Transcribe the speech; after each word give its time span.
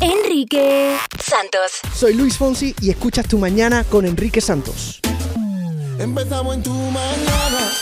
Enrique 0.00 0.96
Santos. 1.20 1.80
Soy 1.92 2.14
Luis 2.14 2.36
Fonsi 2.36 2.74
y 2.80 2.90
escuchas 2.90 3.26
tu 3.26 3.36
mañana 3.38 3.82
con 3.82 4.06
Enrique 4.06 4.40
Santos. 4.40 5.00
Empezamos 5.98 6.54
en 6.54 6.62
tu 6.62 6.72
mañana 6.72 7.72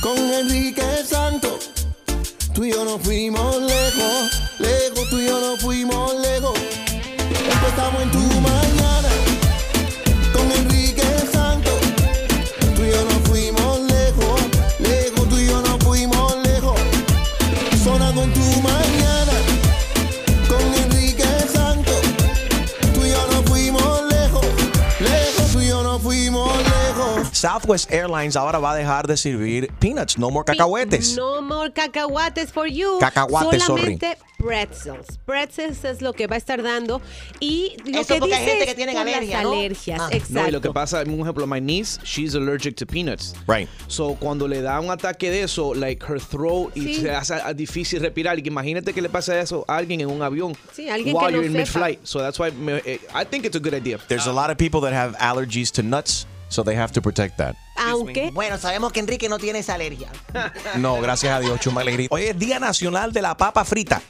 con 0.00 0.16
Enrique 0.18 0.82
Santos. 1.04 1.70
Tú 2.54 2.64
y 2.64 2.72
yo 2.72 2.84
nos 2.84 3.02
fuimos 3.02 3.56
lejos, 3.60 4.40
lejos, 4.58 5.10
tú 5.10 5.18
y 5.18 5.26
yo 5.26 5.38
nos 5.38 5.60
fuimos 5.60 6.14
lejos. 6.16 6.58
Empezamos 7.28 8.02
en 8.02 8.10
tu 8.10 8.40
mañana 8.40 9.07
Southwest 27.38 27.92
Airlines 27.92 28.34
ahora 28.36 28.58
va 28.58 28.72
a 28.72 28.76
dejar 28.76 29.06
de 29.06 29.16
servir 29.16 29.68
peanuts, 29.78 30.18
no 30.18 30.30
more 30.30 30.44
cacahuetes. 30.44 31.16
No 31.16 31.40
more 31.40 31.70
cacahuates 31.72 32.50
for 32.52 32.66
you. 32.66 32.98
Cacahuates, 32.98 33.62
sorry. 33.64 33.82
Solamente 33.82 34.18
pretzels. 34.38 35.18
Pretzels 35.24 35.84
es 35.84 36.00
lo 36.02 36.12
que 36.12 36.26
va 36.26 36.34
a 36.34 36.38
estar 36.38 36.62
dando. 36.62 37.00
Y 37.40 37.76
lo 37.84 38.00
Eso 38.00 38.14
que 38.14 38.20
porque 38.20 38.34
hay 38.34 38.40
dice 38.40 38.50
gente 38.50 38.64
es 38.64 38.68
que 38.70 38.74
tiene 38.74 38.96
alergia, 38.98 39.42
¿no? 39.42 39.52
alergias. 39.52 40.00
Ah. 40.00 40.08
Exacto. 40.10 40.34
No, 40.42 40.48
y 40.48 40.50
lo 40.50 40.60
que 40.60 40.70
pasa, 40.70 41.02
un 41.06 41.20
ejemplo, 41.20 41.46
my 41.46 41.60
niece, 41.60 42.00
she's 42.04 42.34
allergic 42.34 42.74
to 42.76 42.86
peanuts. 42.86 43.34
Right. 43.46 43.68
So, 43.86 44.16
cuando 44.18 44.48
le 44.48 44.60
da 44.62 44.80
un 44.80 44.90
ataque 44.90 45.30
de 45.30 45.42
eso, 45.42 45.74
like 45.74 46.04
her 46.06 46.20
throat, 46.20 46.72
y 46.76 46.80
Sí. 46.82 46.94
se 47.02 47.10
hace 47.12 47.34
difícil 47.54 48.00
respirar. 48.00 48.36
Y 48.38 48.42
que 48.42 48.48
imagínate 48.48 48.92
que 48.92 49.00
le 49.02 49.08
pasa 49.08 49.38
eso 49.38 49.64
a 49.68 49.76
alguien 49.76 50.00
en 50.00 50.08
un 50.10 50.22
avión. 50.22 50.56
Sí, 50.72 50.88
alguien 50.88 51.14
while 51.16 51.26
que 51.28 51.32
no 51.32 51.38
you're 51.42 51.46
in 51.46 51.52
mid-flight. 51.52 52.00
So 52.04 52.20
that's 52.20 52.38
why 52.38 52.50
me- 52.50 52.82
eh, 52.84 52.98
I 53.14 53.24
think 53.24 53.44
it's 53.44 53.56
a 53.56 53.60
good 53.60 53.74
idea. 53.74 53.98
There's 54.08 54.26
a 54.26 54.32
lot 54.32 54.50
of 54.50 54.56
people 54.56 54.80
that 54.82 54.92
have 54.92 55.16
allergies 55.18 55.70
to 55.72 55.82
nuts, 55.82 56.26
so 56.48 56.62
they 56.62 56.74
have 56.74 56.92
to 56.92 57.02
protect 57.02 57.38
that. 57.38 57.56
Aunque 57.78 58.30
Bueno, 58.32 58.58
sabemos 58.58 58.92
que 58.92 59.00
Enrique 59.00 59.28
no 59.28 59.38
tiene 59.38 59.60
esa 59.60 59.74
alergia. 59.74 60.08
No, 60.76 61.00
gracias 61.00 61.32
a 61.34 61.40
Dios, 61.40 61.58
Chuma 61.60 61.80
Alegría. 61.80 62.08
Hoy 62.10 62.22
es 62.24 62.38
Día 62.38 62.58
Nacional 62.60 63.12
de 63.12 63.22
la 63.22 63.36
Papa 63.36 63.64
Frita. 63.64 64.00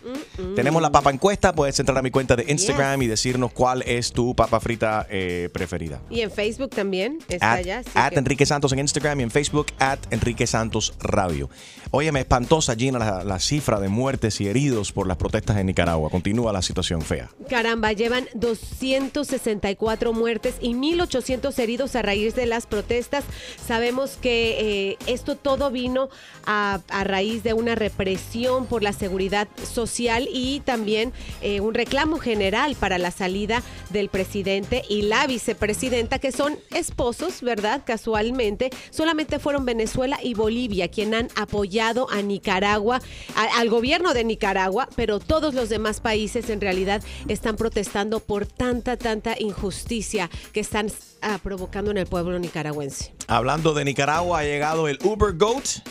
Tenemos 0.55 0.81
la 0.83 0.91
papa 0.91 1.11
encuesta. 1.11 1.53
Puedes 1.53 1.79
entrar 1.81 1.99
a 1.99 2.03
mi 2.03 2.11
cuenta 2.11 2.37
de 2.37 2.45
Instagram 2.49 3.03
y 3.03 3.07
decirnos 3.07 3.53
cuál 3.53 3.83
es 3.83 4.13
tu 4.13 4.35
papa 4.35 4.61
frita 4.61 5.07
eh, 5.11 5.49
preferida. 5.53 6.01
y 6.11 6.21
en 6.21 6.31
Facebook 6.31 6.71
también 6.71 7.19
está 7.29 7.55
At, 7.55 7.67
at 7.95 8.11
que- 8.13 8.19
Enrique 8.19 8.47
Santos 8.47 8.73
en 8.73 8.79
Instagram 8.81 9.21
y 9.21 9.23
en 9.25 9.31
Facebook, 9.31 9.67
at 9.79 9.99
Enrique 10.11 10.47
Santos 10.47 10.95
Radio. 11.01 11.49
Óyeme, 11.91 12.21
espantosa, 12.21 12.75
Gina, 12.77 12.99
la, 12.99 13.25
la 13.25 13.39
cifra 13.41 13.81
de 13.81 13.89
muertes 13.89 14.41
y 14.41 14.49
heridos 14.49 14.93
por 14.93 15.07
las 15.07 15.17
protestas 15.17 15.57
en 15.57 15.67
Nicaragua. 15.67 16.11
Continúa 16.11 16.53
la 16.53 16.63
situación 16.63 17.03
fea. 17.03 17.31
Caramba, 17.49 17.93
llevan 17.93 18.29
264 18.35 20.13
muertes 20.13 20.55
y 20.61 20.75
1.800 20.75 21.59
heridos 21.59 21.97
a 21.97 22.03
raíz 22.03 22.35
de 22.35 22.47
las 22.47 22.67
protestas. 22.67 23.25
Sabemos 23.67 24.17
que 24.21 24.91
eh, 24.91 24.99
esto 25.07 25.37
todo 25.37 25.71
vino 25.71 26.09
a, 26.47 26.81
raíz 27.05 27.43
de 27.43 27.53
una 27.53 27.75
represión 27.75 28.67
por 28.67 28.83
la 28.83 28.93
seguridad 28.93 29.49
social 29.63 30.29
y 30.33 30.61
también 30.61 31.13
eh, 31.43 31.61
un 31.61 31.75
reclamo 31.75 32.19
general 32.19 32.77
para 32.77 32.99
la 32.99 33.11
salida 33.11 33.63
del 33.91 34.09
presidente 34.09 34.83
y 34.89 35.03
la 35.03 35.27
vicepresidenta, 35.27 36.19
que 36.19 36.33
son 36.33 36.59
esposos, 36.75 37.43
¿verdad? 37.43 37.83
Casualmente, 37.85 38.71
solamente 38.91 39.39
fueron 39.39 39.65
Venezuela 39.65 40.19
y 40.23 40.35
Bolivia 40.35 40.89
quien 40.89 41.15
han 41.15 41.29
apoyado 41.37 42.09
a 42.11 42.23
Nicaragua, 42.23 43.01
al 43.35 43.69
gobierno 43.69 44.15
de 44.15 44.25
Nicaragua, 44.25 44.89
pero 44.97 45.21
todos 45.21 45.55
los 45.55 45.69
demás 45.69 46.01
países 46.01 46.51
en 46.51 46.61
realidad 46.61 47.03
están 47.29 47.57
protestando 47.57 48.21
por 48.21 48.47
tanta, 48.47 48.97
tanta 48.97 49.35
injusticia 49.39 50.31
que 50.53 50.61
están 50.61 50.91
ah, 51.23 51.39
provocando 51.43 51.91
en 51.91 51.99
el 51.99 52.07
pueblo 52.07 52.39
nicaragüense. 52.39 53.13
Hablando 53.27 53.75
de 53.75 53.85
Nicaragua, 53.85 54.41
ha 54.41 54.45
llegado 54.45 54.89
el 54.89 54.99
Uber 55.05 55.35
Goat, 55.37 55.83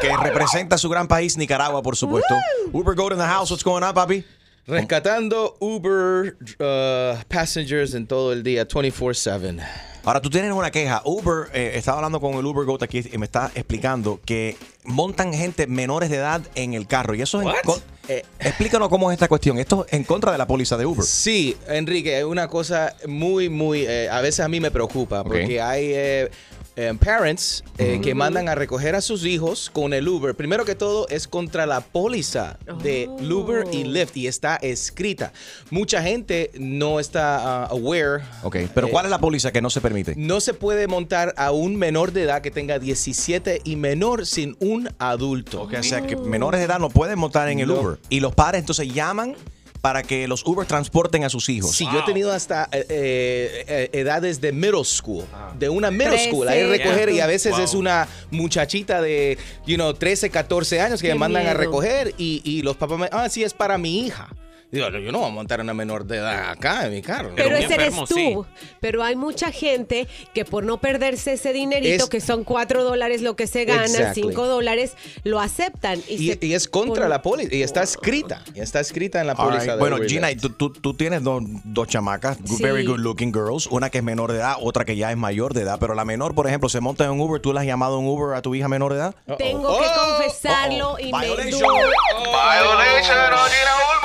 que 0.00 0.16
representa 0.16 0.76
a 0.76 0.78
su 0.78 0.88
gran 0.88 1.08
país, 1.08 1.36
Nicaragua, 1.36 1.82
por 1.82 1.96
supuesto. 1.96 2.34
Uber 2.72 2.94
Goat 2.94 3.12
in 3.12 3.18
the 3.18 3.24
house, 3.24 3.50
what's 3.50 3.64
going 3.64 3.82
on, 3.82 3.94
papi? 3.94 4.24
Rescatando 4.66 5.56
Uber 5.60 6.36
uh, 6.60 7.22
passengers 7.28 7.94
en 7.94 8.06
todo 8.06 8.32
el 8.32 8.42
día, 8.42 8.66
24-7. 8.66 9.91
Ahora, 10.04 10.20
tú 10.20 10.30
tienes 10.30 10.50
una 10.52 10.70
queja. 10.70 11.00
Uber, 11.04 11.48
eh, 11.54 11.72
estaba 11.74 11.98
hablando 11.98 12.20
con 12.20 12.34
el 12.34 12.44
Uber 12.44 12.66
Goat 12.66 12.82
aquí 12.82 13.02
y 13.12 13.18
me 13.18 13.26
está 13.26 13.52
explicando 13.54 14.20
que 14.24 14.56
montan 14.84 15.32
gente 15.32 15.68
menores 15.68 16.10
de 16.10 16.16
edad 16.16 16.42
en 16.56 16.74
el 16.74 16.88
carro. 16.88 17.14
Y 17.14 17.22
eso 17.22 17.40
es 17.40 17.82
eh, 18.08 18.24
explícanos 18.40 18.88
cómo 18.88 19.10
es 19.10 19.14
esta 19.14 19.28
cuestión. 19.28 19.58
Esto 19.58 19.86
es 19.86 19.92
en 19.92 20.02
contra 20.02 20.32
de 20.32 20.38
la 20.38 20.46
póliza 20.48 20.76
de 20.76 20.86
Uber. 20.86 21.04
Sí, 21.04 21.56
Enrique, 21.68 22.18
es 22.18 22.24
una 22.24 22.48
cosa 22.48 22.96
muy, 23.06 23.48
muy, 23.48 23.86
eh, 23.86 24.08
a 24.10 24.20
veces 24.20 24.40
a 24.40 24.48
mí 24.48 24.58
me 24.58 24.72
preocupa 24.72 25.22
porque 25.22 25.60
hay 25.60 26.28
eh, 26.76 26.88
eh, 26.88 26.94
parents 26.98 27.62
eh, 27.78 28.00
que 28.02 28.14
mandan 28.14 28.48
a 28.48 28.54
recoger 28.54 28.94
a 28.94 29.00
sus 29.00 29.24
hijos 29.24 29.70
con 29.72 29.92
el 29.92 30.08
Uber. 30.08 30.34
Primero 30.34 30.64
que 30.64 30.74
todo 30.74 31.06
es 31.08 31.28
contra 31.28 31.66
la 31.66 31.80
póliza 31.80 32.58
de 32.82 33.08
Oh. 33.08 33.22
Uber 33.42 33.64
y 33.72 33.84
Lyft 33.84 34.16
y 34.16 34.26
está 34.26 34.56
escrita. 34.56 35.32
Mucha 35.70 36.02
gente 36.02 36.50
no 36.58 37.00
está 37.00 37.64
ah, 37.64 37.66
aware. 37.66 38.22
Ok, 38.42 38.56
pero 38.74 38.86
Eh, 38.86 38.90
¿cuál 38.90 39.06
es 39.06 39.10
la 39.10 39.18
póliza 39.18 39.52
que 39.52 39.60
no 39.60 39.70
se 39.70 39.80
permite? 39.80 40.14
No 40.16 40.40
se 40.40 40.54
puede 40.54 40.86
montar 40.86 41.34
a 41.36 41.50
un 41.50 41.76
menor 41.76 42.12
de 42.12 42.22
edad 42.24 42.40
que 42.42 42.50
tenga 42.50 42.78
17 42.78 43.60
y 43.64 43.76
menor 43.76 44.26
sin 44.26 44.56
un 44.60 44.88
adulto. 44.98 45.62
Ok, 45.62 45.74
o 45.78 45.82
sea, 45.82 46.02
que 46.06 46.16
menores 46.16 46.60
de 46.60 46.66
edad 46.66 46.78
no 46.78 46.88
pueden 46.90 47.18
montar 47.18 47.48
en 47.48 47.58
el 47.60 47.68
No. 47.68 47.80
Uber. 47.80 47.98
Y 48.08 48.20
los 48.20 48.34
padres 48.34 48.60
entonces 48.60 48.92
llaman 48.92 49.34
para 49.82 50.02
que 50.04 50.26
los 50.28 50.46
Uber 50.46 50.66
transporten 50.66 51.24
a 51.24 51.28
sus 51.28 51.48
hijos. 51.48 51.76
Sí, 51.76 51.86
yo 51.92 51.98
he 51.98 52.02
tenido 52.04 52.32
hasta 52.32 52.68
eh, 52.72 52.86
eh, 52.88 53.64
eh, 53.66 53.90
edades 54.00 54.40
de 54.40 54.52
middle 54.52 54.84
school, 54.84 55.24
de 55.58 55.68
una 55.68 55.90
middle 55.90 56.10
Trece. 56.12 56.30
school, 56.30 56.48
ahí 56.48 56.62
recoger 56.64 57.10
y 57.10 57.20
a 57.20 57.26
veces 57.26 57.52
Wow. 57.52 57.60
es 57.60 57.74
una 57.74 58.08
muchachita 58.30 59.02
de, 59.02 59.36
you 59.66 59.74
know, 59.74 59.92
13, 59.92 60.30
14 60.30 60.80
años 60.80 61.02
que 61.02 61.08
Qué 61.08 61.14
me 61.14 61.18
mandan 61.20 61.48
a 61.48 61.54
recoger 61.54 62.14
y, 62.16 62.40
y 62.44 62.62
los 62.62 62.76
papás 62.76 62.98
me, 62.98 63.08
ah, 63.10 63.28
sí, 63.28 63.42
es 63.42 63.52
para 63.52 63.76
mi 63.76 64.06
hija. 64.06 64.28
Digo, 64.72 64.88
yo 64.88 65.12
no 65.12 65.18
voy 65.18 65.28
a 65.28 65.32
montar 65.32 65.60
a 65.60 65.62
una 65.62 65.74
menor 65.74 66.06
de 66.06 66.16
edad 66.16 66.48
acá 66.50 66.86
en 66.86 66.94
mi 66.94 67.02
carro. 67.02 67.32
Pero, 67.36 67.54
ese 67.54 67.74
eres 67.74 67.94
tú. 67.94 68.06
sí. 68.06 68.34
Pero 68.80 69.04
hay 69.04 69.14
mucha 69.16 69.52
gente 69.52 70.08
que 70.32 70.46
por 70.46 70.64
no 70.64 70.78
perderse 70.78 71.34
ese 71.34 71.52
dinerito, 71.52 72.04
Es- 72.04 72.10
que 72.10 72.22
son 72.22 72.42
cuatro 72.42 72.82
dólares 72.82 73.20
lo 73.20 73.36
que 73.36 73.46
se 73.46 73.66
gana, 73.66 73.84
Exactly. 73.84 74.22
cinco 74.22 74.46
dólares, 74.46 74.94
lo 75.24 75.40
aceptan. 75.40 76.00
Y, 76.08 76.14
Y, 76.14 76.32
se 76.32 76.38
y 76.46 76.54
es 76.54 76.68
contra 76.68 77.06
la 77.06 77.20
póliza, 77.20 77.54
y 77.54 77.62
está 77.62 77.82
escrita, 77.82 78.42
y 78.54 78.60
está 78.60 78.80
escrita 78.80 79.20
en 79.20 79.26
la 79.26 79.34
póliza 79.34 79.58
right. 79.60 79.70
de 79.72 79.78
Bueno, 79.78 79.96
Uber 79.96 80.08
Gina, 80.08 80.28
tú, 80.40 80.48
tú- 80.48 80.72
tú 80.72 80.94
tienes 80.94 81.22
dos, 81.22 81.42
dos 81.64 81.86
chamacas, 81.88 82.38
Sí. 82.42 82.62
very 82.62 82.86
good 82.86 82.98
looking 82.98 83.30
girls, 83.32 83.66
una 83.66 83.90
que 83.90 83.98
es 83.98 84.04
menor 84.04 84.32
de 84.32 84.38
edad, 84.38 84.56
otra 84.58 84.86
que 84.86 84.96
ya 84.96 85.10
es 85.10 85.18
mayor 85.18 85.52
de 85.52 85.60
edad, 85.62 85.76
pero 85.80 85.94
la 85.94 86.06
menor, 86.06 86.34
por 86.34 86.46
ejemplo, 86.46 86.70
se 86.70 86.80
monta 86.80 87.04
en 87.04 87.10
un 87.10 87.20
Uber, 87.20 87.42
¿tú 87.42 87.52
le 87.52 87.60
has 87.60 87.66
llamado 87.66 87.98
un 87.98 88.06
Uber 88.06 88.34
a 88.36 88.40
tu 88.40 88.54
hija 88.54 88.68
menor 88.68 88.94
de 88.94 89.00
edad? 89.00 89.14
Tengo 89.36 89.78
que 89.78 89.84
Oh, 89.86 90.16
confesarlo 90.16 90.96
y 90.98 91.12
me 91.12 91.20
Violation. 91.20 91.60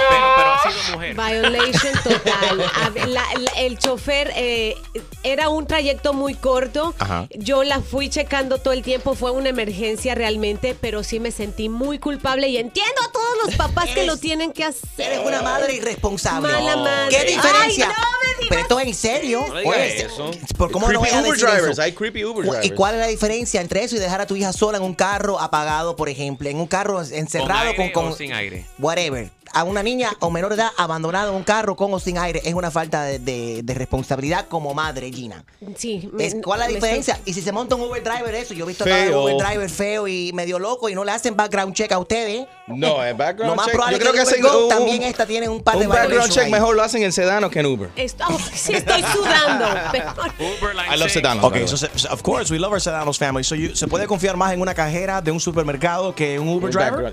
Pero, 0.10 0.26
pero 0.38 0.57
ha 0.58 0.72
sido 0.72 0.96
mujer. 0.96 1.14
Violation 1.16 1.94
total. 2.04 2.66
A 2.84 2.90
ver, 2.90 3.08
la- 3.10 3.26
la- 3.38 3.52
el 3.58 3.78
chofer 3.78 4.32
eh, 4.36 4.76
era 5.24 5.50
un 5.50 5.68
trayecto 5.68 6.14
muy 6.14 6.34
corto. 6.36 6.94
Ajá. 7.00 7.28
Yo 7.36 7.64
la 7.64 7.82
fui 7.82 8.10
checando 8.10 8.58
todo 8.60 8.74
el 8.74 8.82
tiempo. 8.84 9.16
Fue 9.16 9.32
una 9.32 9.50
emergencia 9.50 10.16
realmente, 10.16 10.76
pero 10.80 11.04
sí 11.04 11.20
me 11.20 11.32
sentí 11.32 11.70
muy 11.70 12.00
culpable 12.00 12.48
y 12.50 12.58
entiendo 12.58 13.02
a 13.08 13.12
todos 13.12 13.38
los 13.46 13.56
papás 13.56 13.86
que 13.86 13.92
Eres- 14.04 14.08
lo 14.08 14.18
tienen 14.18 14.52
que 14.52 14.64
hacer. 14.64 15.12
Eres 15.14 15.20
una 15.26 15.42
madre 15.42 15.74
irresponsable. 15.76 16.52
Mala 16.52 16.76
madre. 16.78 17.10
¿Qué 17.18 17.24
diferencia? 17.26 17.86
Ay, 17.88 17.94
no 17.96 18.18
me 18.20 18.44
digas 18.44 18.50
Pero 18.50 18.62
esto 18.62 18.80
es 18.80 18.88
en 18.88 18.94
serio. 18.96 19.46
No 19.48 19.56
Oye, 19.70 20.02
eso. 20.06 20.32
¿por 20.58 20.72
¿Cómo 20.72 20.92
no 20.92 21.00
voy 21.00 21.10
Creepy 21.10 21.16
a 21.18 21.22
Uber 21.22 21.32
decir 21.34 21.48
drivers, 21.50 21.72
eso? 21.74 21.82
hay 21.82 21.92
creepy 21.94 22.26
Uber 22.26 22.46
¿Y 22.46 22.50
drivers. 22.50 22.72
cuál 22.74 22.96
es 22.96 23.00
la 23.02 23.08
diferencia 23.08 23.62
entre 23.62 23.84
eso 23.84 23.96
y 23.96 24.00
dejar 24.00 24.22
a 24.22 24.28
tu 24.28 24.36
hija 24.36 24.54
sola 24.54 24.78
en 24.78 24.84
un 24.84 24.94
carro 24.96 25.40
apagado, 25.40 25.96
por 25.96 26.10
ejemplo? 26.10 26.50
En 26.50 26.58
un 26.60 26.68
carro 26.68 27.02
encerrado 27.02 27.48
¿Con 27.48 27.68
aire 27.82 27.92
con, 27.94 28.04
o 28.06 28.10
con- 28.10 28.18
sin 28.18 28.34
aire? 28.34 28.66
Whatever. 28.78 29.30
A 29.54 29.64
una 29.64 29.82
niña 29.84 30.12
o 30.20 30.30
menor 30.30 30.50
de 30.56 30.62
edad 30.62 30.72
abandonada 30.78 31.30
en 31.30 31.36
un 31.36 31.44
carro 31.44 31.76
con 31.76 31.94
o 31.94 32.00
sin 32.00 32.18
aire 32.18 32.42
es 32.46 32.54
una 32.54 32.72
falta 32.72 33.04
de, 33.04 33.20
de- 33.20 33.62
de 33.64 33.74
responsabilidad 33.74 34.48
como 34.48 34.74
madre, 34.74 35.12
Gina. 35.12 35.44
Sí. 35.76 36.10
me- 36.14 36.26
Es- 36.26 36.36
¿Cuál 36.44 36.62
es 36.62 36.68
la 36.68 36.74
diferencia? 36.74 37.20
Y 37.26 37.34
si 37.34 37.42
se 37.42 37.52
monta 37.52 37.76
un 37.76 37.82
Uber 37.82 38.04
driver, 38.04 38.34
eso. 38.36 38.54
Yo 38.54 38.66
he 38.66 38.68
visto 38.68 38.84
un 38.86 39.14
Uber 39.14 39.38
driver 39.38 39.70
feo 39.70 40.08
y 40.08 40.32
medio 40.34 40.60
loco 40.60 40.90
y 40.90 40.96
no 40.96 41.04
le 41.04 41.12
hacen 41.12 41.36
background 41.36 41.74
check 41.74 41.92
a 41.92 42.00
ustedes. 42.00 42.46
No, 42.68 43.04
el 43.04 43.14
background 43.16 43.52
Lo 43.52 43.56
más 43.56 43.66
check. 43.68 43.76
probable 43.76 43.96
yo 43.98 44.02
creo 44.02 44.14
que 44.14 44.20
hacen 44.22 44.42
Go 44.42 44.64
un- 44.64 44.70
también 44.70 45.04
esta 45.04 45.26
tiene 45.26 45.48
un 45.50 45.64
par 45.64 45.78
de 45.80 45.86
un 45.88 45.94
background 45.94 46.30
check 46.32 46.44
ahí. 46.44 46.52
mejor 46.52 46.76
lo 46.76 46.84
hacen 46.84 47.02
en 47.04 47.12
Sedano 47.14 47.50
que 47.50 47.60
en 47.62 47.66
Uber. 47.68 47.90
Esto- 47.96 48.26
oh, 48.30 48.38
sí 48.54 48.74
estoy 48.74 49.02
sudando. 49.14 49.66
Uber 50.40 50.76
line 50.76 50.96
I 50.96 51.00
love. 51.00 51.10
Sedanos. 51.10 51.44
Ok, 51.46 51.54
by 51.54 51.62
the 51.62 51.68
so, 51.68 51.78
se- 51.78 52.08
of 52.10 52.22
course, 52.22 52.52
we 52.52 52.60
love 52.60 52.72
our 52.74 52.82
Sedanos 52.82 53.18
family. 53.18 53.44
So 53.44 53.56
you- 53.56 53.76
¿Se 53.76 53.88
puede 53.88 54.06
confiar 54.08 54.36
más 54.38 54.54
en 54.54 54.62
una 54.62 54.74
cajera 54.74 55.22
de 55.22 55.32
un 55.32 55.40
supermercado 55.40 56.14
que 56.14 56.36
en 56.36 56.42
un 56.42 56.50
Uber 56.50 56.72
driver? 56.72 57.12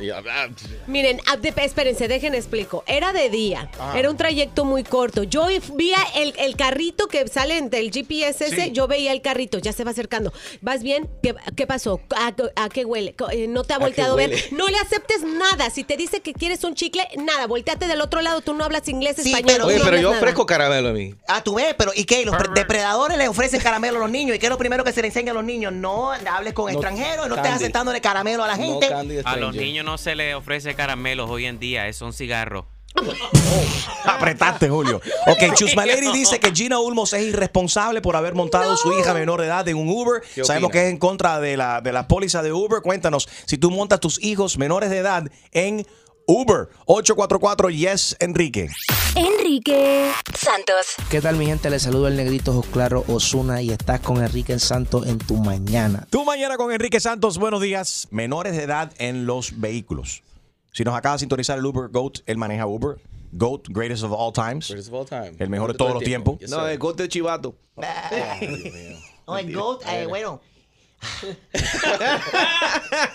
Miren, 0.86 1.20
ah, 1.26 1.36
de- 1.36 1.54
espérense, 1.56 2.08
déjenme 2.24 2.38
explico. 2.38 2.84
Era 2.86 3.12
de 3.12 3.28
día. 3.30 3.68
Ajá. 3.78 3.98
Era 3.98 4.10
un 4.10 4.16
trayecto 4.16 4.64
muy 4.64 4.82
corto. 4.84 5.22
Yo 5.24 5.46
vi 5.74 5.92
el, 6.16 6.34
el 6.38 6.56
carrito 6.56 7.06
que 7.06 7.26
sale 7.28 7.60
del 7.62 7.90
GPS 7.90 8.46
ese, 8.46 8.54
Sí. 8.64 8.72
yo 8.72 8.86
veía 8.86 9.12
el 9.12 9.20
carrito, 9.20 9.58
ya 9.58 9.72
se 9.72 9.84
va 9.84 9.90
acercando. 9.90 10.32
¿Vas 10.60 10.82
bien? 10.82 11.08
¿Qué, 11.22 11.34
qué 11.56 11.66
pasó? 11.66 12.00
¿A, 12.16 12.32
a 12.56 12.68
qué 12.68 12.84
huele? 12.84 13.14
Eh, 13.32 13.46
¿No 13.48 13.64
te 13.64 13.72
ha 13.74 13.76
¿A 13.76 13.78
qué 13.80 13.84
volteado 13.84 14.14
a 14.14 14.16
ver? 14.16 14.32
No 14.52 14.68
le 14.68 14.78
aceptes 14.78 15.22
nada. 15.22 15.68
Si 15.70 15.84
te 15.84 15.96
dice 15.96 16.20
que 16.20 16.32
quieres 16.32 16.64
un 16.64 16.74
chicle, 16.74 17.06
nada. 17.16 17.46
Volteate 17.46 17.86
del 17.86 18.00
otro 18.00 18.20
lado. 18.22 18.40
Tú 18.40 18.54
no 18.54 18.64
hablas 18.64 18.88
inglés, 18.88 19.16
Sí, 19.18 19.30
español. 19.30 19.46
pero- 19.46 19.64
no 19.64 19.68
Oye, 19.68 19.80
pero 19.84 19.96
yo 19.98 20.08
nada. 20.10 20.20
ofrezco 20.20 20.46
caramelo 20.46 20.88
a 20.90 20.92
mí. 20.92 21.14
Ah, 21.28 21.42
tú 21.42 21.54
ves, 21.56 21.74
pero 21.76 21.92
¿y 21.94 22.04
qué? 22.04 22.24
Los 22.24 22.36
pre- 22.36 22.48
depredadores 22.54 23.18
le 23.18 23.28
ofrecen 23.28 23.60
caramelo 23.60 23.98
a 23.98 24.00
los 24.00 24.10
niños. 24.10 24.36
¿Y 24.36 24.38
qué 24.38 24.46
es 24.46 24.50
lo 24.50 24.58
primero 24.58 24.84
que 24.84 24.92
se 24.92 25.00
le 25.02 25.08
enseña 25.08 25.32
a 25.32 25.34
los 25.34 25.44
niños? 25.44 25.72
No 25.72 26.12
hables 26.12 26.52
con 26.54 26.70
extranjeros, 26.70 27.28
no 27.28 27.36
estés 27.36 27.52
aceptándole 27.52 28.00
caramelo 28.00 28.44
a 28.44 28.48
la 28.48 28.56
gente. 28.56 28.88
A 29.24 29.36
los 29.36 29.54
niños 29.54 29.84
no 29.84 29.98
se 29.98 30.14
les 30.14 30.34
ofrece 30.34 30.74
caramelos 30.74 31.28
hoy 31.28 31.46
en 31.46 31.58
día, 31.58 31.88
eh, 31.88 31.92
son 32.14 32.18
cigarros. 32.18 32.64
Apretaste, 34.04 34.68
Julio. 34.68 35.00
Ok, 35.26 35.54
Chusmaleri 35.54 36.12
dice 36.12 36.38
que 36.38 36.52
Gina 36.52 36.78
Ulmos 36.78 37.12
es 37.12 37.22
irresponsable 37.22 38.00
por 38.00 38.14
haber 38.16 38.34
montado 38.34 38.72
a 38.72 38.76
su 38.76 38.92
hija 38.92 39.12
menor 39.14 39.40
de 39.40 39.46
edad 39.48 39.66
en 39.68 39.76
un 39.76 39.88
Uber. 39.88 40.22
¿Qué 40.34 40.44
Sabemos 40.44 40.68
opina? 40.68 40.80
que 40.82 40.86
es 40.86 40.92
en 40.92 40.98
contra 40.98 41.40
de 41.40 41.56
la, 41.56 41.80
de 41.80 41.92
la 41.92 42.06
póliza 42.06 42.42
de 42.42 42.52
Uber. 42.52 42.82
Cuéntanos, 42.82 43.28
si 43.46 43.58
tú 43.58 43.70
montas 43.70 44.00
tus 44.00 44.22
hijos 44.22 44.58
menores 44.58 44.90
de 44.90 44.98
edad 44.98 45.24
en 45.52 45.86
Uber. 46.26 46.68
844 46.86 47.68
Yes, 47.70 48.16
Enrique. 48.20 48.70
Enrique 49.16 50.10
Santos. 50.34 50.86
¿Qué 51.10 51.20
tal 51.20 51.36
mi 51.36 51.46
gente? 51.46 51.68
Les 51.70 51.82
saludo 51.82 52.08
el 52.08 52.16
negrito 52.16 52.52
Ojos 52.52 52.66
Claro 52.72 53.04
Osuna 53.08 53.60
y 53.60 53.70
estás 53.70 54.00
con 54.00 54.22
Enrique 54.22 54.58
Santos 54.58 55.06
en 55.06 55.18
tu 55.18 55.36
mañana. 55.36 56.06
Tu 56.10 56.24
mañana 56.24 56.56
con 56.56 56.72
Enrique 56.72 57.00
Santos, 57.00 57.38
buenos 57.38 57.60
días. 57.60 58.08
Menores 58.10 58.56
de 58.56 58.62
edad 58.62 58.92
en 58.98 59.26
los 59.26 59.60
vehículos. 59.60 60.22
Si 60.74 60.82
nos 60.82 60.94
acaba 60.94 61.14
de 61.14 61.20
sintonizar 61.20 61.56
el 61.58 61.64
Uber 61.64 61.88
Goat, 61.88 62.18
él 62.26 62.36
maneja 62.36 62.66
Uber. 62.66 62.96
Goat, 63.32 63.68
greatest 63.68 64.02
of 64.02 64.12
all 64.12 64.32
times. 64.32 64.68
Greatest 64.68 64.92
of 64.92 64.94
all 64.94 65.06
time. 65.06 65.36
El 65.38 65.48
mejor 65.48 65.72
de 65.72 65.78
Todo 65.78 65.88
todos 65.88 65.94
los 65.94 66.04
tiempo. 66.04 66.32
tiempos. 66.36 66.40
Yes, 66.40 66.50
No, 66.50 66.66
el 66.68 66.78
gote 66.78 67.04
de 67.04 67.08
chivato. 67.08 67.54
No, 69.26 69.38
el 69.38 69.54
GOAT, 69.54 69.82
eh, 69.86 70.06
bueno. 70.06 70.40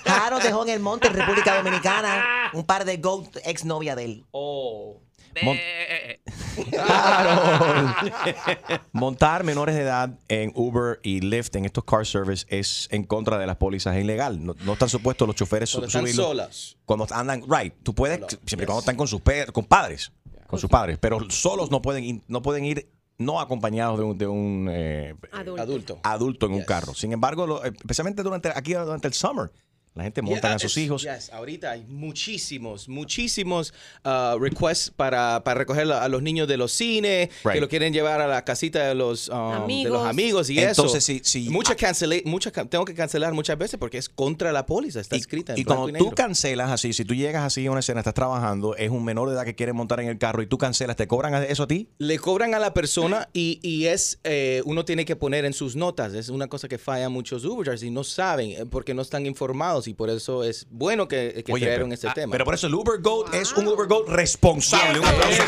Jaro 0.06 0.40
dejó 0.40 0.64
en 0.64 0.70
el 0.70 0.80
monte 0.80 1.08
en 1.08 1.14
República 1.14 1.58
Dominicana 1.62 2.50
un 2.54 2.64
par 2.66 2.86
de 2.86 2.98
GOAT 2.98 3.38
ex 3.44 3.66
novia 3.66 3.96
de 3.96 4.06
él. 4.06 4.26
Oh. 4.32 5.02
Mon- 5.44 5.58
Eh, 5.58 6.20
Montar 8.92 9.44
menores 9.44 9.76
de 9.76 9.82
edad 9.82 10.18
en 10.28 10.52
Uber 10.56 11.00
y 11.04 11.22
Lyft 11.22 11.56
en 11.56 11.66
estos 11.66 11.84
car 11.84 12.06
service 12.06 12.46
es 12.50 12.88
en 12.92 13.04
contra 13.04 13.38
de 13.38 13.48
las 13.48 13.58
pólizas, 13.58 13.96
es 13.96 14.04
ilegal. 14.04 14.44
No, 14.44 14.56
no 14.64 14.74
están 14.74 14.90
supuestos 14.90 15.28
los 15.28 15.36
choferes 15.36 15.70
su- 15.70 15.80
Cuando 15.80 15.98
están 16.00 16.14
solas. 16.14 16.78
Cuando 16.86 17.08
andan, 17.12 17.44
right, 17.48 17.74
tú 17.84 17.94
puedes, 17.94 18.18
siempre 18.20 18.38
y 18.48 18.58
yes. 18.58 18.66
cuando 18.66 18.80
están 18.80 18.96
con 18.96 19.08
sus 19.08 19.22
con 19.54 19.66
padres, 19.66 20.12
con 20.48 20.60
sus 20.60 20.70
padres, 20.70 20.98
pero 21.00 21.30
solos 21.30 21.72
no 21.72 21.82
pueden 21.82 22.04
ir, 22.04 22.22
no 22.28 22.42
pueden 22.42 22.66
ir 22.66 22.90
no 23.18 23.42
acompañados 23.42 23.98
de 24.00 24.06
un, 24.06 24.18
de 24.18 24.28
un 24.28 24.68
eh, 24.72 25.14
Adulto. 25.34 25.62
Adulto. 25.62 26.00
adulto 26.04 26.46
en 26.46 26.54
un 26.54 26.64
carro. 26.64 26.94
Sin 26.94 27.12
embargo, 27.12 27.46
lo- 27.46 27.64
especialmente 27.64 28.24
durante 28.24 28.50
aquí 28.56 28.74
durante 28.74 29.08
el 29.08 29.14
summer, 29.14 29.52
la 29.96 30.04
gente 30.04 30.22
montan 30.22 30.52
Yeah, 30.52 30.56
a 30.56 30.60
sus 30.60 30.78
hijos. 30.78 31.02
yes, 31.04 31.30
ahorita 31.34 31.72
hay 31.72 31.84
muchísimos, 31.88 32.88
muchísimos 32.88 33.74
uh, 34.06 34.38
requests 34.40 34.92
para, 34.96 35.44
para 35.44 35.58
recoger 35.60 35.92
a 35.92 36.08
los 36.08 36.22
niños 36.22 36.48
de 36.48 36.58
los 36.58 36.72
cines, 36.72 37.30
Right. 37.44 37.56
que 37.56 37.62
lo 37.62 37.68
quieren 37.70 37.92
llevar 37.94 38.22
a 38.22 38.28
la 38.28 38.46
casita 38.46 38.88
de 38.88 38.96
los, 38.96 39.30
um, 39.30 39.36
de 39.52 39.56
Amigos. 39.58 39.92
los 39.94 40.06
amigos 40.08 40.50
y 40.50 40.60
Entonces, 40.60 41.10
eso. 41.10 41.24
si- 41.24 41.44
si- 41.46 41.50
Muchas 41.50 41.76
cancela- 41.78 42.22
muchas 42.26 42.54
ca- 42.54 42.66
tengo 42.66 42.86
que 42.86 42.94
cancelar 42.94 43.34
muchas 43.34 43.58
veces 43.58 43.80
porque 43.80 43.98
es 43.98 44.08
contra 44.10 44.52
la 44.52 44.66
póliza, 44.66 45.00
está 45.00 45.16
Y, 45.16 45.20
escrita 45.20 45.54
en 45.54 45.60
y 45.60 45.64
cuando 45.66 45.90
y 45.90 45.94
tú 45.94 46.04
negro. 46.06 46.16
cancelas 46.16 46.70
así, 46.72 46.94
si 46.94 47.04
tú 47.06 47.14
llegas 47.16 47.44
así 47.44 47.66
a 47.66 47.72
una 47.72 47.80
escena, 47.82 48.00
estás 48.02 48.14
trabajando, 48.14 48.76
es 48.76 48.90
un 48.92 49.04
menor 49.04 49.28
de 49.30 49.36
edad 49.36 49.46
que 49.46 49.56
quiere 49.56 49.74
montar 49.74 50.00
en 50.00 50.08
el 50.10 50.18
carro 50.18 50.42
y 50.42 50.48
tú 50.48 50.58
cancelas, 50.58 50.96
¿te 50.96 51.08
cobran 51.08 51.34
eso 51.44 51.64
a 51.64 51.68
ti? 51.68 51.90
Le 51.98 52.20
cobran 52.20 52.54
a 52.54 52.60
la 52.60 52.74
persona 52.74 53.28
y, 53.34 53.60
y 53.64 53.86
es, 53.88 54.20
eh, 54.24 54.62
uno 54.66 54.86
tiene 54.86 55.04
que 55.06 55.16
poner 55.16 55.46
en 55.46 55.54
sus 55.54 55.76
notas. 55.76 56.14
Es 56.14 56.30
una 56.30 56.48
cosa 56.48 56.68
que 56.68 56.78
falla 56.78 57.10
muchos 57.10 57.44
Uber 57.44 57.66
drivers 57.66 57.84
y 57.84 57.90
no 57.92 58.04
saben 58.04 58.52
eh, 58.52 58.66
porque 58.70 58.94
no 58.94 59.02
están 59.02 59.26
informados 59.26 59.88
y 59.90 59.94
por 59.96 60.10
eso 60.10 60.44
es 60.44 60.68
bueno 60.70 61.08
que, 61.08 61.44
que 61.46 61.52
Oye, 61.52 61.66
trajeron 61.66 61.90
pero- 61.90 61.94
este 61.96 62.08
ah, 62.08 62.14
tema. 62.14 62.32
Pero 62.32 62.46
por 62.46 62.54
eso 62.54 62.68
el 62.68 62.76
Uber 62.76 63.02
Goat 63.02 63.34
es 63.34 63.52
un 63.54 63.68
Uber 63.68 63.88
Goat 63.88 64.08
responsable. 64.08 65.00
Un 65.00 65.06
aplauso 65.06 65.44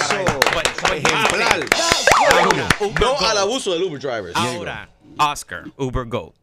para 0.82 0.96
él. 0.96 1.04
ejemplar. 1.06 1.66
No 3.00 3.20
al 3.20 3.38
abuso 3.38 3.74
del 3.74 3.84
Uber 3.84 4.00
drivers. 4.00 4.36
Ahora, 4.36 4.90
Oscar, 5.18 5.64
Uber 5.78 6.06
Go. 6.08 6.34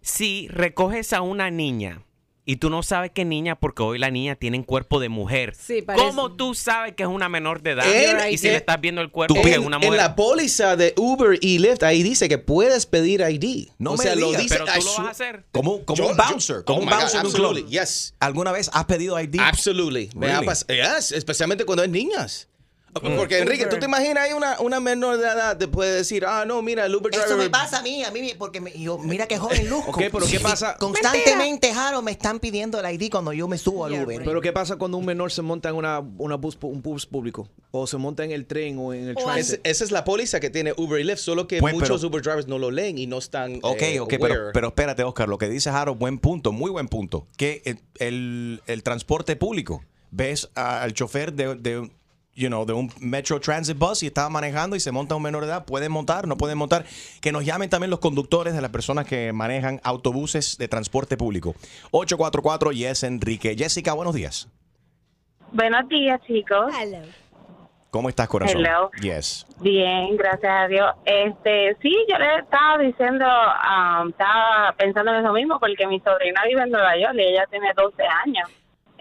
Si 0.00 0.48
recoges 0.48 1.12
a 1.12 1.20
una 1.20 1.50
niña 1.50 2.02
y 2.46 2.56
tú 2.56 2.68
no 2.70 2.82
sabes 2.82 3.10
qué 3.14 3.24
niña, 3.24 3.54
porque 3.58 3.82
hoy 3.82 3.98
la 3.98 4.10
niña 4.10 4.34
tiene 4.36 4.58
un 4.58 4.64
cuerpo 4.64 5.00
de 5.00 5.08
mujer. 5.08 5.54
Sí, 5.58 5.80
parece- 5.82 6.04
¿Cómo 6.06 6.32
tú 6.36 6.54
sabes 6.54 6.94
que 6.94 7.02
es 7.04 7.08
una 7.08 7.28
menor 7.28 7.62
de 7.62 7.70
edad? 7.72 7.84
En- 7.86 8.32
y 8.32 8.36
si 8.36 8.46
en- 8.48 8.52
le 8.52 8.58
estás 8.58 8.80
viendo 8.80 9.00
el 9.00 9.10
cuerpo 9.10 9.34
En, 9.36 9.42
que 9.42 9.52
es 9.52 9.58
una 9.58 9.76
en 9.76 9.82
mujer. 9.86 9.96
la 10.00 10.14
póliza 10.14 10.76
de 10.76 10.92
Uber 10.96 11.38
y 11.40 11.58
Lyft 11.58 11.82
ahí 11.82 12.02
dice 12.02 12.28
que 12.28 12.36
puedes 12.38 12.84
pedir 12.86 13.20
ID. 13.22 13.68
No 13.78 13.92
o 13.92 13.96
me 13.96 14.02
sea, 14.04 14.14
lo 14.14 14.26
digas, 14.28 14.42
dice 14.42 14.54
pero 14.56 14.66
tú 14.66 14.84
lo 14.84 14.90
vas 14.98 15.06
a 15.06 15.10
hacer. 15.10 15.44
Como, 15.52 15.84
como 15.84 15.96
Yo- 15.96 16.08
un 16.10 16.16
yo- 16.16 16.22
bouncer, 16.22 16.64
como 16.64 16.78
oh 16.78 16.82
un 16.82 16.88
God, 16.88 16.96
bouncer 16.98 17.20
de 17.22 17.26
un 17.28 17.32
club. 17.32 17.46
absolutely, 17.46 17.70
yes. 17.78 18.14
¿Alguna 18.20 18.52
vez 18.52 18.70
has 18.72 18.84
pedido 18.84 19.18
ID? 19.18 19.38
Absolutely. 19.40 20.10
Me 20.14 20.30
ha 20.30 20.40
Really? 20.40 20.54
yes, 20.68 21.12
especialmente 21.12 21.64
cuando 21.64 21.82
es 21.84 21.90
niñas. 21.90 22.48
Porque 22.94 23.38
Enrique, 23.38 23.66
¿tú 23.66 23.78
te 23.78 23.86
imaginas 23.86 24.24
ahí 24.24 24.32
una, 24.32 24.58
una 24.60 24.80
menor 24.80 25.16
de 25.18 25.24
edad 25.26 25.56
te 25.58 25.66
puede 25.68 25.92
decir, 25.94 26.24
ah, 26.26 26.44
no, 26.46 26.62
mira, 26.62 26.86
el 26.86 26.94
Uber 26.94 27.10
driver... 27.10 27.26
Eso 27.28 27.36
me 27.36 27.50
pasa 27.50 27.78
a 27.78 27.82
mí, 27.82 28.04
a 28.04 28.10
mí, 28.10 28.20
me- 28.20 28.34
porque 28.36 28.60
me- 28.60 28.72
yo, 28.78 28.98
mira 28.98 29.26
qué 29.26 29.36
joven. 29.38 29.70
Ok, 29.72 29.98
pero 30.12 30.26
¿qué 30.26 30.40
pasa? 30.40 30.76
Constantemente, 30.78 31.72
Jaro, 31.74 32.02
me 32.02 32.10
están 32.12 32.38
pidiendo 32.40 32.80
el 32.80 32.94
ID 32.94 33.10
cuando 33.10 33.32
yo 33.32 33.48
me 33.48 33.58
subo 33.58 33.84
al 33.84 33.92
Yeah, 33.92 34.04
Uber. 34.04 34.22
Pero 34.24 34.40
¿qué 34.40 34.52
pasa 34.52 34.76
cuando 34.76 34.98
un 34.98 35.04
menor 35.06 35.32
se 35.32 35.42
monta 35.42 35.68
en 35.68 35.74
una, 35.76 36.00
una 36.18 36.36
bus, 36.36 36.56
un 36.62 36.82
bus 36.82 37.06
público? 37.06 37.48
O 37.70 37.86
se 37.86 37.96
monta 37.96 38.24
en 38.24 38.30
el 38.30 38.46
tren 38.46 38.78
o 38.78 38.92
en 38.94 39.08
el 39.08 39.16
O 39.16 39.18
Es- 39.20 39.24
transit. 39.24 39.60
esa 39.64 39.84
es 39.84 39.90
la 39.90 40.04
póliza 40.04 40.38
que 40.40 40.50
tiene 40.50 40.72
Uber 40.76 41.00
y 41.00 41.04
Lyft, 41.04 41.18
solo 41.18 41.46
que 41.48 41.58
Pues, 41.58 41.74
muchos 41.74 42.00
pero- 42.00 42.08
Uber 42.08 42.22
drivers 42.22 42.46
no 42.48 42.58
lo 42.58 42.70
leen 42.70 42.98
y 42.98 43.06
no 43.06 43.18
están 43.18 43.58
Ok, 43.62 43.82
eh, 43.82 44.00
ok, 44.00 44.14
pero, 44.20 44.50
pero 44.52 44.68
espérate, 44.68 45.02
Oscar, 45.04 45.28
lo 45.28 45.38
que 45.38 45.48
dice 45.48 45.70
Jaro, 45.70 45.94
buen 45.94 46.18
punto, 46.18 46.52
muy 46.52 46.70
buen 46.70 46.88
punto. 46.88 47.26
Que 47.36 47.62
el, 47.64 47.78
el- 47.98 48.62
el 48.66 48.82
transporte 48.82 49.36
público, 49.36 49.82
ves 50.10 50.48
al 50.54 50.92
chofer 50.94 51.32
de, 51.32 51.56
de, 51.56 51.90
you 52.34 52.48
know, 52.48 52.64
de 52.64 52.72
un 52.72 52.90
Metro 53.00 53.40
Transit 53.40 53.78
Bus 53.78 54.02
y 54.02 54.06
estaba 54.06 54.28
manejando 54.28 54.76
y 54.76 54.80
se 54.80 54.92
monta 54.92 55.14
un 55.14 55.22
menor 55.22 55.42
de 55.44 55.50
edad, 55.50 55.64
pueden 55.64 55.92
montar, 55.92 56.26
no 56.26 56.36
pueden 56.36 56.58
montar. 56.58 56.84
Que 57.20 57.32
nos 57.32 57.44
llamen 57.44 57.70
también 57.70 57.90
los 57.90 58.00
conductores 58.00 58.54
de 58.54 58.60
las 58.60 58.70
personas 58.70 59.06
que 59.06 59.32
manejan 59.32 59.80
autobuses 59.84 60.58
de 60.58 60.68
transporte 60.68 61.16
público. 61.16 61.54
844 61.92 62.72
Yes 62.72 63.02
Enrique. 63.04 63.54
Jessica, 63.56 63.92
buenos 63.94 64.14
días. 64.14 64.48
Buenos 65.52 65.88
días, 65.88 66.20
chicos. 66.26 66.74
Hello. 66.76 66.98
¿Cómo 67.90 68.08
estás, 68.08 68.26
corazón? 68.26 68.60
Hello. 68.60 68.90
Yes. 69.00 69.46
Bien, 69.60 70.16
gracias 70.16 70.52
a 70.52 70.66
Dios. 70.66 70.90
Este, 71.04 71.76
sí, 71.80 71.96
yo 72.10 72.18
le 72.18 72.40
estaba 72.40 72.78
diciendo, 72.78 73.24
um, 73.24 74.08
estaba 74.08 74.74
pensando 74.76 75.12
en 75.14 75.20
eso 75.24 75.32
mismo, 75.32 75.60
porque 75.60 75.86
mi 75.86 76.00
sobrina 76.00 76.42
vive 76.44 76.62
en 76.62 76.70
Nueva 76.70 76.96
York 76.98 77.14
y 77.14 77.22
ella 77.22 77.46
tiene 77.48 77.72
12 77.76 78.02
años. 78.02 78.50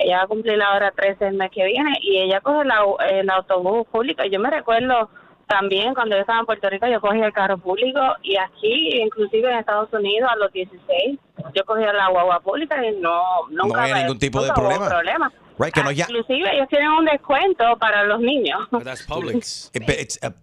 Ella 0.04 0.18
va 0.18 0.24
a 0.24 0.28
cumplir 0.28 0.62
ahora 0.62 0.92
13 0.92 1.28
el 1.28 1.34
mes 1.36 1.50
que 1.52 1.64
viene 1.66 1.94
y 2.02 2.18
ella 2.20 2.42
coge 2.42 2.66
la- 2.66 2.84
el 3.10 3.30
autobús 3.30 3.88
público. 3.88 4.24
Yo 4.26 4.40
me 4.40 4.50
recuerdo 4.50 5.10
también 5.48 5.94
cuando 5.94 6.16
yo 6.16 6.22
estaba 6.22 6.40
en 6.40 6.46
Puerto 6.46 6.70
Rico, 6.70 6.88
yo 6.88 7.00
cogía 7.02 7.26
el 7.28 7.34
carro 7.34 7.58
público 7.58 8.00
y 8.22 8.36
aquí, 8.38 8.90
inclusive 9.02 9.52
en 9.52 9.60
Estados 9.60 9.92
Unidos, 9.94 10.30
a 10.32 10.36
los 10.38 10.52
16, 10.52 11.20
yo 11.54 11.64
cogía 11.66 11.94
la 11.94 12.10
guagua 12.10 12.40
pública 12.40 12.84
y 12.86 12.96
no, 13.00 13.22
nunca 13.50 13.84
había 13.84 13.96
me- 13.96 14.02
ningún 14.04 14.20
tipo 14.20 14.42
de 14.42 14.52
problema. 14.54 14.88
problema. 14.90 15.32
Right, 15.60 15.74
que 15.74 15.84
nos 15.84 15.96
ya- 15.96 16.06
Inclusive 16.10 16.56
ellos 16.56 16.68
tienen 16.70 16.90
un 16.90 17.06
descuento 17.06 17.78
para 17.78 18.04
los 18.06 18.20
niños. 18.20 18.60
That's 18.84 19.06
Publix. 19.06 19.70
It- 19.76 19.90
it's 19.90 20.20
a 20.24 20.34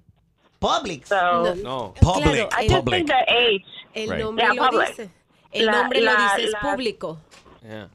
Public. 0.60 1.06
So, 1.06 1.54
No. 1.56 1.94
public, 2.00 2.48
I 2.60 2.68
just 2.68 2.76
public. 2.84 3.06
think 3.06 3.08
the 3.08 3.32
age. 3.34 3.64
El 3.94 4.10
Right. 4.10 4.20
nombre 4.22 4.44
Yeah, 4.44 4.54
lo 4.54 4.62
public. 4.68 4.88
dice. 4.88 5.10
El 5.52 5.66
La- 5.66 5.72
nombre 5.72 6.00
lo 6.02 6.12
la- 6.12 6.20
dice, 6.36 6.44
es 6.44 6.52
la- 6.52 6.60
público. 6.60 7.18
Yeah. 7.62 7.88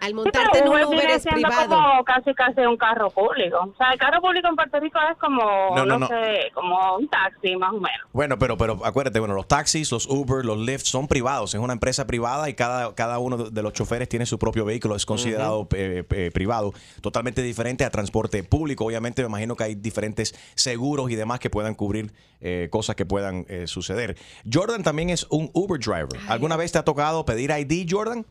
Al 0.00 0.08
Sí, 0.08 0.14
montarte 0.14 0.48
pero 0.52 0.78
en 0.78 0.84
un 0.86 0.94
Uber 0.94 1.10
es 1.10 1.24
privado. 1.24 1.68
como 1.68 2.04
casi 2.04 2.34
casi 2.34 2.60
un 2.60 2.76
carro 2.76 3.10
público. 3.10 3.58
O 3.58 3.74
sea, 3.76 3.92
el 3.92 3.98
carro 3.98 4.20
público 4.20 4.48
en 4.48 4.56
Puerto 4.56 4.80
Rico 4.80 4.98
es 5.10 5.18
como, 5.18 5.42
No, 5.74 5.84
no, 5.84 5.86
no, 5.86 5.98
no. 6.00 6.08
sé, 6.08 6.50
como 6.54 6.96
un 6.96 7.08
taxi 7.08 7.56
más 7.56 7.70
o 7.70 7.80
menos. 7.80 8.00
Bueno, 8.12 8.38
pero, 8.38 8.56
pero 8.56 8.84
acuérdate, 8.84 9.18
bueno, 9.18 9.34
los 9.34 9.48
taxis, 9.48 9.90
los 9.92 10.06
Uber, 10.06 10.44
los 10.44 10.58
Lyft 10.58 10.86
son 10.86 11.08
privados, 11.08 11.54
es 11.54 11.60
una 11.60 11.72
empresa 11.72 12.06
privada 12.06 12.48
y 12.48 12.54
cada, 12.54 12.94
cada 12.94 13.18
uno 13.18 13.36
de 13.36 13.62
los 13.62 13.72
choferes 13.72 14.08
tiene 14.08 14.26
su 14.26 14.38
propio 14.38 14.64
vehículo, 14.64 14.96
es 14.96 15.06
considerado 15.06 15.68
eh, 15.74 16.04
eh, 16.10 16.30
privado, 16.32 16.72
totalmente 17.00 17.42
diferente 17.42 17.84
a 17.84 17.90
transporte 17.90 18.42
público. 18.44 18.84
Obviamente 18.84 19.22
me 19.22 19.28
imagino 19.28 19.56
que 19.56 19.64
hay 19.64 19.74
diferentes 19.74 20.34
seguros 20.54 21.10
y 21.10 21.14
demás 21.16 21.40
que 21.40 21.50
puedan 21.50 21.74
cubrir 21.74 22.12
eh, 22.40 22.68
cosas 22.70 22.96
que 22.96 23.06
puedan 23.06 23.46
eh, 23.48 23.66
suceder. 23.66 24.16
Jordan 24.50 24.82
también 24.82 25.10
es 25.10 25.26
un 25.30 25.50
Uber 25.54 25.80
driver. 25.80 26.20
¿Alguna 26.28 26.56
vez 26.56 26.72
te 26.72 26.78
ha 26.78 26.84
tocado 26.84 27.24
pedir 27.24 27.50
ID, 27.50 27.86
Jordan? 27.90 28.26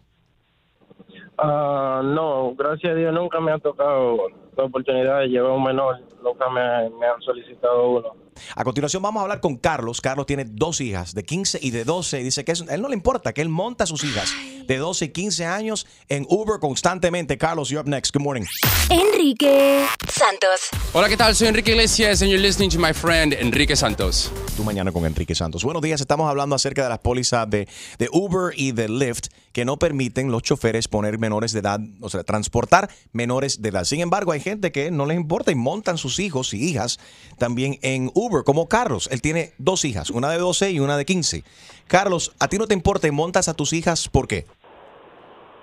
Ah, 1.37 2.01
no, 2.03 2.55
gracias 2.55 2.93
a 2.93 2.95
Dios 2.95 3.13
nunca 3.13 3.39
me 3.39 3.51
ha 3.51 3.59
tocado 3.59 4.17
la 4.55 4.63
oportunidad 4.63 5.19
de 5.19 5.27
llevar 5.27 5.51
un 5.51 5.63
menor, 5.63 5.99
nunca 6.25 6.49
me, 6.49 6.89
me 6.99 7.05
han 7.07 7.21
solicitado 7.21 7.89
uno. 7.91 8.09
A 8.55 8.63
continuación 8.65 9.01
vamos 9.01 9.21
a 9.21 9.23
hablar 9.23 9.39
con 9.39 9.55
Carlos. 9.55 10.01
Carlos 10.01 10.25
tiene 10.25 10.43
dos 10.45 10.81
hijas 10.81 11.13
de 11.15 11.23
15 11.23 11.59
y 11.61 11.71
de 11.71 11.85
12 11.85 12.19
y 12.19 12.23
dice 12.23 12.43
que 12.43 12.51
eso- 12.51 12.65
a 12.69 12.73
él 12.75 12.81
no 12.81 12.89
le 12.89 12.95
importa, 12.95 13.31
que 13.31 13.41
él 13.41 13.47
monta 13.49 13.85
a 13.85 13.87
sus 13.87 14.03
hijas 14.03 14.33
de 14.67 14.77
12 14.77 15.05
y 15.05 15.09
15 15.09 15.45
años 15.45 15.87
en 16.09 16.25
Uber 16.29 16.59
constantemente. 16.59 17.37
Carlos, 17.37 17.69
you're 17.69 17.79
up 17.81 17.87
next. 17.87 18.13
Good 18.13 18.23
morning. 18.23 18.43
Enrique 18.89 19.85
Santos. 20.09 20.69
Hola, 20.93 21.07
¿qué 21.09 21.17
tal? 21.17 21.35
Soy 21.35 21.47
Enrique 21.47 21.71
Iglesias 21.71 22.21
and 22.21 22.29
you're 22.31 22.41
listening 22.41 22.69
to 22.69 22.79
my 22.79 22.93
friend 22.93 23.33
Enrique 23.33 23.75
Santos. 23.75 24.31
Tu 24.57 24.63
mañana 24.63 24.91
con 24.91 25.05
Enrique 25.05 25.35
Santos. 25.35 25.63
Buenos 25.63 25.81
días, 25.81 25.99
estamos 26.01 26.29
hablando 26.29 26.55
acerca 26.55 26.83
de 26.83 26.89
las 26.89 26.99
pólizas 26.99 27.49
de, 27.49 27.67
de 27.99 28.09
Uber 28.11 28.53
y 28.57 28.71
de 28.71 28.87
Lyft 28.89 29.27
que 29.51 29.65
no 29.65 29.77
permiten 29.77 30.31
los 30.31 30.43
choferes 30.43 30.87
poner 30.87 31.17
menores 31.17 31.51
de 31.53 31.59
edad, 31.59 31.79
o 32.01 32.09
sea, 32.09 32.23
transportar 32.23 32.89
menores 33.13 33.61
de 33.61 33.69
edad. 33.69 33.83
Sin 33.85 34.01
embargo, 34.01 34.31
hay 34.31 34.39
gente 34.39 34.71
que 34.71 34.91
no 34.91 35.05
les 35.05 35.17
importa 35.17 35.51
y 35.51 35.55
montan 35.55 35.97
sus 35.97 36.14
hijos 36.19 36.53
y 36.53 36.69
hijas 36.69 36.99
también 37.37 37.77
en 37.81 38.11
Uber, 38.13 38.43
como 38.43 38.67
Carlos. 38.67 39.09
Él 39.11 39.21
tiene 39.21 39.53
dos 39.57 39.85
hijas, 39.85 40.09
una 40.09 40.29
de 40.29 40.37
12 40.37 40.71
y 40.71 40.79
una 40.79 40.97
de 40.97 41.05
15. 41.05 41.43
Carlos, 41.87 42.35
¿a 42.39 42.47
ti 42.47 42.57
no 42.57 42.67
te 42.67 42.73
importa 42.73 43.07
y 43.07 43.11
montas 43.11 43.47
a 43.47 43.53
tus 43.53 43.73
hijas 43.73 44.09
por 44.09 44.27
qué? 44.27 44.45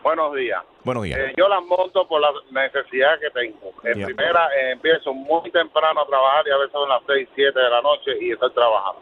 Buenos 0.02 0.34
días. 0.34 0.62
Buenos 0.84 1.04
días. 1.04 1.18
Eh, 1.18 1.32
yo 1.36 1.48
las 1.48 1.62
monto 1.64 2.06
por 2.08 2.20
la 2.20 2.32
necesidad 2.50 3.20
que 3.20 3.30
tengo. 3.30 3.72
En 3.84 4.04
primera, 4.04 4.48
eh, 4.48 4.72
empiezo 4.72 5.14
muy 5.14 5.48
temprano 5.50 6.00
a 6.00 6.06
trabajar 6.06 6.44
y 6.46 6.50
a 6.50 6.56
veces 6.56 6.72
son 6.72 6.88
las 6.88 7.02
6, 7.06 7.28
7 7.34 7.58
de 7.58 7.70
la 7.70 7.80
noche 7.82 8.10
y 8.20 8.32
estoy 8.32 8.50
trabajando. 8.52 9.00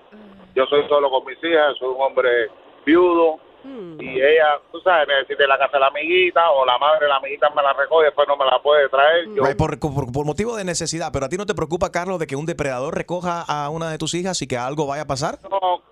Yo 0.54 0.66
soy 0.66 0.86
solo 0.88 1.10
con 1.10 1.24
mis 1.24 1.42
hijas, 1.42 1.76
soy 1.78 1.88
un 1.88 2.02
hombre 2.02 2.50
viudo 2.84 3.40
y 3.64 4.08
ella, 4.20 4.58
tú 4.72 4.80
sabes, 4.80 5.06
necesita 5.08 5.46
la 5.46 5.58
casa 5.58 5.72
de 5.74 5.80
la 5.80 5.86
amiguita 5.88 6.50
o 6.50 6.64
la 6.64 6.78
madre 6.78 7.00
de 7.06 7.08
la 7.08 7.16
amiguita 7.16 7.50
me 7.50 7.62
la 7.62 7.72
recoge 7.72 8.02
y 8.02 8.06
después 8.06 8.26
no 8.28 8.36
me 8.36 8.44
la 8.46 8.60
puede 8.62 8.88
traer. 8.88 9.26
Yo, 9.34 9.42
Right, 9.44 9.56
por, 9.56 9.78
por- 9.78 10.12
por 10.12 10.24
motivo 10.26 10.56
de 10.56 10.64
necesidad, 10.64 11.10
pero 11.12 11.26
a 11.26 11.28
ti 11.28 11.36
no 11.36 11.46
te 11.46 11.54
preocupa, 11.54 11.90
Carlos, 11.92 12.18
de 12.18 12.26
que 12.26 12.36
un 12.36 12.46
depredador 12.46 12.94
recoja 12.94 13.42
a 13.42 13.68
una 13.70 13.90
de 13.90 13.98
tus 13.98 14.14
hijas 14.14 14.40
y 14.42 14.46
que 14.46 14.56
algo 14.56 14.86
vaya 14.86 15.02
a 15.02 15.06
pasar? 15.06 15.38
no, 15.50 15.82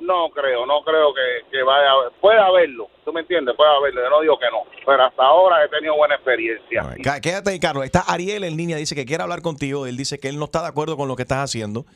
no 0.00 0.28
creo, 0.34 0.66
no 0.66 0.82
creo 0.84 1.14
que, 1.14 1.48
que 1.50 1.62
vaya 1.62 1.90
a 1.92 2.10
Puede 2.20 2.38
haberlo, 2.38 2.88
¿tú 3.06 3.12
me 3.12 3.20
entiendes? 3.20 3.54
Puede 3.56 3.70
haberlo, 3.74 4.02
yo 4.02 4.10
no 4.10 4.20
digo 4.20 4.38
que 4.38 4.46
no, 4.50 4.64
pero 4.84 5.02
hasta 5.04 5.22
ahora 5.22 5.64
he 5.64 5.68
tenido 5.68 5.96
buena 5.96 6.16
experiencia. 6.16 6.94
Quédate 7.22 7.50
ahí, 7.50 7.58
Carlos. 7.60 7.84
Está 7.84 8.00
Ariel 8.00 8.44
en 8.44 8.56
línea, 8.56 8.76
dice 8.76 8.94
que 8.94 9.06
quiere 9.06 9.22
hablar 9.22 9.40
contigo. 9.40 9.86
Él 9.86 9.96
dice 9.96 10.18
que 10.18 10.28
él 10.28 10.38
no 10.38 10.44
está 10.46 10.60
de 10.62 10.68
acuerdo 10.68 10.96
con 10.98 11.08
lo 11.08 11.16
que 11.16 11.22
estás 11.22 11.38
haciendo. 11.38 11.86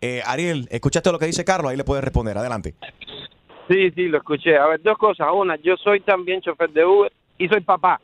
Eh, 0.00 0.22
Ariel, 0.24 0.68
¿escuchaste 0.70 1.10
lo 1.10 1.18
que 1.18 1.26
dice 1.26 1.44
Carlos? 1.44 1.70
Ahí 1.72 1.76
le 1.76 1.82
puedes 1.82 2.04
responder. 2.04 2.38
Adelante. 2.38 2.74
Sí, 3.68 3.90
sí, 3.90 4.08
lo 4.08 4.18
escuché. 4.18 4.56
A 4.56 4.66
ver, 4.66 4.82
dos 4.82 4.96
cosas. 4.98 5.28
Una, 5.32 5.56
yo 5.56 5.76
soy 5.76 6.00
también 6.00 6.40
chofer 6.40 6.70
de 6.70 6.84
Uber 6.84 7.12
y 7.36 7.48
soy 7.48 7.60
papá. 7.60 8.00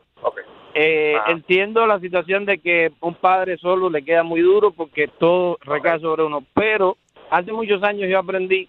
Eh, 0.73 1.15
Entiendo 1.27 1.85
la 1.87 1.99
situación 1.99 2.45
de 2.45 2.57
que 2.59 2.91
un 3.01 3.15
padre 3.15 3.57
solo 3.57 3.89
le 3.89 4.03
queda 4.03 4.23
muy 4.23 4.41
duro 4.41 4.71
porque 4.71 5.07
todo 5.07 5.57
recae 5.61 5.99
sobre 5.99 6.23
uno, 6.23 6.43
pero 6.53 6.97
hace 7.31 7.51
muchos 7.53 7.81
años 7.83 8.09
yo 8.09 8.19
aprendí 8.19 8.67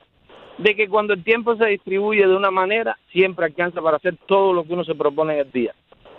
de 0.59 0.75
que 0.76 0.88
cuando 0.88 1.15
el 1.15 1.25
tiempo 1.25 1.57
se 1.57 1.67
distribuye 1.67 2.26
de 2.26 2.35
una 2.37 2.50
manera, 2.53 2.97
siempre 3.12 3.45
alcanza 3.47 3.83
para 3.83 3.97
hacer 3.97 4.17
todo 4.26 4.53
lo 4.53 4.65
que 4.65 4.73
uno 4.73 4.85
se 4.85 4.95
propone 4.95 5.35
en 5.35 5.41
el 5.41 5.50
día. 5.53 5.75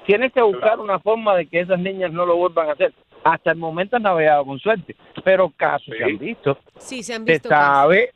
Tienes 0.05 0.31
que 0.33 0.41
buscar 0.41 0.79
una 0.79 0.99
forma 0.99 1.35
de 1.35 1.47
que 1.47 1.61
esas 1.61 1.79
niñas 1.79 2.11
no 2.11 2.25
lo 2.25 2.35
vuelvan 2.35 2.69
a 2.69 2.73
hacer. 2.73 2.93
Hasta 3.23 3.51
el 3.51 3.57
momento 3.57 3.95
han 3.95 4.03
navegado 4.03 4.45
con 4.45 4.59
suerte, 4.59 4.95
pero 5.23 5.49
casos 5.55 5.93
se 5.97 6.03
han 6.03 6.17
visto. 6.17 6.57
Sí, 6.77 7.01
se 7.01 7.13
han 7.15 7.25
Se 7.25 7.31
visto. 7.33 7.49
casos. 7.49 7.65
sabe, 7.75 8.11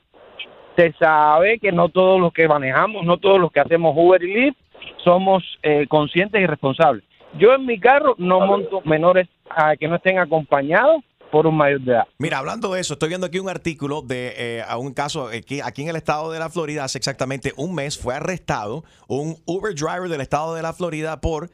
se 0.82 0.94
sabe 0.94 1.60
que 1.60 1.72
no 1.72 1.90
todos 1.90 2.20
los 2.20 2.34
que 2.34 2.48
manejamos, 2.48 3.06
no 3.06 3.18
todos 3.18 3.40
los 3.40 3.52
que 3.52 3.60
hacemos 3.60 3.94
Uber 3.96 4.22
y 4.24 4.34
Lyft 4.34 4.58
somos 5.04 5.44
eh, 5.62 5.86
conscientes 5.88 6.42
y 6.42 6.46
responsables. 6.46 7.04
Yo 7.38 7.54
en 7.54 7.66
mi 7.66 7.80
carro 7.80 8.16
no 8.18 8.40
monto 8.42 8.82
menores 8.84 9.28
a 9.50 9.76
que 9.76 9.88
no 9.88 9.96
estén 9.96 10.18
acompañados 10.18 11.04
por 11.32 11.48
un 11.48 11.56
mayor 11.56 11.82
de 11.82 11.92
edad. 11.94 12.08
Mira, 12.18 12.40
hablando 12.40 12.74
de 12.74 12.82
eso, 12.82 12.94
estoy 12.94 13.10
viendo 13.10 13.28
aquí 13.28 13.40
un 13.40 13.48
artículo 13.48 14.02
de 14.02 14.34
eh, 14.36 14.64
a 14.68 14.78
un 14.78 14.94
caso 14.94 15.28
aquí, 15.28 15.62
aquí 15.62 15.84
en 15.84 15.90
el 15.90 15.96
estado 15.96 16.32
de 16.32 16.40
la 16.40 16.50
Florida, 16.50 16.84
hace 16.84 16.98
exactamente 16.98 17.54
un 17.56 17.74
mes 17.74 17.98
fue 17.98 18.16
arrestado 18.16 18.84
un 19.08 19.38
Uber 19.46 19.74
driver 19.74 20.10
del 20.10 20.22
estado 20.22 20.56
de 20.56 20.62
la 20.62 20.74
Florida 20.74 21.22
por 21.22 21.50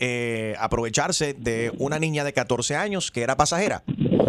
eh, 0.00 0.54
aprovecharse 0.58 1.34
de 1.34 1.72
una 1.78 1.98
niña 1.98 2.24
de 2.24 2.32
14 2.32 2.76
años 2.76 3.10
que 3.10 3.22
era 3.22 3.36
pasajera. 3.36 3.82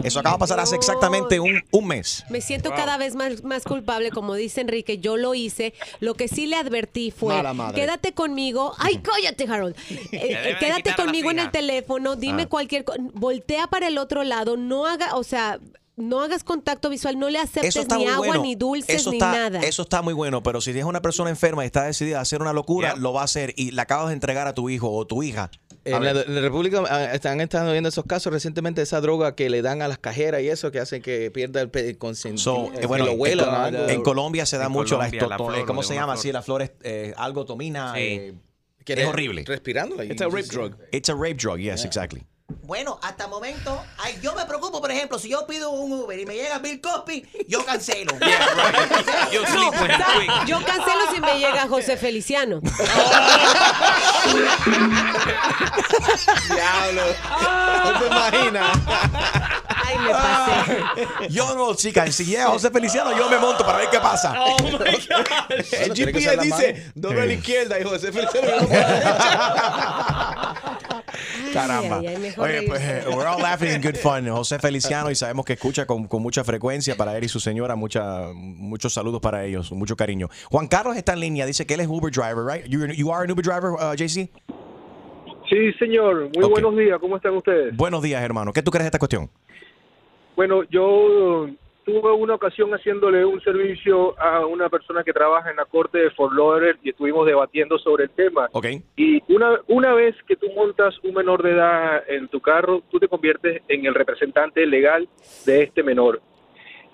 Eso 0.04 0.20
acaba 0.20 0.36
de 0.36 0.40
pasar 0.40 0.60
hace 0.60 0.76
exactamente 0.76 1.40
un, 1.40 1.64
un 1.72 1.88
mes. 1.88 2.26
Me 2.30 2.40
siento 2.40 2.70
cada 2.70 2.98
vez 2.98 3.16
más, 3.16 3.44
más 3.44 3.64
culpable, 3.64 4.12
como 4.12 4.36
dice 4.36 4.62
Enrique, 4.62 5.00
yo 5.00 5.18
lo 5.18 5.34
hice. 5.34 5.74
Lo 6.00 6.14
que 6.14 6.28
sí 6.28 6.46
le 6.46 6.56
advertí 6.58 7.10
fue, 7.10 7.34
quédate 7.74 8.14
conmigo. 8.14 8.74
Ay, 8.78 9.00
cállate, 9.00 9.46
Harold. 9.52 9.76
Eh, 10.12 10.52
eh, 10.52 10.56
quédate 10.60 10.94
conmigo 10.96 11.32
en 11.32 11.40
el 11.40 11.52
teléfono, 11.52 12.16
dime 12.16 12.44
Ah. 12.44 12.48
cualquier 12.50 12.84
cosa. 12.84 13.00
Voltea 13.14 13.68
para 13.68 13.88
el 13.88 13.98
otro 13.98 14.24
lado, 14.24 14.56
no 14.58 14.86
haga, 14.86 15.16
o 15.16 15.24
sea, 15.24 15.60
no 15.98 16.22
hagas 16.22 16.44
contacto 16.44 16.90
visual, 16.90 17.18
no 17.18 17.30
le 17.30 17.40
aceptes 17.40 17.88
ni 17.96 18.06
agua, 18.08 18.28
bueno. 18.28 18.42
ni 18.44 18.56
dulces, 18.56 18.96
eso 18.96 19.12
ni 19.12 19.18
está, 19.18 19.32
nada. 19.32 19.60
Eso 19.62 19.84
está 19.84 20.02
muy 20.02 20.14
bueno, 20.14 20.44
pero 20.44 20.60
si 20.62 20.72
es 20.72 20.84
una 20.86 21.02
persona 21.02 21.30
enferma 21.30 21.64
y 21.64 21.68
está 21.68 21.84
decidida 21.84 22.20
a 22.20 22.22
hacer 22.22 22.42
una 22.42 22.54
locura, 22.54 22.96
lo 22.96 23.14
va 23.14 23.22
a 23.22 23.26
hacer 23.26 23.54
y 23.56 23.72
la 23.72 23.84
acabas 23.84 24.08
de 24.10 24.14
entregar 24.14 24.48
a 24.48 24.54
tu 24.54 24.70
hijo 24.70 24.92
o 24.92 25.06
tu 25.08 25.24
hija. 25.24 25.50
En 25.86 26.04
la, 26.04 26.12
en 26.12 26.34
la 26.36 26.42
República 26.42 26.84
ah, 26.90 27.14
están 27.14 27.40
estado 27.42 27.72
viendo 27.72 27.90
esos 27.90 28.06
casos 28.06 28.34
recientemente, 28.34 28.82
esa 28.82 29.02
droga 29.02 29.36
que 29.36 29.52
le 29.52 29.62
dan 29.62 29.84
a 29.84 29.88
las 29.88 30.00
cajeras 30.00 30.42
y 30.42 30.50
eso 30.50 30.72
que 30.72 30.80
hacen 30.80 31.02
que 31.02 31.30
pierda 31.30 31.62
el 31.62 31.70
consentimiento. 32.00 32.74
So, 32.74 32.82
eh, 32.82 32.88
bueno, 32.88 33.06
en, 33.08 33.40
algo. 33.40 33.88
en 33.88 34.02
Colombia 34.02 34.48
se 34.48 34.58
da 34.58 34.66
En 34.66 34.72
mucho 34.72 34.96
Colombia, 34.96 35.22
la, 35.22 35.28
la 35.28 35.36
esto- 35.36 35.46
flor 35.48 35.66
¿cómo 35.68 35.84
se 35.84 35.94
llama? 35.94 36.14
flor. 36.14 36.24
Sí, 36.24 36.32
la 36.32 36.42
flor 36.42 36.62
es 36.64 36.72
eh, 36.82 37.14
algotomina. 37.16 37.94
eh, 37.98 38.34
Que 38.84 38.94
es 38.94 39.06
horrible. 39.08 39.44
Respirando. 39.46 40.02
It's 40.04 40.22
a 40.22 40.26
rape 40.28 40.48
drug. 40.48 40.76
It's 40.92 41.10
a 41.10 41.14
rape 41.14 41.36
drug, 41.36 41.60
yes, 41.60 41.86
exactly. 41.86 42.24
Bueno, 42.48 43.00
hasta 43.02 43.24
el 43.24 43.32
momento, 43.32 43.84
ay, 43.98 44.20
yo 44.22 44.36
me 44.36 44.46
preocupo, 44.46 44.80
por 44.80 44.92
ejemplo, 44.92 45.18
si 45.18 45.30
yo 45.30 45.48
pido 45.48 45.72
un 45.72 45.92
Uber 45.92 46.20
y 46.20 46.28
me 46.28 46.36
llega 46.36 46.60
Bill 46.60 46.80
Cosby, 46.80 47.28
yo 47.48 47.66
cancelo. 47.66 48.14
No, 48.26 49.72
¿sabes? 49.74 50.28
yo 50.48 50.64
cancelo 50.64 51.12
si 51.14 51.20
me 51.20 51.40
llega 51.40 51.68
José 51.68 51.98
Feliciano. 51.98 52.62
Diablo. 56.50 57.02
¿No 57.84 58.00
te 58.00 58.06
imaginas? 58.06 58.78
Ay, 59.68 59.98
me 60.00 60.12
pasé. 60.12 60.84
Yo 61.30 61.56
no, 61.56 61.76
chicas, 61.76 62.16
si 62.16 62.26
llega 62.26 62.48
José 62.48 62.70
Feliciano, 62.72 63.16
yo 63.18 63.30
me 63.30 63.38
monto 63.38 63.66
para 63.66 63.80
ver 63.80 63.90
qué 63.90 64.00
pasa. 64.00 64.34
Oh 64.40 64.58
my 64.62 64.70
God. 64.70 64.88
El 65.72 65.94
GPS 65.94 66.38
dice, 66.42 66.92
doble 66.96 67.22
a 67.22 67.26
la 67.26 67.34
izquierda 67.34 67.80
y 67.80 67.84
José 67.84 68.12
Feliciano 68.12 68.68
Caramba. 71.54 72.00
ay, 72.00 72.08
ay, 72.08 72.18
mejor 72.18 72.50
Oye, 72.50 72.62
pues 72.64 72.82
eh, 72.82 73.04
we're 73.08 73.28
all 73.28 73.42
laughing 73.42 73.72
in 73.72 73.82
good 73.82 73.96
fun. 73.96 74.28
José 74.28 74.60
Feliciano 74.60 75.12
y 75.12 75.16
sabemos 75.16 75.46
que 75.46 75.54
escucha 75.54 75.86
con, 75.86 76.08
con 76.08 76.22
mucha 76.22 76.44
frecuencia 76.44 76.96
para 76.96 77.18
él 77.18 77.24
y 77.24 77.28
su 77.28 77.40
señora. 77.40 77.76
Mucha, 77.76 78.28
muchos 78.34 78.94
saludos 78.94 79.22
para 79.22 79.46
ellos, 79.46 79.72
mucho 79.72 79.96
cariño. 79.96 80.30
Juan 80.52 80.68
Carlos 80.68 80.98
está 80.98 81.14
en 81.14 81.20
línea, 81.22 81.46
dice 81.46 81.66
que 81.66 81.76
él 81.76 81.80
es 81.82 81.88
Uber 81.88 82.12
driver, 82.12 82.46
right? 82.46 82.66
You, 82.68 82.86
you 82.88 83.12
are 83.12 83.24
an 83.24 83.32
Uber 83.32 83.44
driver, 83.44 83.72
uh, 83.72 83.96
JC? 83.96 84.30
Sí, 85.50 85.74
señor. 85.80 86.30
Muy 86.36 86.50
buenos 86.50 86.76
días. 86.76 87.00
¿Cómo 87.00 87.18
están 87.18 87.36
ustedes? 87.36 87.76
Buenos 87.76 88.02
días, 88.02 88.22
hermano. 88.24 88.52
¿Qué 88.52 88.64
tú 88.64 88.72
crees 88.72 88.86
de 88.86 88.88
esta 88.88 89.00
cuestión? 89.00 89.30
Bueno, 90.36 90.64
yo 90.70 91.48
tuve 91.86 92.12
una 92.12 92.34
ocasión 92.34 92.72
haciéndole 92.72 93.24
un 93.24 93.40
servicio 93.42 94.20
a 94.20 94.46
una 94.46 94.70
persona 94.70 95.04
que 95.04 95.14
trabaja 95.14 95.52
en 95.52 95.58
la 95.58 95.66
corte 95.66 96.00
de 96.00 96.10
Fort 96.12 96.34
Lauderdale 96.34 96.80
y 96.84 96.90
estuvimos 96.90 97.26
debatiendo 97.26 97.78
sobre 97.78 98.06
el 98.06 98.10
tema. 98.10 98.50
Ok. 98.52 98.66
Y 98.96 99.22
una, 99.34 99.60
una 99.68 99.94
vez 99.94 100.16
que 100.28 100.36
tú 100.36 100.48
montas 100.56 100.96
un 101.04 101.14
menor 101.14 101.44
de 101.44 101.52
edad 101.52 102.04
en 102.10 102.28
tu 102.28 102.42
carro, 102.42 102.82
tú 102.90 103.00
te 103.00 103.08
conviertes 103.08 103.62
en 103.68 103.86
el 103.86 103.94
representante 103.94 104.66
legal 104.66 105.08
de 105.46 105.64
este 105.64 105.84
menor. 105.84 106.22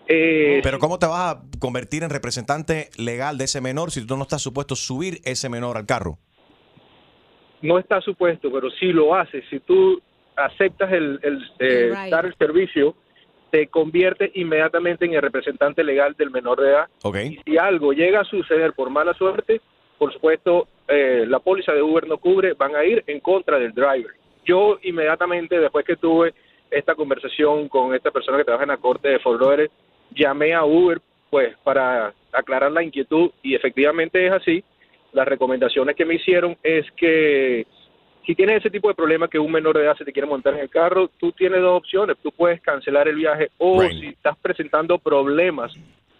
Eh, 0.07 0.59
Pero 0.63 0.77
¿cómo 0.79 0.99
te 0.99 1.05
vas 1.05 1.35
a 1.35 1.41
convertir 1.59 2.03
en 2.03 2.09
representante 2.09 2.89
legal 2.97 3.37
de 3.37 3.45
ese 3.45 3.61
menor 3.61 3.91
si 3.91 4.05
tú 4.05 4.17
no 4.17 4.23
estás 4.23 4.41
supuesto 4.41 4.73
a 4.73 4.77
subir 4.77 5.19
ese 5.23 5.47
menor 5.47 5.77
al 5.77 5.85
carro? 5.85 6.17
no 7.61 7.77
está 7.77 8.01
supuesto, 8.01 8.51
pero 8.51 8.69
si 8.71 8.87
lo 8.87 9.13
haces, 9.15 9.43
si 9.49 9.59
tú 9.59 10.01
aceptas 10.35 10.91
el, 10.91 11.19
el, 11.21 11.43
eh, 11.59 11.91
Right. 11.93 12.11
dar 12.11 12.25
el 12.25 12.35
servicio, 12.35 12.95
te 13.51 13.67
conviertes 13.67 14.31
inmediatamente 14.33 15.05
en 15.05 15.13
el 15.13 15.21
representante 15.21 15.83
legal 15.83 16.15
del 16.17 16.31
menor 16.31 16.61
de 16.61 16.69
edad. 16.69 16.87
Ok. 17.03 17.17
Si 17.45 17.57
algo 17.57 17.93
llega 17.93 18.21
a 18.21 18.25
suceder 18.25 18.73
por 18.73 18.89
mala 18.89 19.13
suerte, 19.13 19.61
por 19.97 20.11
supuesto, 20.13 20.67
eh, 20.87 21.25
la 21.27 21.39
póliza 21.39 21.73
de 21.73 21.81
Uber 21.81 22.07
no 22.07 22.17
cubre, 22.17 22.53
van 22.53 22.75
a 22.75 22.83
ir 22.83 23.03
en 23.05 23.19
contra 23.19 23.59
del 23.59 23.73
driver. 23.73 24.11
Yo 24.43 24.79
inmediatamente, 24.81 25.59
después 25.59 25.85
que 25.85 25.97
tuve 25.97 26.33
esta 26.71 26.95
conversación 26.95 27.67
con 27.67 27.93
esta 27.93 28.09
persona 28.09 28.37
que 28.37 28.45
trabaja 28.45 28.63
en 28.63 28.69
la 28.69 28.77
corte 28.77 29.09
de 29.09 29.19
Fort 29.19 29.39
Lauderdale, 29.39 29.69
llamé 30.15 30.53
a 30.53 30.63
Uber 30.63 30.99
pues 31.29 31.55
para 31.63 32.13
aclarar 32.31 32.71
la 32.71 32.83
inquietud 32.83 33.31
y 33.43 33.55
efectivamente 33.55 34.25
es 34.25 34.33
así. 34.33 34.63
Las 35.13 35.27
recomendaciones 35.27 35.95
que 35.95 36.05
me 36.05 36.15
hicieron 36.15 36.57
es 36.63 36.89
que 36.93 37.67
si 38.25 38.35
tienes 38.35 38.57
ese 38.57 38.69
tipo 38.69 38.87
de 38.87 38.93
problema 38.93 39.27
que 39.27 39.39
un 39.39 39.51
menor 39.51 39.77
de 39.77 39.83
edad 39.83 39.97
se 39.97 40.05
te 40.05 40.13
quiere 40.13 40.27
montar 40.27 40.53
en 40.53 40.61
el 40.61 40.69
carro, 40.69 41.09
tú 41.19 41.31
tienes 41.31 41.61
dos 41.61 41.77
opciones. 41.77 42.17
Tú 42.21 42.31
puedes 42.31 42.61
cancelar 42.61 43.07
el 43.07 43.15
viaje 43.15 43.49
o 43.57 43.81
Right. 43.81 43.99
si 43.99 44.07
estás 44.07 44.37
presentando 44.37 44.97
problemas 44.99 45.73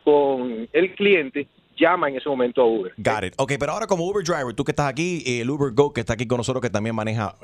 con 0.04 0.68
el 0.74 0.96
cliente, 0.96 1.48
llama 1.82 2.10
en 2.10 2.18
ese 2.18 2.30
momento 2.30 2.62
a 2.62 2.66
Uber. 2.66 2.94
Got 2.98 3.24
it. 3.24 3.34
Ok, 3.38 3.54
pero 3.60 3.74
ahora 3.74 3.88
como 3.88 4.06
Uber 4.06 4.24
driver, 4.24 4.54
tú 4.54 4.64
que 4.64 4.72
estás 4.72 4.88
aquí 4.88 5.24
y 5.26 5.40
el 5.40 5.50
Uber 5.50 5.74
Go 5.74 5.92
que 5.94 6.02
está 6.02 6.14
aquí 6.14 6.28
con 6.28 6.38
nosotros 6.38 6.62
que 6.62 6.70
también 6.70 6.96
maneja, 6.96 7.36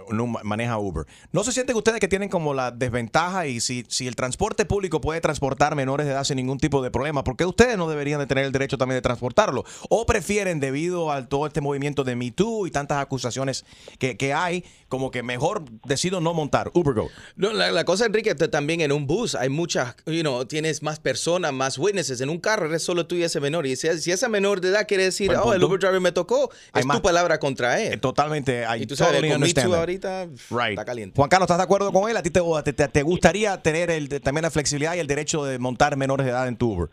maneja 0.43 0.77
Uber. 0.77 1.05
¿No 1.31 1.43
se 1.43 1.51
sienten 1.51 1.75
ustedes 1.75 1.99
que 1.99 2.07
tienen 2.07 2.29
como 2.29 2.53
la 2.53 2.71
desventaja 2.71 3.47
y 3.47 3.59
si, 3.59 3.85
si 3.89 4.07
el 4.07 4.15
transporte 4.15 4.65
público 4.65 5.01
puede 5.01 5.19
transportar 5.21 5.75
menores 5.75 6.05
de 6.05 6.13
edad 6.13 6.23
sin 6.23 6.37
ningún 6.37 6.59
tipo 6.59 6.81
de 6.81 6.91
problema, 6.91 7.23
¿por 7.23 7.35
qué 7.35 7.45
ustedes 7.45 7.77
no 7.77 7.89
deberían 7.89 8.19
de 8.19 8.27
tener 8.27 8.45
el 8.45 8.51
derecho 8.51 8.77
también 8.77 8.97
de 8.97 9.01
transportarlo? 9.01 9.65
¿O 9.89 10.05
prefieren 10.05 10.59
debido 10.59 11.11
a 11.11 11.27
todo 11.27 11.47
este 11.47 11.61
movimiento 11.61 12.03
de 12.03 12.15
Me 12.15 12.31
Too 12.31 12.67
y 12.67 12.71
tantas 12.71 12.99
acusaciones 12.99 13.65
que, 13.99 14.17
que 14.17 14.33
hay, 14.33 14.63
como 14.87 15.11
que 15.11 15.23
mejor 15.23 15.65
decido 15.85 16.21
no 16.21 16.33
montar 16.33 16.71
Uber 16.73 16.93
Go? 16.93 17.09
No, 17.35 17.51
la, 17.53 17.71
la 17.71 17.85
cosa, 17.85 18.05
Enrique, 18.05 18.35
también 18.35 18.81
en 18.81 18.91
un 18.91 19.07
bus 19.07 19.35
hay 19.35 19.49
muchas, 19.49 19.95
you 20.05 20.21
know, 20.21 20.45
tienes 20.45 20.83
más 20.83 20.99
personas, 20.99 21.53
más 21.53 21.77
witnesses. 21.77 22.21
En 22.21 22.29
un 22.29 22.39
carro 22.39 22.67
eres 22.67 22.83
solo 22.83 23.07
tú 23.07 23.15
y 23.15 23.23
ese 23.23 23.39
menor. 23.39 23.65
Y 23.65 23.75
si, 23.75 23.87
si 23.99 24.11
esa 24.11 24.26
menor 24.27 24.61
de 24.61 24.69
edad 24.69 24.85
quiere 24.87 25.03
decir, 25.03 25.27
Buen 25.27 25.39
oh, 25.43 25.53
el. 25.53 25.63
Uber 25.63 25.79
driver 25.79 25.99
me 26.01 26.11
tocó, 26.11 26.49
Hay 26.73 26.81
es 26.81 26.85
más- 26.85 26.97
tu 26.97 27.03
palabra 27.03 27.39
contra 27.39 27.79
él. 27.81 27.99
Totalmente. 27.99 28.63
I 28.63 28.83
y 28.83 28.85
tú 28.85 28.95
sabes, 28.95 29.13
totally 29.15 29.31
con 29.31 29.41
Me 29.41 29.53
Too 29.53 29.75
ahorita 29.75 30.25
Right. 30.49 30.69
está 30.71 30.85
caliente. 30.85 31.15
Juan 31.15 31.29
Carlos, 31.29 31.45
¿estás 31.45 31.57
de 31.57 31.63
acuerdo 31.63 31.91
con 31.91 32.09
él? 32.09 32.17
¿A 32.17 32.21
ti 32.23 32.29
te, 32.29 32.41
te- 32.63 32.73
te- 32.73 32.87
te 32.87 33.03
gustaría 33.03 33.61
tener 33.61 33.89
el, 33.91 34.07
también 34.21 34.43
la 34.43 34.51
flexibilidad 34.51 34.95
y 34.95 34.99
el 34.99 35.07
derecho 35.07 35.43
de 35.45 35.59
montar 35.59 35.95
menores 35.97 36.25
de 36.25 36.31
edad 36.31 36.47
en 36.47 36.57
tu 36.57 36.71
Uber? 36.73 36.89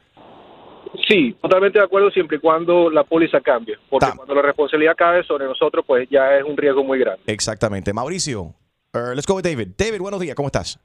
Sí, 1.09 1.37
totalmente 1.43 1.79
de 1.79 1.85
acuerdo 1.85 2.09
siempre 2.11 2.37
y 2.37 2.41
cuando 2.41 2.89
la 2.89 3.03
póliza 3.05 3.41
cambie, 3.41 3.77
porque 3.91 4.07
cuando 4.17 4.35
la 4.35 4.43
responsabilidad 4.43 4.95
cae 4.97 5.25
sobre 5.25 5.45
nosotros, 5.45 5.85
pues 5.87 6.09
ya 6.09 6.37
es 6.37 6.45
un 6.45 6.57
riesgo 6.57 6.85
muy 6.85 6.99
grande. 7.01 7.21
Exactamente. 7.27 7.93
Mauricio, 7.93 8.43
uh, 8.43 9.13
let's 9.15 9.27
go 9.27 9.35
with 9.35 9.43
David. 9.43 9.69
David, 9.77 9.99
buenos 10.01 10.21
días, 10.21 10.35
¿cómo 10.37 10.47
estás? 10.49 10.79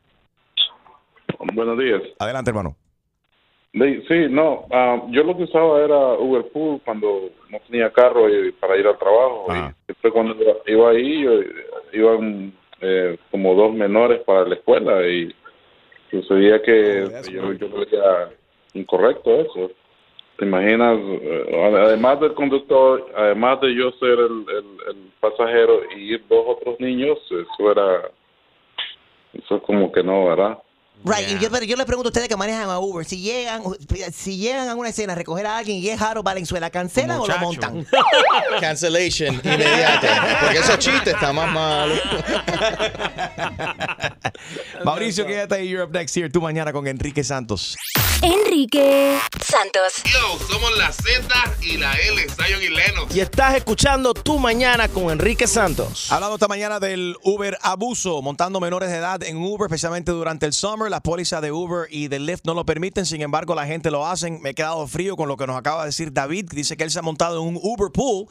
Buenos 1.53 1.77
días. 1.77 2.01
Adelante, 2.17 2.49
hermano. 2.49 2.75
Sí, 3.71 4.25
no, 4.29 4.65
ah, 4.71 5.03
yo 5.09 5.23
lo 5.23 5.37
que 5.37 5.43
usaba 5.43 5.83
era 5.83 6.13
Uber 6.13 6.43
Pool 6.51 6.81
cuando 6.83 7.29
no 7.49 7.59
tenía 7.67 7.91
carro 7.91 8.27
y- 8.27 8.51
para 8.53 8.75
ir 8.77 8.87
al 8.87 8.97
trabajo. 8.97 9.45
Y 9.49 9.75
siempre 9.85 10.11
cuando 10.11 10.35
iba, 10.65 10.89
ahí, 10.89 11.21
yo- 11.23 11.41
iban 11.93 12.53
eh, 12.81 13.17
como 13.29 13.53
dos 13.55 13.73
menores 13.73 14.21
para 14.21 14.45
la 14.45 14.55
escuela 14.55 15.05
y 15.07 15.35
sucedía 16.09 16.61
que 16.61 17.09
yo, 17.33 17.41
yo 17.53 17.69
veía 17.69 18.29
incorrecto 18.73 19.41
eso. 19.41 19.69
¿Te 20.37 20.45
imaginas? 20.45 20.97
Eh, 21.21 21.71
Además 21.75 22.21
del 22.21 22.33
conductor, 22.33 23.05
además 23.15 23.59
de 23.61 23.75
yo 23.75 23.91
ser 23.99 24.17
el, 24.17 24.45
el- 24.49 24.87
el 24.95 25.11
pasajero 25.19 25.81
y 25.95 26.13
ir 26.13 26.23
dos 26.29 26.45
otros 26.47 26.79
niños, 26.79 27.19
eso 27.29 27.71
era, 27.71 28.09
eso 29.33 29.61
como 29.61 29.91
que 29.91 30.01
no, 30.01 30.27
¿verdad? 30.27 30.57
Right, 31.03 31.29
y 31.29 31.39
yo, 31.39 31.49
pero 31.49 31.65
yo 31.65 31.77
le 31.77 31.85
pregunto 31.85 32.09
a 32.09 32.11
ustedes 32.11 32.27
que 32.27 32.35
manejan 32.35 32.69
a 32.69 32.79
Uber, 32.79 33.05
si 33.05 33.21
llegan, 33.21 33.63
si 34.13 34.37
llegan 34.37 34.67
a 34.67 34.75
una 34.75 34.89
escena 34.89 35.13
a 35.13 35.15
recoger 35.15 35.47
a 35.47 35.57
alguien 35.57 35.77
y 35.77 35.87
es 35.87 35.97
Jaro 35.97 36.23
Valenzuela, 36.23 36.69
¿cancelan 36.69 37.19
o 37.19 37.25
lo 37.25 37.37
montan? 37.39 37.87
Cancellation 38.59 39.35
inmediata. 39.35 40.39
Porque 40.41 40.59
esos 40.59 40.77
chistes 40.79 41.13
están 41.13 41.35
más 41.35 41.51
malos. 41.51 41.99
Mauricio, 44.83 45.25
quédate. 45.25 45.67
You're 45.67 45.83
up 45.83 45.91
next 45.91 46.15
here. 46.15 46.29
Tú 46.29 46.41
mañana 46.41 46.73
con 46.73 46.85
Enrique 46.85 47.23
Santos. 47.23 47.77
Enrique 48.21 49.17
Santos. 49.49 50.03
Yo, 50.05 50.47
somos 50.47 50.77
la 50.77 50.91
Z 50.91 51.27
y 51.63 51.77
la 51.77 51.93
L, 51.93 52.21
Zion 52.29 52.61
y 52.61 52.67
Lennox. 52.67 53.15
Y 53.15 53.19
estás 53.19 53.55
escuchando 53.55 54.13
Tu 54.13 54.37
Mañana 54.37 54.87
con 54.89 55.09
Enrique 55.09 55.47
Santos. 55.47 56.11
Hablando 56.11 56.35
esta 56.35 56.47
mañana 56.47 56.79
del 56.79 57.15
Uber 57.23 57.57
abuso, 57.63 58.21
montando 58.21 58.59
menores 58.59 58.91
de 58.91 58.97
edad 58.97 59.23
en 59.23 59.37
Uber, 59.37 59.65
especialmente 59.65 60.11
durante 60.11 60.45
el 60.45 60.53
summer. 60.53 60.91
Las 60.91 61.01
pólizas 61.01 61.41
de 61.41 61.51
Uber 61.51 61.87
y 61.89 62.09
de 62.09 62.19
Lyft 62.19 62.45
no 62.45 62.53
lo 62.53 62.63
permiten, 62.63 63.07
sin 63.07 63.23
embargo, 63.23 63.55
la 63.55 63.65
gente 63.65 63.89
lo 63.89 64.05
hacen. 64.05 64.39
Me 64.39 64.51
he 64.51 64.53
quedado 64.53 64.87
frío 64.87 65.15
con 65.15 65.27
lo 65.27 65.35
que 65.35 65.47
nos 65.47 65.57
acaba 65.57 65.81
de 65.81 65.87
decir 65.87 66.13
David, 66.13 66.47
que 66.47 66.55
dice 66.55 66.77
que 66.77 66.83
él 66.83 66.91
se 66.91 66.99
ha 66.99 67.01
montado 67.01 67.41
en 67.41 67.47
un 67.47 67.59
Uber 67.59 67.91
pool 67.91 68.27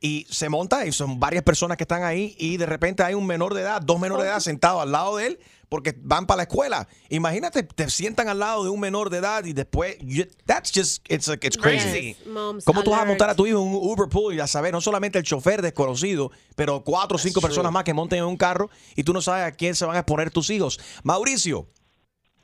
y 0.00 0.26
se 0.30 0.48
monta 0.48 0.86
y 0.86 0.92
son 0.92 1.20
varias 1.20 1.42
personas 1.42 1.76
que 1.76 1.84
están 1.84 2.02
ahí 2.02 2.34
y 2.38 2.56
de 2.56 2.64
repente 2.64 3.02
hay 3.02 3.12
un 3.12 3.26
menor 3.26 3.52
de 3.52 3.60
edad, 3.60 3.82
dos 3.82 4.00
menores 4.00 4.24
de 4.24 4.30
edad 4.30 4.40
sentados 4.40 4.80
al 4.82 4.90
lado 4.90 5.18
de 5.18 5.26
él 5.26 5.38
porque 5.72 5.94
van 6.02 6.26
para 6.26 6.36
la 6.36 6.42
escuela. 6.42 6.86
Imagínate, 7.08 7.62
te 7.62 7.88
sientan 7.88 8.28
al 8.28 8.38
lado 8.38 8.62
de 8.62 8.68
un 8.68 8.78
menor 8.78 9.08
de 9.08 9.16
edad 9.16 9.42
y 9.46 9.54
después, 9.54 9.96
you- 10.00 10.26
that's 10.44 10.70
just, 10.70 11.10
it's, 11.10 11.26
like, 11.28 11.46
it's 11.46 11.56
crazy. 11.56 12.12
Yes, 12.14 12.26
moms 12.26 12.62
¿Cómo 12.66 12.82
tú 12.82 12.90
vas 12.90 13.00
a 13.00 13.04
montar 13.06 13.30
a 13.30 13.34
tu 13.34 13.46
hijo 13.46 13.58
en 13.62 13.68
un 13.68 13.74
Uber 13.76 14.06
pool 14.10 14.34
y 14.34 14.40
a 14.40 14.46
saber, 14.46 14.70
no 14.70 14.82
solamente 14.82 15.16
el 15.18 15.24
chofer 15.24 15.62
desconocido, 15.62 16.30
pero 16.56 16.82
cuatro 16.84 17.16
o 17.16 17.18
cinco 17.18 17.40
true. 17.40 17.48
personas 17.48 17.72
más 17.72 17.84
que 17.84 17.94
monten 17.94 18.18
en 18.18 18.26
un 18.26 18.36
carro 18.36 18.68
y 18.94 19.02
tú 19.02 19.14
no 19.14 19.22
sabes 19.22 19.44
a 19.46 19.52
quién 19.56 19.74
se 19.74 19.86
van 19.86 19.96
a 19.96 20.00
exponer 20.00 20.30
tus 20.30 20.50
hijos? 20.50 20.78
Mauricio, 21.04 21.66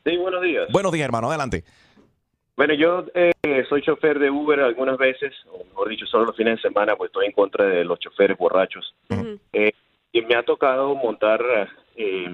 Sí, 0.06 0.16
buenos 0.16 0.42
días. 0.42 0.66
buenos 0.73 0.90
días, 0.92 1.04
hermano, 1.04 1.28
adelante. 1.28 1.64
Bueno, 2.56 2.73
yo 2.75 3.04
eh, 3.14 3.32
soy 3.68 3.82
chofer 3.82 4.18
de 4.18 4.30
Uber 4.30 4.58
algunas 4.61 4.97
veces, 4.97 5.35
o 5.52 5.62
mejor 5.66 5.90
dicho, 5.90 6.06
solo 6.06 6.25
los 6.25 6.37
fines 6.37 6.56
de 6.56 6.62
semana, 6.62 6.97
pues 6.97 7.08
estoy 7.11 7.26
en 7.26 7.32
contra 7.32 7.66
de 7.66 7.85
los 7.85 7.99
choferes 8.00 8.38
borrachos. 8.38 8.94
Eh, 9.52 9.70
y 10.12 10.23
me 10.23 10.35
ha 10.35 10.42
tocado 10.42 10.94
montar 10.97 11.40
eh, 11.94 12.26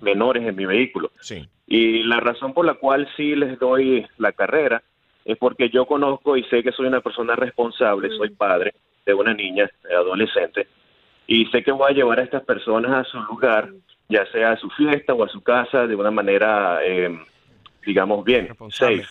menores 0.00 0.46
en 0.46 0.56
mi 0.56 0.66
vehículo. 0.66 1.10
Sí. 1.20 1.48
Y 1.66 2.02
la 2.04 2.20
razón 2.20 2.54
por 2.54 2.64
la 2.64 2.74
cual 2.74 3.08
sí 3.16 3.34
les 3.34 3.58
doy 3.58 4.06
la 4.16 4.32
carrera 4.32 4.82
es 5.24 5.36
porque 5.36 5.68
yo 5.68 5.84
conozco 5.84 6.36
y 6.36 6.44
sé 6.44 6.62
que 6.62 6.72
soy 6.72 6.86
una 6.86 7.02
persona 7.02 7.36
responsable, 7.36 8.08
soy 8.16 8.30
padre 8.30 8.74
de 9.04 9.12
una 9.12 9.34
niña 9.34 9.70
adolescente, 9.94 10.66
y 11.26 11.44
sé 11.46 11.62
que 11.62 11.70
voy 11.70 11.90
a 11.90 11.94
llevar 11.94 12.18
a 12.18 12.22
estas 12.22 12.42
personas 12.44 12.90
a 12.92 13.04
su 13.10 13.20
lugar, 13.20 13.68
ya 14.08 14.24
sea 14.32 14.52
a 14.52 14.56
su 14.56 14.70
fiesta 14.70 15.12
o 15.12 15.22
a 15.22 15.28
su 15.28 15.42
casa, 15.42 15.86
de 15.86 15.94
una 15.94 16.10
manera, 16.10 16.80
eh, 16.82 17.14
digamos, 17.84 18.24
bien, 18.24 18.48
safe. 18.70 19.04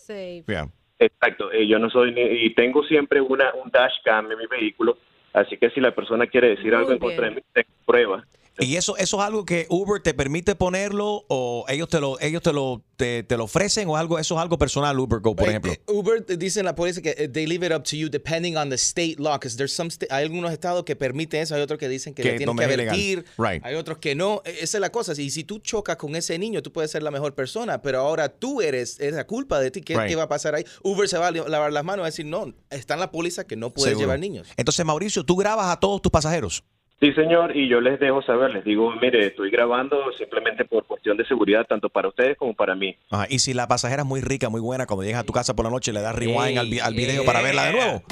Exacto, 0.99 1.51
eh, 1.51 1.67
yo 1.67 1.77
no 1.77 1.91
soy 1.91 2.11
ni, 2.11 2.21
y 2.21 2.55
tengo 2.55 2.83
siempre 2.83 3.21
una 3.21 3.53
un 3.53 3.69
dashcam 3.69 4.31
en 4.31 4.39
mi 4.39 4.47
vehículo, 4.47 4.97
así 5.33 5.57
que 5.57 5.69
si 5.69 5.79
la 5.79 5.91
persona 5.91 6.25
quiere 6.25 6.49
decir 6.49 6.73
algo 6.73 6.91
en 6.91 6.97
contra 6.97 7.29
de 7.29 7.35
mí, 7.35 7.41
tengo 7.53 7.69
pruebas. 7.85 8.25
¿Y 8.59 8.75
eso, 8.75 8.97
eso 8.97 9.17
es 9.21 9.23
algo 9.23 9.45
que 9.45 9.67
Uber 9.69 10.01
te 10.01 10.13
permite 10.13 10.55
ponerlo 10.55 11.25
o 11.29 11.65
ellos 11.67 11.89
te 11.89 11.99
lo, 11.99 12.19
ellos 12.19 12.41
te 12.41 12.51
lo, 12.53 12.83
te, 12.95 13.21
te 13.23 13.37
lo 13.37 13.43
ofrecen 13.43 13.87
o 13.87 13.97
algo, 13.97 14.17
eso 14.17 14.35
es 14.35 14.41
algo 14.41 14.57
personal, 14.57 14.97
Uber 14.99 15.19
Go, 15.19 15.35
por 15.35 15.47
ejemplo? 15.47 15.71
Uber 15.87 16.25
eh, 16.27 16.37
dice 16.37 16.59
en 16.61 16.65
la 16.65 16.73
policía 16.75 17.03
que 17.03 17.15
eh, 17.17 17.27
they 17.27 17.45
leave 17.45 17.65
it 17.67 17.71
up 17.71 17.83
to 17.83 17.95
you 17.95 18.09
depending 18.09 18.57
on 18.57 18.69
the 18.69 18.75
state 18.75 19.17
law, 19.19 19.33
because 19.37 19.55
there's 19.57 19.71
some 19.73 19.89
hay 20.09 20.23
algunos 20.23 20.51
estados 20.51 20.83
que 20.85 20.95
permiten 20.95 21.41
eso, 21.41 21.53
hay 21.53 21.61
otros 21.61 21.77
que 21.79 21.87
dicen 21.87 22.13
que, 22.15 22.23
Que 22.23 22.31
le 22.31 22.37
tienen 22.37 22.55
no 22.55 22.59
que 22.59 22.65
advertir, 22.65 23.25
Right. 23.37 23.63
hay 23.63 23.75
otros 23.75 23.99
que 23.99 24.15
no. 24.15 24.41
E- 24.43 24.57
Esa 24.61 24.77
es 24.77 24.81
la 24.81 24.91
cosa. 24.91 25.13
Y 25.21 25.29
si 25.29 25.43
tú 25.43 25.59
chocas 25.59 25.97
con 25.97 26.15
ese 26.15 26.39
niño, 26.39 26.63
tú 26.63 26.71
puedes 26.73 26.89
ser 26.89 27.03
la 27.03 27.11
mejor 27.11 27.35
persona, 27.35 27.81
pero 27.83 27.99
ahora 27.99 28.29
tú 28.29 28.61
eres, 28.61 28.99
es 28.99 29.13
la 29.13 29.27
culpa 29.27 29.59
de 29.59 29.69
ti. 29.69 29.81
¿Qué, 29.81 29.95
Right. 29.95 30.07
qué 30.07 30.15
va 30.15 30.23
a 30.23 30.29
pasar 30.29 30.55
ahí? 30.55 30.65
Uber 30.83 31.07
se 31.07 31.17
va 31.19 31.27
a 31.27 31.31
lavar 31.31 31.71
las 31.71 31.83
manos 31.83 31.99
y 31.99 32.01
va 32.01 32.07
a 32.07 32.09
decir, 32.09 32.25
no, 32.25 32.53
está 32.71 32.95
en 32.95 33.01
la 33.01 33.11
póliza 33.11 33.45
que 33.45 33.55
no 33.55 33.69
puedes 33.71 33.89
Seguro. 33.91 34.05
llevar 34.05 34.19
niños. 34.19 34.47
Entonces, 34.57 34.83
Mauricio, 34.85 35.23
tú 35.23 35.35
grabas 35.35 35.67
a 35.67 35.79
todos 35.79 36.01
tus 36.01 36.11
pasajeros. 36.11 36.63
Sí, 36.99 37.13
señor, 37.13 37.55
y 37.55 37.69
yo 37.69 37.79
les 37.79 37.99
dejo 37.99 38.23
saber, 38.23 38.51
les 38.51 38.63
digo, 38.65 38.91
mire, 38.99 39.27
estoy 39.27 39.51
grabando 39.51 39.97
simplemente 40.17 40.65
por 40.65 40.83
cuestión 40.87 41.15
de 41.15 41.25
seguridad, 41.27 41.63
tanto 41.67 41.89
para 41.89 42.07
ustedes 42.07 42.35
como 42.37 42.55
para 42.55 42.73
mí. 42.73 42.97
Ajá, 43.11 43.27
Y 43.29 43.37
si 43.37 43.53
la 43.53 43.67
pasajera 43.67 44.01
es 44.01 44.07
muy 44.07 44.19
rica, 44.21 44.49
muy 44.49 44.61
buena, 44.61 44.87
cuando 44.87 45.03
llegas 45.03 45.21
a 45.21 45.23
tu 45.23 45.31
casa 45.31 45.55
por 45.55 45.65
la 45.65 45.69
noche 45.71 45.93
le 45.93 46.01
das 46.01 46.15
rewind 46.15 46.57
al, 46.57 46.67
vi- 46.69 46.79
al 46.79 46.95
video 46.95 47.23
para 47.23 47.41
verla 47.43 47.65
de 47.65 47.71
nuevo. 47.73 48.03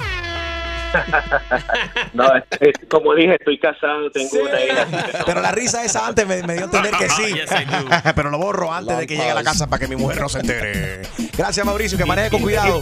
No, 2.13 2.23
es- 2.35 2.43
es- 2.61 2.87
como 2.89 3.13
dije, 3.15 3.35
estoy 3.35 3.57
casado, 3.59 4.09
tengo 4.11 4.29
una 4.41 4.61
hija. 4.63 5.23
Pero 5.25 5.41
la 5.41 5.51
risa 5.51 5.83
esa 5.83 6.07
antes 6.07 6.25
me, 6.25 6.41
me 6.43 6.53
dio 6.53 6.61
a 6.61 6.65
entender 6.65 6.93
que 6.97 7.09
sí. 7.09 7.35
Pero 8.15 8.29
lo 8.29 8.37
borro 8.37 8.71
antes 8.71 8.97
de 8.99 9.07
que 9.07 9.15
llegue 9.17 9.31
a 9.31 9.33
la 9.35 9.43
casa 9.43 9.67
para 9.67 9.79
que 9.79 9.87
mi 9.89 9.95
mujer 9.97 10.21
no 10.21 10.29
se 10.29 10.39
entere. 10.39 11.01
Gracias, 11.37 11.65
Mauricio, 11.65 11.97
que 11.97 12.05
maneje 12.05 12.29
con 12.29 12.41
cuidado. 12.41 12.81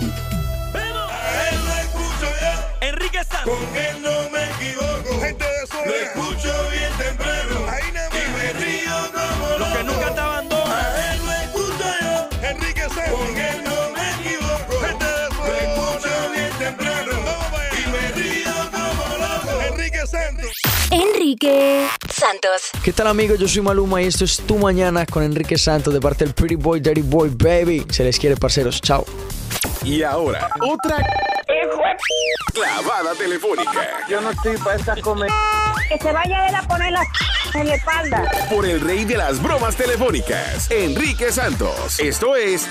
Enrique 2.81 3.23
Santos. 3.23 3.55
Con 3.55 3.75
él 3.77 4.01
no 4.01 4.29
me 4.29 4.62
Enrique 21.23 21.87
Santos. 22.09 22.71
¿Qué 22.83 22.91
tal 22.91 23.07
amigos? 23.07 23.39
Yo 23.39 23.47
soy 23.47 23.61
Maluma 23.61 24.01
y 24.01 24.07
esto 24.07 24.25
es 24.25 24.41
Tu 24.45 24.57
Mañana 24.57 25.05
con 25.05 25.23
Enrique 25.23 25.57
Santos 25.57 25.93
de 25.93 26.01
parte 26.01 26.25
del 26.25 26.33
Pretty 26.33 26.55
Boy, 26.55 26.81
Dirty 26.81 27.01
Boy, 27.01 27.29
Baby. 27.29 27.85
Se 27.89 28.03
les 28.03 28.19
quiere, 28.19 28.35
parceros. 28.35 28.81
Chao. 28.81 29.05
Y 29.85 30.03
ahora, 30.03 30.49
otra 30.59 30.97
clavada 32.53 33.15
telefónica. 33.15 34.05
Yo 34.09 34.19
no 34.19 34.31
estoy 34.31 34.57
para 34.57 34.75
estas 34.75 34.99
comer. 34.99 35.29
Que 35.87 35.97
se 35.97 36.11
vaya 36.11 36.49
él 36.49 36.55
a 36.55 36.61
poner 36.63 36.91
la 36.91 37.05
en 37.53 37.67
la 37.69 37.75
espalda. 37.75 38.29
Por 38.49 38.65
el 38.65 38.81
rey 38.81 39.05
de 39.05 39.15
las 39.15 39.41
bromas 39.41 39.77
telefónicas, 39.77 40.69
Enrique 40.71 41.31
Santos. 41.31 42.01
Esto 42.01 42.35
es 42.35 42.67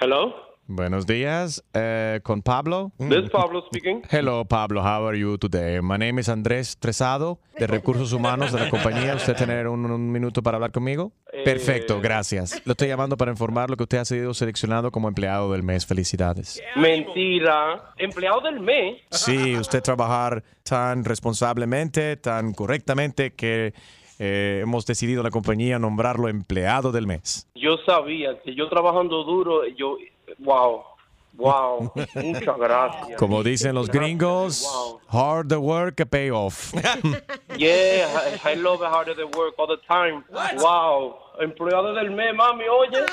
Hello, 0.00 0.45
Buenos 0.68 1.06
días, 1.06 1.62
eh, 1.74 2.18
con 2.24 2.42
Pablo. 2.42 2.90
this 2.98 3.24
is 3.24 3.30
Pablo 3.30 3.62
speaking. 3.68 4.02
Hello, 4.10 4.44
Pablo. 4.44 4.80
How 4.82 5.06
are 5.06 5.16
you 5.16 5.38
today? 5.38 5.80
My 5.80 5.96
name 5.96 6.20
is 6.20 6.28
Andrés 6.28 6.76
Tresado, 6.76 7.38
de 7.56 7.68
Recursos 7.68 8.12
Humanos 8.12 8.50
de 8.52 8.58
la 8.58 8.68
compañía. 8.68 9.14
¿Usted 9.14 9.36
tener 9.36 9.68
un, 9.68 9.88
un 9.88 10.10
minuto 10.10 10.42
para 10.42 10.56
hablar 10.56 10.72
conmigo? 10.72 11.12
Eh, 11.32 11.44
Perfecto, 11.44 12.00
gracias. 12.00 12.60
Lo 12.66 12.72
estoy 12.72 12.88
llamando 12.88 13.16
para 13.16 13.30
informarlo 13.30 13.76
que 13.76 13.84
usted 13.84 13.98
ha 13.98 14.04
sido 14.04 14.34
seleccionado 14.34 14.90
como 14.90 15.06
empleado 15.06 15.52
del 15.52 15.62
mes. 15.62 15.86
Felicidades. 15.86 16.60
Mentira. 16.74 17.92
Empleado 17.96 18.40
del 18.40 18.58
mes. 18.58 19.02
Sí, 19.12 19.54
usted 19.56 19.80
trabajar 19.84 20.42
tan 20.64 21.04
responsablemente, 21.04 22.16
tan 22.16 22.52
correctamente 22.52 23.34
que 23.34 23.72
eh, 24.18 24.60
hemos 24.64 24.84
decidido 24.84 25.20
en 25.20 25.24
la 25.26 25.30
compañía 25.30 25.78
nombrarlo 25.78 26.28
empleado 26.28 26.90
del 26.90 27.06
mes. 27.06 27.46
Yo 27.54 27.76
sabía 27.86 28.40
que 28.42 28.54
yo 28.56 28.68
trabajando 28.68 29.22
duro, 29.22 29.60
yo, 29.76 29.96
wow, 30.38 30.84
wow, 31.34 31.92
muchas 32.14 32.56
gracias. 32.58 33.18
Como 33.18 33.42
dicen 33.42 33.74
los 33.74 33.88
gringos, 33.88 34.66
hard 35.08 35.48
the 35.48 35.56
work, 35.56 35.96
pay 36.08 36.30
off. 36.30 36.72
Yeah, 37.58 38.38
I, 38.44 38.52
I 38.52 38.54
love 38.54 38.80
than 38.80 39.30
work 39.34 39.54
all 39.58 39.66
the 39.66 39.78
time. 39.88 40.24
Wow, 40.58 41.16
empleado 41.40 41.94
del 41.94 42.10
mes, 42.10 42.34
mami, 42.34 42.64
oye. 42.68 43.04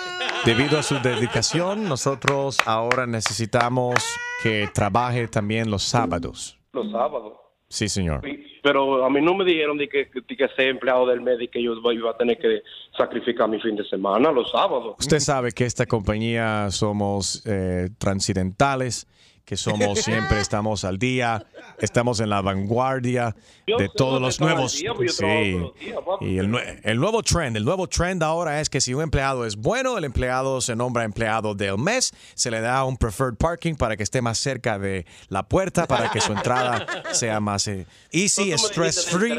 Debido 0.45 0.77
a 0.79 0.83
su 0.83 0.99
dedicación, 0.99 1.87
nosotros 1.87 2.57
ahora 2.65 3.05
necesitamos 3.05 3.95
que 4.41 4.69
trabaje 4.73 5.29
también 5.29 5.71
los 5.71 5.83
sábados. 5.83 6.57
Los 6.73 6.91
sábados. 6.91 7.42
Sí, 7.73 7.89
señor. 7.89 8.21
Pero 8.61 9.03
a 9.03 9.09
mí 9.09 9.19
no 9.19 9.33
me 9.33 9.43
dijeron 9.43 9.79
de 9.79 9.89
que, 9.89 10.07
de 10.13 10.37
que 10.37 10.47
ser 10.49 10.67
empleado 10.67 11.07
del 11.07 11.21
mes 11.21 11.41
y 11.41 11.47
que 11.47 11.59
yo 11.59 11.73
iba 11.91 12.11
a 12.11 12.15
tener 12.15 12.37
que 12.37 12.61
sacrificar 12.95 13.49
mi 13.49 13.59
fin 13.59 13.75
de 13.75 13.83
semana, 13.85 14.31
los 14.31 14.51
sábados. 14.51 14.95
Usted 14.99 15.17
sabe 15.17 15.51
que 15.53 15.65
esta 15.65 15.87
compañía 15.87 16.69
somos 16.69 17.43
eh, 17.47 17.89
transidentales, 17.97 19.07
que 19.45 19.57
somos 19.57 19.99
siempre 19.99 20.39
estamos 20.41 20.83
al 20.83 20.97
día, 20.97 21.45
estamos 21.79 22.19
en 22.19 22.29
la 22.29 22.41
vanguardia 22.41 23.35
de 23.65 23.89
todos 23.89 24.21
los 24.21 24.39
nuevos. 24.39 24.77
día, 24.77 24.93
Sí. 25.09 25.51
los 25.59 25.73
días. 25.75 25.97
Y 26.21 26.37
el, 26.37 26.55
el 26.83 26.97
nuevo 26.99 27.21
trend, 27.23 27.57
el 27.57 27.65
nuevo 27.65 27.87
trend 27.87 28.23
ahora 28.23 28.61
es 28.61 28.69
que 28.69 28.79
si 28.79 28.93
un 28.93 29.01
empleado 29.01 29.45
es 29.45 29.55
bueno, 29.55 29.97
el 29.97 30.05
empleado 30.05 30.61
se 30.61 30.75
nombra 30.75 31.03
empleado 31.03 31.55
del 31.55 31.77
mes, 31.77 32.13
se 32.35 32.51
le 32.51 32.61
da 32.61 32.83
un 32.85 32.97
preferred 32.97 33.35
parking 33.35 33.75
para 33.75 33.97
que 33.97 34.03
esté 34.03 34.21
más 34.21 34.37
cerca 34.37 34.79
de 34.79 35.05
la 35.27 35.43
puerta, 35.43 35.87
para 35.87 36.09
que 36.09 36.21
su 36.21 36.31
entrada 36.31 36.85
sea 37.11 37.39
más 37.39 37.67
eh, 37.67 37.85
easy, 38.11 38.51
stress 38.53 39.05
free. 39.07 39.37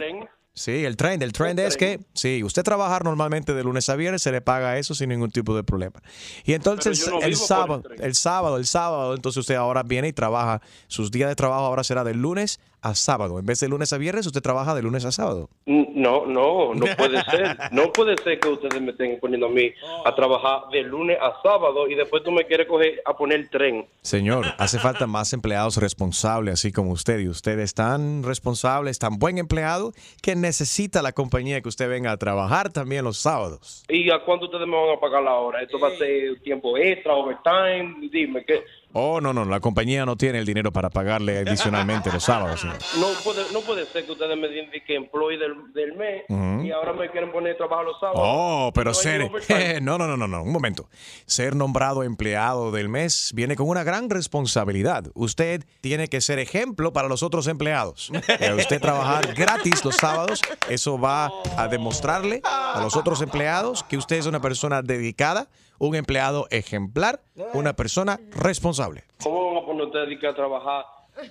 Sí, 0.57 0.85
el 0.85 0.97
trend, 0.97 1.21
el 1.25 1.33
trend 1.33 1.59
es 1.59 1.77
que 1.77 1.99
sí, 2.12 2.45
usted 2.45 2.62
trabajar 2.62 3.03
normalmente 3.03 3.55
de 3.55 3.64
lunes 3.64 3.88
a 3.88 3.97
viernes 3.97 4.23
se 4.23 4.31
le 4.31 4.40
paga 4.40 4.79
eso 4.79 4.95
sin 4.95 5.09
ningún 5.09 5.33
tipo 5.33 5.57
de 5.57 5.64
problema. 5.64 6.01
Y 6.45 6.53
entonces 6.53 7.09
no 7.09 7.21
el 7.23 7.37
por 7.37 7.47
sábado, 7.49 7.83
el 7.97 8.03
el 8.03 8.14
sábado, 8.14 8.57
el 8.59 8.67
sábado, 8.67 9.14
entonces 9.17 9.38
usted 9.38 9.57
ahora 9.57 9.83
viene 9.83 10.07
y 10.07 10.12
trabaja, 10.12 10.62
sus 10.87 11.11
días 11.11 11.29
de 11.29 11.35
trabajo 11.35 11.64
ahora 11.64 11.83
será 11.83 12.05
de 12.05 12.14
lunes 12.14 12.61
a 12.85 12.94
sábado. 12.94 13.38
En 13.38 13.47
vez 13.47 13.61
de 13.61 13.68
lunes 13.68 13.92
a 13.92 13.99
viernes, 13.99 14.27
usted 14.27 14.42
trabaja 14.42 14.75
de 14.75 14.83
lunes 14.83 15.05
a 15.07 15.11
sábado. 15.11 15.49
No, 15.66 16.27
no, 16.27 16.75
no 16.75 16.87
puede 16.97 17.23
ser. 17.25 17.57
No 17.73 17.90
puede 17.92 18.16
ser 18.23 18.38
que 18.38 18.49
ustedes 18.49 18.81
me 18.81 18.90
estén 18.90 19.18
poniendo 19.18 19.47
a 19.47 19.51
mí 19.51 19.73
a 20.05 20.14
trabajar 20.14 20.68
de 20.70 20.83
lunes 20.83 21.16
a 21.20 21.40
sábado 21.42 21.88
y 21.88 21.94
después 21.94 22.23
tú 22.23 22.31
me 22.31 22.44
quieres 22.44 22.68
coger 22.68 23.01
a 23.05 23.16
poner 23.16 23.40
el 23.40 23.51
tren. 23.51 23.87
Señor, 24.03 24.47
hace 24.59 24.79
falta 24.79 25.07
más 25.07 25.33
empleados 25.33 25.79
responsables, 25.79 26.55
así 26.55 26.73
como 26.73 26.92
usted. 26.92 27.20
Y 27.20 27.29
usted 27.29 27.59
es 27.59 27.73
tan 27.73 28.23
responsable, 28.23 28.90
es 28.90 28.99
tan 28.99 29.18
buen 29.18 29.38
empleado 29.38 29.92
que 30.23 30.37
necesita 30.37 31.01
la 31.01 31.12
compañía 31.12 31.62
que 31.62 31.68
usted 31.68 31.88
venga 31.88 32.12
a 32.12 32.18
trabajar 32.18 32.70
también 32.70 33.05
los 33.05 33.16
sábados. 33.16 33.85
¿Y 33.88 34.11
a 34.11 34.23
cuánto 34.25 34.44
ustedes 34.44 34.66
me 34.66 34.77
van 34.77 34.97
a 34.97 35.01
pagar 35.01 35.23
la 35.23 35.35
hora? 35.35 35.62
¿Esto 35.62 35.79
va 35.81 35.88
a 35.88 35.97
ser 35.97 36.38
tiempo 36.42 36.77
extra, 36.77 37.14
overtime? 37.14 38.09
Dime, 38.11 38.44
¿qué? 38.44 38.62
Oh, 38.97 39.21
no, 39.21 39.33
no, 39.33 39.45
la 39.45 39.59
compañía 39.59 40.07
no 40.07 40.17
tiene 40.17 40.39
el 40.39 40.47
dinero 40.47 40.73
para 40.73 40.89
pagarle 40.89 41.39
adicionalmente 41.39 42.13
los 42.13 42.23
sábados. 42.23 42.61
señor. 42.61 42.77
No 43.01 43.09
puede, 43.25 43.53
no 43.53 43.61
puede 43.61 43.87
ser 43.87 44.07
que 44.07 44.13
ustedes 44.13 44.39
me 44.39 44.49
digan 44.49 44.71
que 44.87 44.95
employee 44.95 45.37
del, 45.37 45.73
del 45.73 45.97
mes 45.97 46.25
y 46.65 46.71
ahora 46.71 46.93
me 46.93 47.11
quieren 47.11 47.33
poner 47.33 47.55
a 47.55 47.57
trabajar 47.57 47.85
los 47.85 47.99
sábados. 47.99 48.21
Oh, 48.23 48.71
pero 48.73 48.91
No 48.91 48.95
ser. 48.95 49.31
no, 49.83 49.99
no, 49.99 50.07
no, 50.07 50.17
no, 50.17 50.29
no, 50.29 50.43
un 50.43 50.53
momento. 50.53 50.89
Ser 51.27 51.57
nombrado 51.57 52.05
empleado 52.05 52.71
del 52.71 52.89
mes 52.89 53.33
viene 53.35 53.57
con 53.57 53.69
una 53.69 53.83
gran 53.83 54.11
responsabilidad. 54.11 55.11
Usted 55.15 55.65
tiene 55.81 56.09
que 56.09 56.21
ser 56.21 56.39
ejemplo 56.39 56.93
para 56.93 57.09
los 57.09 57.23
otros 57.23 57.47
empleados. 57.49 58.11
Eh, 58.41 58.53
usted 58.53 58.81
trabajar 58.81 59.33
gratis 59.35 59.85
los 59.85 59.97
sábados, 59.97 60.41
eso 60.69 60.99
va 60.99 61.31
a 61.57 61.69
demostrarle 61.69 62.43
a 62.75 62.83
los 62.83 62.97
otros 62.97 63.23
empleados 63.23 63.83
que 63.85 63.97
usted 63.97 64.17
es 64.17 64.27
una 64.27 64.41
persona 64.41 64.83
dedicada, 64.83 65.49
un 65.79 65.95
empleado 65.95 66.47
ejemplar, 66.51 67.23
una 67.53 67.75
persona 67.75 68.21
responsable. 68.33 69.05
¿Cómo 69.23 69.55
van 69.55 69.63
a 69.63 69.67
poner 69.67 69.87
ustedes 69.87 70.21
que 70.21 70.27
a 70.27 70.35
trabajar 70.35 70.85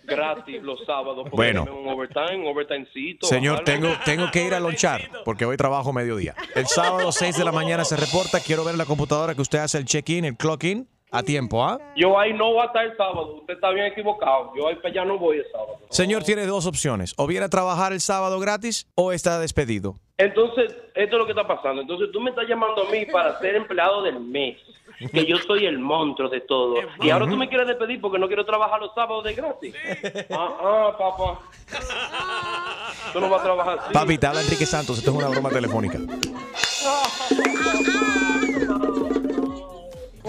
gratis 0.06 0.62
los 0.64 0.84
sábados? 0.86 1.30
Bueno. 1.32 1.64
un 1.64 1.88
overtime, 1.88 2.50
overtimecito. 2.50 3.28
Señor, 3.28 3.64
tengo, 3.64 3.90
tengo 4.06 4.32
que 4.32 4.46
ir 4.46 4.54
a 4.54 4.60
lonchar 4.60 5.10
porque 5.26 5.46
hoy 5.46 5.58
trabajo 5.58 5.92
mediodía. 5.92 6.36
El 6.56 6.68
sábado 6.68 7.12
6 7.12 7.38
de 7.38 7.44
la 7.44 7.52
mañana 7.52 7.84
se 7.84 7.98
reporta. 7.98 8.40
Quiero 8.40 8.64
ver 8.64 8.74
en 8.74 8.80
la 8.80 8.86
computadora 8.86 9.36
que 9.36 9.42
usted 9.42 9.60
hace 9.60 9.78
el 9.78 9.86
check-in, 9.86 10.26
el 10.26 10.38
clock-in 10.38 10.88
a 11.14 11.22
tiempo, 11.22 11.64
¿ah? 11.64 11.80
Yo 11.96 12.20
ahí 12.20 12.34
no 12.34 12.52
voy 12.52 12.64
a 12.64 12.66
estar 12.66 12.86
el 12.86 12.98
sábado. 12.98 13.36
Usted 13.36 13.54
está 13.54 13.70
bien 13.70 13.86
equivocado. 13.86 14.52
Yo 14.58 14.68
ahí 14.68 14.76
para 14.76 14.90
allá 14.90 15.06
no 15.06 15.20
voy 15.20 15.38
el 15.38 15.46
sábado. 15.52 15.78
Señor, 15.90 16.24
tiene 16.24 16.48
dos 16.48 16.66
opciones. 16.66 17.14
O 17.18 17.28
viene 17.28 17.46
a 17.46 17.50
trabajar 17.50 17.94
el 17.94 18.02
sábado 18.02 18.40
gratis 18.40 18.88
o 18.96 19.12
está 19.12 19.40
despedido. 19.40 20.00
Entonces, 20.18 20.76
esto 20.96 21.16
es 21.16 21.20
lo 21.20 21.26
que 21.26 21.32
está 21.34 21.48
pasando. 21.48 21.82
Entonces, 21.84 22.10
tú 22.12 22.20
me 22.20 22.32
estás 22.32 22.48
llamando 22.48 22.88
a 22.88 22.92
mí 22.92 23.06
para 23.06 23.40
ser 23.40 23.56
empleado 23.56 24.02
del 24.02 24.20
mes. 24.20 24.58
Que 25.12 25.26
yo 25.26 25.38
soy 25.38 25.66
el 25.66 25.80
monstruo 25.80 26.30
de 26.30 26.42
todo. 26.42 26.76
Y 27.02 27.10
ahora 27.10 27.28
tú 27.28 27.36
me 27.36 27.48
quieres 27.50 27.68
despedir 27.68 28.00
porque 28.02 28.18
no 28.18 28.28
quiero 28.28 28.46
trabajar 28.46 28.80
los 28.80 28.94
sábados 28.94 29.24
de 29.24 29.34
gratis. 29.34 29.76
Ah, 30.32 30.58
ah, 30.62 30.96
papá. 30.98 31.40
Tú 33.12 33.20
no 33.20 33.30
vas 33.30 33.42
a 33.42 33.44
trabajar 33.44 33.80
así. 33.80 33.94
Papi, 33.94 34.18
te 34.18 34.28
habla 34.28 34.42
Enrique 34.42 34.66
Santos. 34.66 34.98
Esto 34.98 35.12
es 35.12 35.18
una 35.18 35.28
broma 35.30 35.50
telefónica. 35.50 36.00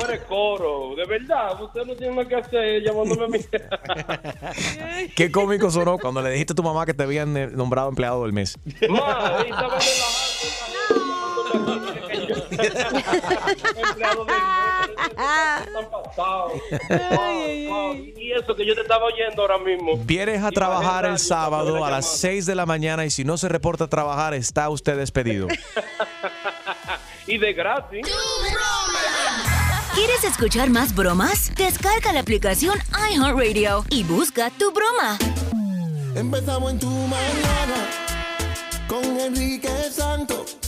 Fuera 0.05 0.21
de 0.21 0.27
coro. 0.27 0.95
De 0.97 1.05
verdad, 1.07 1.63
usted 1.63 1.85
no 1.85 1.95
tiene 1.95 2.15
nada 2.15 2.29
que 2.29 2.35
hacer 2.37 2.83
llamándome 2.83 3.25
a 3.25 3.29
mí. 3.29 3.39
Qué 5.17 5.31
cómico 5.31 5.71
sonó 5.71 5.99
cuando 5.99 6.21
le 6.21 6.31
dijiste 6.31 6.53
a 6.53 6.57
tu 6.57 6.63
mamá 6.63 6.85
que 6.85 6.95
te 6.95 7.03
habían 7.03 7.37
eh, 7.37 7.47
nombrado 7.49 7.89
empleado 7.89 8.23
del 8.23 8.33
mes. 8.33 8.59
Ma, 8.89 9.39
ahí 9.39 9.51
estaba 9.51 9.79
Empleado 13.89 14.25
del 14.25 14.35
mes. 14.35 14.45
Wow, 16.17 16.53
wow. 17.69 17.95
Y 17.95 18.33
eso 18.33 18.55
que 18.55 18.65
yo 18.65 18.75
te 18.77 18.83
estaba 18.83 19.07
oyendo 19.07 19.43
ahora 19.43 19.59
mismo. 19.59 19.97
Vienes 20.05 20.43
a 20.45 20.53
trabajar 20.53 21.05
el 21.07 21.19
sábado 21.19 21.85
a 21.85 21.91
las 21.91 22.07
6 22.19 22.47
de 22.47 22.55
la 22.55 22.67
mañana 22.67 23.05
y 23.05 23.11
si 23.11 23.25
no 23.25 23.37
se 23.37 23.49
reporta 23.49 23.85
a 23.85 23.89
trabajar, 23.89 24.33
está 24.33 24.69
usted 24.69 24.97
despedido. 24.97 25.49
Y 27.27 27.39
de 27.39 27.55
gratis. 27.55 28.07
¿Quieres 29.95 30.25
escuchar 30.25 30.71
más 30.71 30.93
bromas? 30.93 31.53
Descarga 31.55 32.13
la 32.13 32.21
aplicación 32.21 32.77
iHeartRadio 33.13 33.85
y 33.91 34.03
busca 34.03 34.51
tu 34.51 34.73
broma. 34.73 35.17
Empezamos 36.17 36.73
en 36.73 36.79
tu 36.81 36.91
mañana 36.91 37.77
con 38.89 39.05
Enrique 39.21 39.71
Santos. 39.93 40.59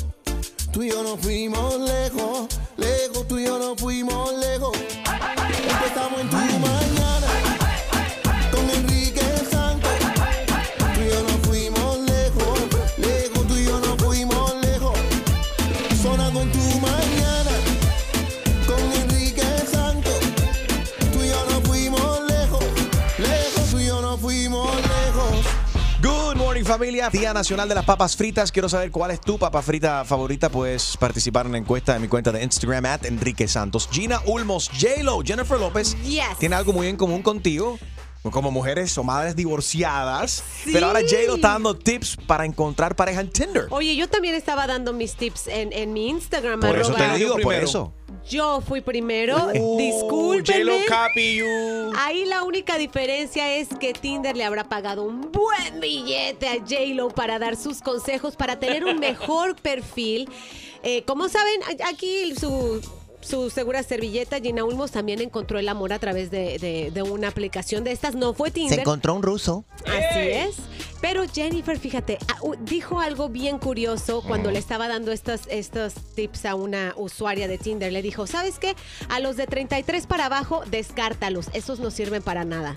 Tú 0.73 0.85
y 0.85 0.91
yo 0.91 1.03
nos 1.03 1.19
fuimos 1.19 1.75
lejos, 1.81 2.47
lejos, 2.77 3.27
tú 3.27 3.39
y 3.39 3.47
yo 3.47 3.59
nos 3.59 3.81
fuimos 3.81 4.33
lejos. 4.35 4.77
Empezamos 4.79 6.21
en 6.21 6.31
tu 6.31 6.37
mañana 6.37 6.86
familia, 26.79 27.09
Día 27.09 27.33
Nacional 27.33 27.71
de 27.71 27.75
las 27.75 27.87
Papas 27.87 28.17
Fritas. 28.17 28.53
Quiero 28.53 28.69
saber 28.69 28.91
cuál 28.91 29.11
es 29.11 29.19
tu 29.19 29.39
papa 29.39 29.63
frita 29.63 30.05
favorita. 30.05 30.51
Puedes 30.51 30.99
participar 30.99 31.47
en 31.47 31.53
la 31.53 31.59
encuesta 31.59 31.97
en 31.97 32.03
mi 32.03 32.09
cuenta 32.09 32.33
de 32.33 32.45
Instagram 32.45 32.85
at 32.85 33.07
Enrique 33.07 33.49
Santos. 33.49 33.89
Gina 33.91 34.21
Ulmos, 34.27 34.69
J-Lo, 34.79 35.23
Jennifer 35.23 35.59
López. 35.59 35.97
Yes. 36.03 36.37
Tiene 36.39 36.55
algo 36.55 36.75
muy 36.75 36.89
en 36.89 36.99
común 36.99 37.23
contigo. 37.23 37.79
Como 38.31 38.51
mujeres 38.51 38.99
o 38.99 39.05
madres 39.05 39.37
divorciadas. 39.37 40.45
Pero 40.71 40.89
ahora 40.89 41.01
J-Lo 41.01 41.37
está 41.37 41.53
dando 41.53 41.79
tips 41.79 42.19
para 42.27 42.45
encontrar 42.45 42.95
pareja 42.95 43.23
en 43.23 43.31
Tinder. 43.31 43.69
Oye, 43.71 43.97
yo 43.97 44.09
también 44.11 44.35
estaba 44.35 44.67
dando 44.67 44.93
mis 44.93 45.15
tips 45.15 45.47
en, 45.47 45.73
en 45.73 45.95
mi 45.95 46.11
Instagram. 46.11 46.61
Por 46.61 46.79
eso 46.79 46.93
te 46.93 47.15
digo, 47.17 47.39
por 47.39 47.55
eso. 47.55 47.95
Yo 48.29 48.61
fui 48.61 48.81
primero. 48.81 49.37
Uh, 49.55 49.77
Discúlpenme. 49.79 50.85
Ahí 51.97 52.25
la 52.25 52.43
única 52.43 52.77
diferencia 52.77 53.55
es 53.57 53.69
que 53.79 53.93
Tinder 53.93 54.37
le 54.37 54.45
habrá 54.45 54.65
pagado 54.65 55.05
un 55.05 55.31
buen 55.31 55.81
billete 55.81 56.49
a 56.49 56.55
J-Lo 56.55 57.11
para 57.11 57.39
dar 57.39 57.57
sus 57.57 57.81
consejos 57.81 58.35
para 58.37 58.59
tener 58.59 58.85
un 58.85 58.99
mejor 58.99 59.55
perfil. 59.63 60.29
Eh, 60.83 61.03
como 61.05 61.29
saben, 61.29 61.61
aquí 61.87 62.35
su, 62.37 62.81
su 63.27 63.51
segura 63.51 63.83
servilleta, 63.83 64.41
Gina 64.41 64.65
Ulmos 64.65 64.93
también 64.93 65.21
encontró 65.21 65.59
el 65.59 65.69
amor 65.69 65.93
a 65.93 65.99
través 65.99 66.31
de, 66.31 66.59
de- 66.59 66.91
de 66.93 67.03
una 67.03 67.29
aplicación 67.29 67.85
de 67.85 67.93
estas. 67.93 68.15
No 68.15 68.33
fue 68.35 68.51
Tinder. 68.51 68.75
Se 68.77 68.81
encontró 68.83 69.15
un 69.15 69.23
ruso. 69.23 69.65
Así 69.85 70.19
es. 70.31 70.57
Pero 71.01 71.25
Jennifer, 71.29 71.79
fíjate, 71.79 72.19
ah, 72.29 72.39
dijo 72.63 73.01
algo 73.01 73.29
bien 73.29 73.59
curioso 73.59 74.23
cuando 74.27 74.51
le 74.51 74.59
estaba 74.59 74.89
dando 74.89 75.13
estos, 75.13 75.43
estos 75.49 75.95
tips 76.15 76.47
a 76.47 76.55
una 76.55 76.95
usuaria 76.97 77.49
de 77.49 77.59
Tinder. 77.59 77.93
Le 77.93 78.01
dijo, 78.03 78.27
¿sabes 78.27 78.59
qué? 78.59 78.75
A 79.09 79.21
los 79.21 79.37
de 79.37 79.47
33 79.47 80.07
para 80.07 80.27
abajo, 80.27 80.63
descártalos. 80.71 81.49
Esos 81.53 81.81
no 81.81 81.91
sirven 81.91 82.23
para 82.23 82.45
nada. 82.45 82.75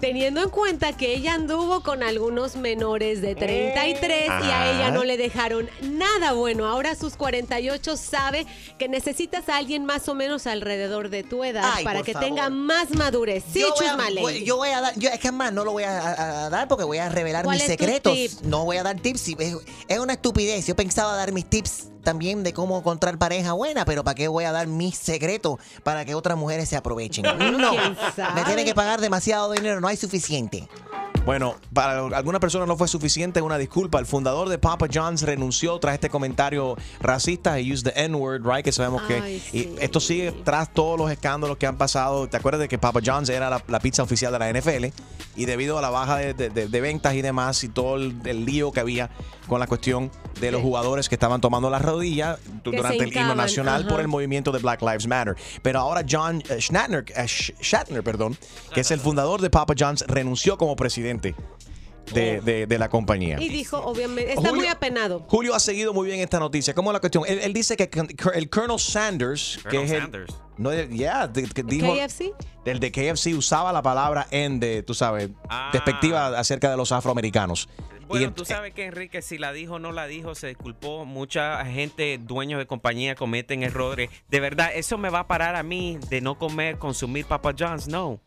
Teniendo 0.00 0.42
en 0.42 0.50
cuenta 0.50 0.94
que 0.94 1.14
ella 1.14 1.32
anduvo 1.34 1.82
con 1.82 2.02
algunos 2.02 2.56
menores 2.56 3.22
de 3.22 3.34
33 3.34 4.26
y 4.26 4.50
a 4.50 4.72
ella 4.72 4.90
no 4.90 5.02
le 5.04 5.16
dejaron 5.16 5.70
nada 5.82 6.32
bueno. 6.32 6.66
Ahora 6.66 6.90
a 6.90 6.94
sus 6.94 7.16
48 7.16 7.96
sabe 7.96 8.44
que 8.78 8.88
necesitas 8.88 9.48
a 9.48 9.56
alguien 9.56 9.86
más 9.86 10.08
o 10.08 10.14
menos 10.14 10.46
alrededor 10.46 11.08
de 11.08 11.22
tu 11.22 11.42
edad 11.42 11.70
Ay, 11.76 11.84
para 11.84 12.00
por 12.00 12.06
que 12.06 12.12
favor. 12.12 12.28
tenga 12.28 12.50
más 12.50 12.90
madurez. 12.90 13.44
Sí, 13.50 13.60
yo, 13.60 13.70
voy 13.74 13.86
a, 13.86 13.90
Chusma 13.90 14.04
voy- 14.20 14.32
Lady. 14.34 14.44
yo 14.44 14.56
voy 14.56 14.68
a 14.70 14.80
dar, 14.82 14.98
yo, 14.98 15.08
es 15.08 15.20
que 15.20 15.32
más 15.32 15.52
no 15.54 15.64
lo 15.64 15.72
voy 15.72 15.84
a, 15.84 15.98
a- 15.98 16.46
a 16.46 16.50
dar 16.50 16.68
porque 16.68 16.84
voy 16.84 16.98
a 16.98 17.08
revelar 17.08 17.44
¿Cuál 17.44 17.56
mis 17.56 17.62
es 17.68 17.76
tu 17.76 17.84
secretos. 17.84 18.12
tip? 18.12 18.32
No 18.42 18.64
voy 18.64 18.76
a 18.76 18.82
dar 18.82 19.00
tips. 19.00 19.28
es 19.88 19.98
una 19.98 20.12
estupidez. 20.14 20.66
Yo 20.66 20.76
pensaba 20.76 21.14
dar 21.16 21.32
mis 21.32 21.46
tips 21.48 21.88
también 22.04 22.42
de 22.42 22.52
cómo 22.52 22.78
encontrar 22.78 23.18
pareja 23.18 23.52
buena, 23.52 23.84
pero 23.84 24.04
¿para 24.04 24.14
qué 24.14 24.28
voy 24.28 24.44
a 24.44 24.52
dar 24.52 24.66
mis 24.66 24.96
secretos 24.96 25.58
para 25.82 26.04
que 26.04 26.14
otras 26.14 26.38
mujeres 26.38 26.68
se 26.68 26.76
aprovechen? 26.76 27.24
No, 27.54 27.72
me 28.34 28.44
tienen 28.44 28.64
que 28.66 28.74
pagar 28.74 29.00
demasiado 29.00 29.52
dinero, 29.52 29.80
no 29.80 29.88
hay 29.88 29.96
suficiente. 29.96 30.68
Bueno, 31.24 31.56
para 31.72 32.00
alguna 32.14 32.38
persona 32.38 32.66
no 32.66 32.76
fue 32.76 32.86
suficiente, 32.86 33.40
una 33.40 33.56
disculpa. 33.56 33.98
El 33.98 34.04
fundador 34.04 34.50
de 34.50 34.58
Papa 34.58 34.86
John's 34.92 35.22
renunció 35.22 35.78
tras 35.78 35.94
este 35.94 36.10
comentario 36.10 36.76
racista. 37.00 37.58
He 37.58 37.72
used 37.72 37.84
the 37.90 37.98
N-word, 38.04 38.42
right? 38.44 38.62
Que 38.62 38.72
sabemos 38.72 39.00
que. 39.04 39.40
Y 39.54 39.74
esto 39.80 40.00
sigue 40.00 40.32
tras 40.44 40.70
todos 40.74 40.98
los 40.98 41.10
escándalos 41.10 41.56
que 41.56 41.66
han 41.66 41.78
pasado. 41.78 42.28
¿Te 42.28 42.36
acuerdas 42.36 42.60
de 42.60 42.68
que 42.68 42.76
Papa 42.76 43.00
John's 43.02 43.30
era 43.30 43.48
la, 43.48 43.62
la 43.68 43.80
pizza 43.80 44.02
oficial 44.02 44.32
de 44.34 44.38
la 44.38 44.52
NFL? 44.52 44.86
Y 45.36 45.46
debido 45.46 45.78
a 45.78 45.82
la 45.82 45.88
baja 45.88 46.18
de, 46.18 46.34
de- 46.34 46.50
de- 46.50 46.68
de 46.68 46.80
ventas 46.82 47.14
y 47.14 47.22
demás, 47.22 47.64
y 47.64 47.68
todo 47.70 47.96
el, 47.96 48.14
el 48.26 48.44
lío 48.44 48.70
que 48.70 48.80
había 48.80 49.08
con 49.48 49.60
la 49.60 49.66
cuestión 49.66 50.10
de 50.40 50.50
los 50.50 50.60
jugadores 50.62 51.08
que 51.08 51.14
estaban 51.14 51.40
tomando 51.40 51.70
las 51.70 51.80
rodillas 51.82 52.38
durante 52.62 53.04
el 53.04 53.12
himno 53.22 53.34
nacional 53.34 53.86
por 53.86 54.00
el 54.00 54.08
movimiento 54.08 54.52
de 54.52 54.58
Black 54.58 54.82
Lives 54.82 55.06
Matter. 55.06 55.36
Pero 55.62 55.80
ahora 55.80 56.04
John 56.08 56.42
Sh- 56.42 57.54
Shatner, 57.60 58.02
perdón, 58.02 58.36
que 58.74 58.80
es 58.80 58.90
el 58.90 59.00
fundador 59.00 59.40
de 59.40 59.48
Papa 59.50 59.74
John's, 59.78 60.04
renunció 60.06 60.58
como 60.58 60.76
presidente 60.76 61.13
de, 61.20 62.40
de- 62.42 62.66
de 62.66 62.78
la 62.78 62.88
compañía. 62.88 63.38
Y 63.40 63.48
dijo, 63.48 63.78
obviamente, 63.78 64.30
está 64.30 64.40
Julio- 64.42 64.56
muy 64.56 64.66
apenado. 64.66 65.24
Julio 65.28 65.54
ha 65.54 65.60
seguido 65.60 65.94
muy 65.94 66.06
bien 66.08 66.20
esta 66.20 66.38
noticia. 66.38 66.74
¿Cómo 66.74 66.90
es 66.90 66.94
la 66.94 67.00
cuestión? 67.00 67.24
Él, 67.26 67.38
él 67.42 67.52
dice 67.52 67.76
que 67.76 67.88
el 68.34 68.50
Colonel 68.50 68.78
Sanders, 68.78 69.58
que 69.62 69.68
Colonel 69.70 69.84
es 69.86 69.92
el, 69.92 70.00
Sanders. 70.02 70.34
no, 70.58 70.72
yeah, 70.84 71.26
de- 71.26 71.44
que 71.48 71.62
dijo, 71.62 71.94
KFC. 71.94 72.32
el 72.66 72.78
de 72.78 72.92
KFC 72.92 73.34
usaba 73.34 73.72
la 73.72 73.80
palabra 73.82 74.26
en 74.30 74.60
de, 74.60 74.82
tú 74.82 74.92
sabes, 74.94 75.30
despectiva 75.72 76.38
acerca 76.38 76.70
de 76.70 76.76
los 76.76 76.92
afroamericanos. 76.92 77.68
Bueno, 78.06 78.26
Y 78.26 78.30
tú 78.32 78.44
sabes 78.44 78.74
que 78.74 78.84
Enrique, 78.84 79.22
si 79.22 79.38
la 79.38 79.54
dijo 79.54 79.76
o 79.76 79.78
no 79.78 79.90
la 79.90 80.06
dijo, 80.06 80.34
se 80.34 80.48
disculpó. 80.48 81.06
Mucha 81.06 81.64
gente, 81.64 82.18
dueños 82.18 82.58
de 82.58 82.66
compañía, 82.66 83.14
cometen 83.14 83.62
errores. 83.62 84.10
De 84.28 84.40
verdad, 84.40 84.72
eso 84.74 84.98
me 84.98 85.08
va 85.08 85.20
a 85.20 85.26
parar 85.26 85.56
a 85.56 85.62
mí 85.62 85.98
de 86.10 86.20
no 86.20 86.36
comer, 86.38 86.76
consumir 86.76 87.24
Papa 87.24 87.54
John's. 87.58 87.88
No. 87.88 88.20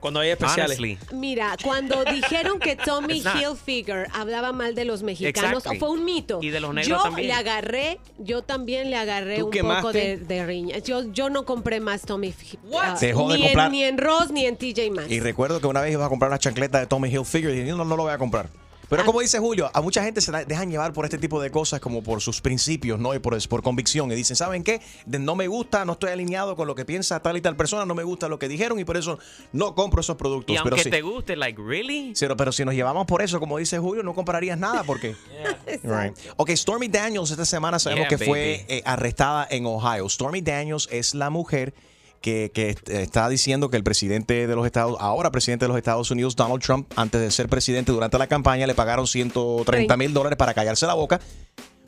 Cuando 0.00 0.20
hay 0.20 0.30
especiales. 0.30 0.78
Honestly. 0.78 0.98
Mira, 1.16 1.56
cuando 1.62 2.04
dijeron 2.12 2.58
que 2.58 2.76
Tommy 2.76 3.14
It's 3.16 3.24
not. 3.24 3.36
Hilfiger 3.36 4.06
hablaba 4.12 4.52
mal 4.52 4.74
de 4.74 4.84
los 4.84 5.02
mexicanos, 5.02 5.58
Exactly. 5.58 5.78
fue 5.78 5.90
un 5.90 6.04
mito. 6.04 6.38
Y 6.42 6.50
de 6.50 6.60
los 6.60 6.72
negros 6.74 6.98
yo 6.98 7.02
también. 7.02 7.28
le 7.28 7.34
agarré, 7.34 8.00
yo 8.18 8.42
también 8.42 8.90
le 8.90 8.96
agarré 8.96 9.38
¿Tú 9.38 9.46
un 9.46 9.50
quemaste? 9.50 9.80
poco 9.82 9.92
de, 9.92 10.16
de 10.18 10.46
riña. 10.46 10.78
Yo, 10.78 11.12
yo 11.12 11.30
no 11.30 11.44
compré 11.44 11.80
más 11.80 12.02
Tommy 12.02 12.34
ah, 12.80 12.96
Dejó 13.00 13.30
de 13.30 13.38
ni, 13.38 13.42
comprar. 13.44 13.66
en, 13.66 13.72
ni 13.72 13.84
en 13.84 13.98
Ross 13.98 14.30
ni 14.30 14.46
en 14.46 14.56
TJ 14.56 14.90
Maxx. 14.90 15.10
Y 15.10 15.20
recuerdo 15.20 15.60
que 15.60 15.66
una 15.66 15.80
vez 15.80 15.92
iba 15.92 16.06
a 16.06 16.08
comprar 16.08 16.30
una 16.30 16.38
chancleta 16.38 16.78
de 16.78 16.86
Tommy 16.86 17.08
Hilfiger 17.10 17.50
y 17.50 17.60
dije, 17.60 17.72
no, 17.72 17.84
no 17.84 17.96
lo 17.96 18.04
voy 18.04 18.12
a 18.12 18.18
comprar. 18.18 18.48
Pero 18.88 19.04
como 19.04 19.20
dice 19.20 19.38
Julio, 19.38 19.70
a 19.74 19.80
mucha 19.82 20.02
gente 20.02 20.20
se 20.20 20.32
la- 20.32 20.44
dejan 20.44 20.70
llevar 20.70 20.92
por 20.92 21.04
este 21.04 21.18
tipo 21.18 21.40
de 21.40 21.50
cosas 21.50 21.80
como 21.80 22.02
por 22.02 22.20
sus 22.20 22.40
principios, 22.40 22.98
¿no? 22.98 23.14
Y 23.14 23.18
por, 23.18 23.36
por 23.48 23.62
convicción. 23.62 24.10
Y 24.10 24.14
dicen, 24.14 24.34
¿saben 24.36 24.64
qué? 24.64 24.80
De- 25.06 25.18
no 25.18 25.34
me 25.36 25.46
gusta, 25.46 25.84
no 25.84 25.92
estoy 25.92 26.10
alineado 26.10 26.56
con 26.56 26.66
lo 26.66 26.74
que 26.74 26.84
piensa 26.84 27.20
tal 27.20 27.36
y 27.36 27.40
tal 27.40 27.54
persona, 27.56 27.84
no 27.84 27.94
me 27.94 28.02
gusta 28.02 28.28
lo 28.28 28.38
que 28.38 28.48
dijeron 28.48 28.78
y 28.80 28.84
por 28.84 28.96
eso 28.96 29.18
no 29.52 29.74
compro 29.74 30.00
esos 30.00 30.16
productos. 30.16 30.54
Y 30.56 30.58
pero 30.62 30.76
aunque 30.76 30.84
sí- 30.84 30.90
te 30.90 31.02
guste, 31.02 31.36
like, 31.36 31.60
really? 31.60 32.14
pero, 32.18 32.36
pero 32.36 32.52
si 32.52 32.64
nos 32.64 32.74
llevamos 32.74 33.06
por 33.06 33.20
eso, 33.22 33.38
como 33.40 33.58
dice 33.58 33.78
Julio, 33.78 34.02
no 34.02 34.14
comprarías 34.14 34.58
nada 34.58 34.84
porque... 34.84 35.14
Right. 35.84 36.16
Ok, 36.36 36.50
Stormy 36.50 36.88
Daniels 36.88 37.30
esta 37.30 37.44
semana 37.44 37.78
sabemos 37.78 38.08
Yeah, 38.08 38.18
que 38.18 38.24
fue 38.24 38.64
eh, 38.68 38.82
arrestada 38.84 39.46
en 39.50 39.66
Ohio. 39.66 40.08
Stormy 40.08 40.40
Daniels 40.40 40.88
es 40.90 41.14
la 41.14 41.30
mujer 41.30 41.74
que, 42.20 42.50
que 42.52 42.70
est- 42.70 42.88
está 42.88 43.28
diciendo 43.28 43.70
que 43.70 43.76
el 43.76 43.84
presidente 43.84 44.46
de 44.46 44.54
los 44.56 44.66
Estados, 44.66 44.96
ahora 45.00 45.30
presidente 45.30 45.64
de 45.64 45.68
los 45.68 45.76
Estados 45.76 46.10
Unidos, 46.10 46.34
Donald 46.36 46.62
Trump, 46.62 46.92
antes 46.96 47.20
de 47.20 47.30
ser 47.30 47.48
presidente 47.48 47.92
durante 47.92 48.18
la 48.18 48.26
campaña, 48.26 48.66
le 48.66 48.74
pagaron 48.74 49.06
130 49.06 49.96
mil 49.96 50.12
dólares 50.12 50.36
para 50.36 50.54
callarse 50.54 50.86
la 50.86 50.94
boca 50.94 51.20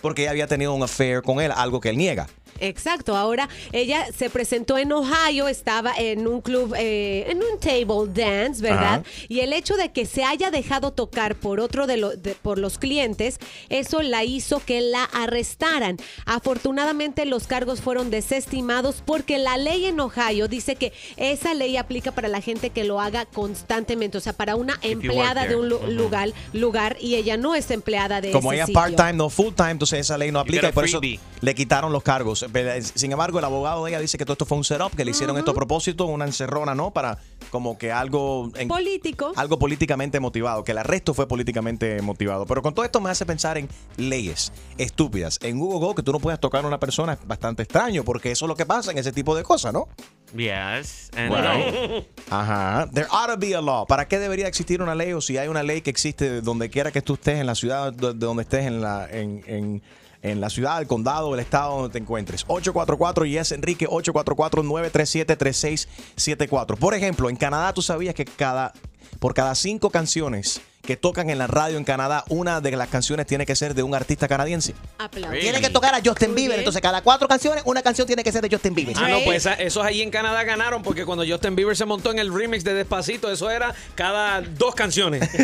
porque 0.01 0.23
ella 0.23 0.31
había 0.31 0.47
tenido 0.47 0.73
un 0.73 0.83
affair 0.83 1.21
con 1.21 1.41
él, 1.43 1.53
algo 1.55 1.79
que 1.81 1.91
él 1.91 1.99
niega. 1.99 2.27
Exacto, 2.59 3.17
ahora 3.17 3.49
ella 3.73 4.07
se 4.17 4.31
presentó 4.31 4.77
en 4.79 4.93
Ohio, 4.93 5.49
estaba 5.49 5.93
en 5.97 6.27
un 6.27 6.41
club, 6.41 6.75
eh, 6.77 7.27
en 7.29 7.39
un 7.39 7.59
table 7.61 8.11
dance, 8.13 8.61
¿verdad? 8.63 9.01
Ajá. 9.01 9.03
Y 9.29 9.41
el 9.41 9.53
hecho 9.53 9.77
de 9.77 9.93
que 9.93 10.07
se 10.07 10.25
haya 10.25 10.51
dejado 10.51 10.93
tocar 10.93 11.35
por 11.37 11.61
otro 11.61 11.87
de, 11.87 11.97
lo- 11.97 12.17
de- 12.17 12.35
por 12.35 12.59
los 12.59 12.79
clientes, 12.79 13.39
eso 13.69 14.03
la 14.03 14.25
hizo 14.25 14.61
que 14.65 14.81
la 14.81 15.05
arrestaran. 15.05 15.97
Afortunadamente 16.27 17.27
los 17.27 17.47
cargos 17.47 17.81
fueron 17.81 18.11
desestimados 18.11 19.03
porque 19.05 19.39
la 19.39 19.59
ley 19.59 19.85
en 19.87 20.01
Ohio 20.01 20.49
dice 20.49 20.75
que 20.77 20.93
esa 21.17 21.53
ley 21.55 21.77
aplica 21.77 22.13
para 22.13 22.29
la 22.29 22.41
gente 22.41 22.71
que 22.71 22.83
lo 22.85 23.01
haga 23.01 23.27
constantemente, 23.27 24.17
o 24.17 24.21
sea, 24.21 24.33
para 24.33 24.57
una 24.57 24.79
empleada 24.83 25.47
de 25.47 25.57
un 25.57 25.69
lugar, 25.69 26.33
lugar 26.55 26.97
y 27.01 27.17
ella 27.17 27.37
no 27.37 27.55
es 27.55 27.71
empleada 27.71 28.21
de 28.21 28.31
Como 28.33 28.53
ese 28.53 28.63
ella 28.65 28.73
part-time, 28.73 29.13
no 29.13 29.29
full-time, 29.29 29.71
entonces 29.73 30.01
esa 30.01 30.17
ley 30.17 30.33
no 30.33 30.41
aplica 30.41 30.69
y 30.69 30.73
por 30.73 30.85
eso 30.87 31.01
le 31.41 31.55
quitaron 31.55 31.93
los 31.93 32.03
cargos. 32.03 32.40
Pero, 32.53 32.73
eh, 32.73 32.83
Sin 32.83 33.13
embargo, 33.13 33.39
el 33.39 33.45
abogado 33.45 33.85
de 33.85 33.91
ella 33.91 34.01
dice 34.01 34.17
que 34.19 34.25
todo 34.25 34.33
esto 34.35 34.47
fue 34.47 34.57
un 34.59 34.65
setup, 34.65 34.95
que 34.95 35.05
le 35.05 35.11
hicieron 35.13 35.37
esto 35.39 35.51
a 35.51 35.55
propósito, 35.55 36.07
una 36.07 36.25
encerrona, 36.25 36.75
¿no? 36.75 36.93
Para 36.93 37.19
como 37.51 37.77
que 37.79 37.93
algo... 37.93 38.51
en- 38.57 38.69
Político. 38.69 39.33
algo 39.37 39.59
políticamente 39.59 40.21
motivado, 40.21 40.65
que 40.65 40.73
el 40.73 40.79
arresto 40.79 41.15
fue 41.15 41.27
políticamente 41.29 42.01
motivado. 42.03 42.47
Pero 42.47 42.63
con 42.63 42.75
todo 42.75 42.85
esto 42.85 43.01
me 43.01 43.11
hace 43.11 43.27
pensar 43.27 43.59
en 43.59 43.69
leyes 43.97 44.53
estúpidas. 44.79 45.39
En 45.43 45.59
Google 45.59 45.79
Go, 45.81 45.95
que 45.95 46.03
tú 46.03 46.13
no 46.13 46.21
puedas 46.21 46.41
tocar 46.41 46.65
a 46.65 46.69
una 46.69 46.79
persona 46.81 47.15
es 47.15 47.27
bastante 47.27 47.63
extraño, 47.63 48.05
porque 48.05 48.31
eso 48.31 48.45
es 48.47 48.49
lo 48.49 48.57
que 48.57 48.67
pasa 48.67 48.91
en 48.93 48.99
ese 48.99 49.13
tipo 49.13 49.35
de 49.37 49.43
cosas, 49.43 49.73
¿no? 49.73 49.89
Yes. 50.37 51.11
And 51.17 51.35
Right. 51.35 52.05
Ajá. 52.31 52.89
There 52.93 53.07
ought 53.11 53.31
to 53.31 53.37
be 53.37 53.55
a 53.55 53.61
law. 53.61 53.87
¿Para 53.87 54.07
qué 54.07 54.19
debería 54.19 54.47
existir 54.47 54.81
una 54.81 54.95
ley 54.95 55.13
o 55.13 55.21
si 55.21 55.37
hay 55.39 55.49
una 55.49 55.63
ley 55.63 55.81
que 55.81 55.91
existe 55.91 56.41
donde 56.41 56.71
quiera 56.71 56.93
que 56.93 57.03
tú 57.03 57.15
estés, 57.15 57.41
en 57.41 57.47
la 57.47 57.55
ciudad 57.55 57.93
de 57.93 58.11
de 58.15 58.27
donde 58.27 58.43
estés, 58.45 58.67
en 58.67 58.81
la, 58.81 59.09
en, 59.11 59.43
en- 59.47 59.83
en 60.23 60.41
la 60.41 60.51
ciudad, 60.51 60.81
el 60.81 60.87
condado, 60.87 61.35
el 61.35 61.41
estado 61.41 61.77
donde 61.77 61.93
te 61.93 61.99
encuentres? 61.99 62.45
844 62.47 63.25
y 63.27 63.39
es 63.39 63.51
Enrique 63.53 63.89
844-937-3674. 63.89 66.77
Por 66.77 66.95
ejemplo, 66.95 67.31
en 67.31 67.37
Canadá 67.37 67.73
tú 67.73 67.83
sabías 67.83 68.15
que 68.15 68.25
cada, 68.25 68.73
por 69.19 69.35
cada 69.35 69.55
cinco 69.55 69.91
canciones 69.91 70.61
que 70.83 70.97
tocan 70.97 71.31
en 71.31 71.39
la 71.39 71.47
radio 71.47 71.77
en 71.79 71.85
Canadá, 71.85 72.25
una 72.29 72.61
de 72.61 72.71
las 72.73 72.89
canciones 72.89 73.27
tiene 73.27 73.45
que 73.47 73.55
ser 73.55 73.75
de 73.75 73.83
un 73.83 73.95
artista 73.95 74.27
canadiense. 74.29 74.75
Aplausos. 74.99 75.39
Tiene 75.41 75.61
que 75.61 75.71
tocar 75.71 75.95
a 75.95 76.01
Justin 76.05 76.35
Bieber. 76.35 76.59
Entonces, 76.59 76.81
cada 76.83 77.03
cuatro 77.03 77.29
canciones, 77.29 77.63
una 77.67 77.83
canción 77.83 78.07
tiene 78.07 78.25
que 78.25 78.33
ser 78.33 78.43
de 78.43 78.49
Justin 78.51 78.75
Bieber. 78.75 78.97
Ah, 78.99 79.09
no, 79.09 79.19
pues 79.25 79.47
esos 79.47 79.85
allí 79.85 80.03
en 80.03 80.11
Canadá 80.11 80.43
ganaron 80.45 80.83
porque 80.83 81.05
cuando 81.05 81.25
Justin 81.27 81.55
Bieber 81.55 81.77
se 81.77 81.85
montó 81.85 82.11
en 82.11 82.19
el 82.19 82.33
remix 82.33 82.65
de 82.65 82.75
Despacito, 82.75 83.31
eso 83.31 83.51
era 83.51 83.75
cada 83.95 84.41
dos 84.41 84.75
canciones. 84.75 85.29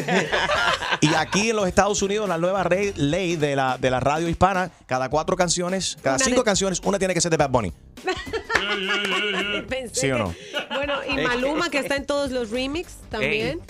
Y 1.01 1.12
aquí 1.14 1.51
en 1.51 1.57
los 1.57 1.68
Estados 1.68 2.01
Unidos, 2.03 2.27
la 2.29 2.38
nueva 2.38 2.64
ley 2.64 3.37
de 3.37 3.55
la, 3.55 3.77
de 3.77 3.90
la 3.90 4.01
radio 4.01 4.29
hispana, 4.29 4.70
cada 4.87 5.11
cuatro 5.11 5.37
canciones, 5.37 5.99
cada 6.03 6.16
Una 6.16 6.25
cinco 6.25 6.40
de- 6.40 6.44
canciones, 6.44 6.81
una 6.85 6.99
tiene 6.99 7.12
que 7.12 7.20
ser 7.20 7.31
de 7.31 7.37
Bad 7.37 7.51
Bunny. 7.51 7.72
Pensé 9.68 9.94
¿Sí 10.01 10.11
o 10.11 10.16
que- 10.16 10.22
no? 10.22 10.35
Bueno, 10.75 10.94
y 11.09 11.16
Maluma, 11.22 11.70
que 11.70 11.79
está 11.79 11.96
en 11.96 12.07
todos 12.07 12.31
los 12.31 12.51
remix 12.51 12.94
también. 13.11 13.61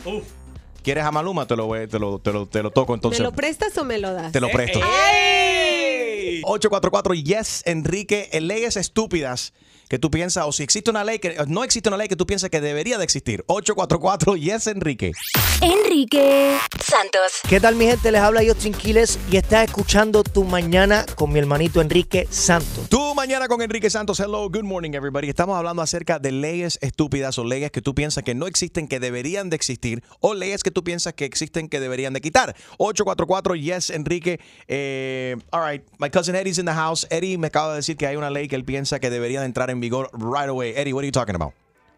¿Quieres 0.87 1.03
a 1.03 1.11
Maluma? 1.11 1.49
Te 1.49 1.57
lo, 1.57 1.67
voy- 1.67 1.89
te 1.89 1.99
lo, 1.99 2.21
te 2.21 2.33
lo, 2.33 2.47
te 2.47 2.63
lo 2.63 2.71
toco 2.71 2.95
entonces. 2.95 3.19
¿Me 3.19 3.25
lo 3.25 3.33
prestas 3.33 3.77
o 3.77 3.83
me 3.85 3.99
lo 3.99 4.13
das? 4.13 4.31
Te 4.31 4.39
lo 4.41 4.49
presto. 4.51 4.79
¡Ay! 4.85 6.43
844 6.45 7.15
Yes, 7.15 7.63
Enrique, 7.67 8.29
en 8.31 8.47
leyes 8.47 8.77
estúpidas 8.77 9.53
que 9.89 9.99
tú 9.99 10.11
piensas, 10.11 10.45
o 10.47 10.53
si 10.53 10.63
existe 10.63 10.91
una 10.91 11.05
ley 11.05 11.19
que 11.19 11.37
no 11.47 11.65
existe 11.65 11.89
una 11.89 11.97
ley 11.97 12.09
que 12.09 12.17
tú 12.17 12.27
piensas 12.27 12.51
que 12.51 12.61
debería 12.61 12.99
de 12.99 13.05
existir. 13.05 13.45
844 13.47 14.37
Yes, 14.37 14.67
Enrique. 14.67 15.13
Enrique 15.61 16.59
Santos. 16.85 17.41
¿Qué 17.49 17.61
tal 17.61 17.77
mi 17.77 17.87
gente? 17.87 18.11
Les 18.13 18.21
habla 18.21 18.43
Justin 18.47 18.73
Quiles 18.73 19.19
y 19.31 19.37
estás 19.37 19.65
escuchando 19.65 20.23
Tu 20.23 20.45
Mañana 20.45 21.07
con 21.15 21.33
mi 21.33 21.39
hermanito 21.39 21.81
Enrique 21.81 22.27
Santos. 22.31 22.89
Tu 22.89 23.15
mañana 23.15 23.49
con 23.49 23.63
Enrique 23.63 23.89
Santos. 23.91 24.21
Hello, 24.21 24.49
good 24.51 24.65
morning 24.65 24.93
everybody. 24.93 25.29
Estamos 25.29 25.57
hablando 25.57 25.83
acerca 25.83 26.19
de 26.19 26.33
leyes 26.33 26.79
estúpidas 26.83 27.39
o 27.39 27.45
leyes 27.45 27.71
que 27.71 27.81
tú 27.81 27.95
piensas 27.95 28.25
que 28.25 28.35
no 28.35 28.47
existen, 28.47 28.89
que 28.89 29.01
deberían 29.01 29.51
de 29.51 29.57
existir, 29.57 30.03
o 30.21 30.35
leyes 30.35 30.63
que 30.63 30.71
tú 30.71 30.85
piensas 30.85 31.15
que 31.15 31.25
existen, 31.25 31.69
que 31.69 31.81
deberían 31.81 32.13
de 32.13 32.21
quitar. 32.21 32.55
844 32.79 33.55
Yes, 33.57 33.91
Enrique. 33.91 34.41
Eh, 34.69 35.37
all 35.51 35.63
right, 35.69 35.83
my 35.99 36.11
cousin 36.11 36.35
Eddie's 36.35 36.59
in 36.59 36.67
the 36.67 36.73
house. 36.73 37.07
Eddie 37.11 37.39
me 37.39 37.47
acaba 37.49 37.71
de 37.71 37.77
decir 37.77 37.97
que 37.97 38.07
hay 38.07 38.17
una 38.17 38.31
ley 38.31 38.49
que 38.49 38.57
él 38.57 38.65
piensa 38.65 39.01
que 39.01 39.11
debería 39.11 39.41
de 39.41 39.47
entrar 39.47 39.71
en 39.71 39.76
vigor 39.81 40.09
right 40.13 40.49
away. 40.49 40.75
Eddie, 40.75 40.93
what 40.93 41.03
are 41.03 41.07
you 41.07 41.13
talking 41.13 41.35
about? 41.35 41.53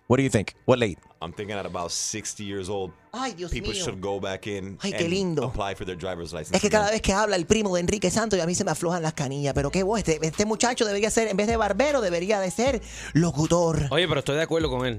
What 0.08 0.16
do 0.16 0.22
you 0.22 0.30
think? 0.30 0.54
What 0.64 0.78
ley? 0.78 0.96
I'm 1.20 1.32
thinking 1.34 1.54
at 1.58 1.66
about 1.66 1.90
60 1.90 2.42
years 2.42 2.70
old, 2.70 2.92
Ay, 3.12 3.34
Dios 3.34 3.50
people 3.50 3.72
mío. 3.72 3.84
should 3.84 4.00
go 4.00 4.18
back 4.18 4.46
in 4.46 4.78
Ay, 4.82 4.92
qué 4.92 5.04
and 5.04 5.10
lindo. 5.12 5.44
apply 5.48 5.74
for 5.74 5.84
their 5.84 5.96
driver's 5.96 6.32
license. 6.32 6.54
Es 6.56 6.62
que 6.62 6.70
cada 6.70 6.90
vez 6.90 7.02
que 7.02 7.12
habla 7.12 7.36
el 7.36 7.44
primo 7.44 7.74
de 7.74 7.80
Enrique 7.80 8.10
Santos 8.10 8.38
y 8.38 8.42
a 8.42 8.46
mí 8.46 8.54
se 8.54 8.64
me 8.64 8.70
aflojan 8.70 9.02
las 9.02 9.12
canillas. 9.12 9.52
Pero 9.52 9.70
qué 9.70 9.82
vos, 9.82 9.98
este, 9.98 10.18
este 10.22 10.46
muchacho 10.46 10.86
debería 10.86 11.10
ser, 11.10 11.28
en 11.28 11.36
vez 11.36 11.46
de 11.46 11.56
barbero, 11.58 12.00
debería 12.00 12.40
de 12.40 12.50
ser 12.50 12.80
locutor. 13.12 13.86
Oye, 13.90 14.08
pero 14.08 14.20
estoy 14.20 14.36
de 14.36 14.42
acuerdo 14.42 14.70
con 14.70 14.86
él. 14.86 14.98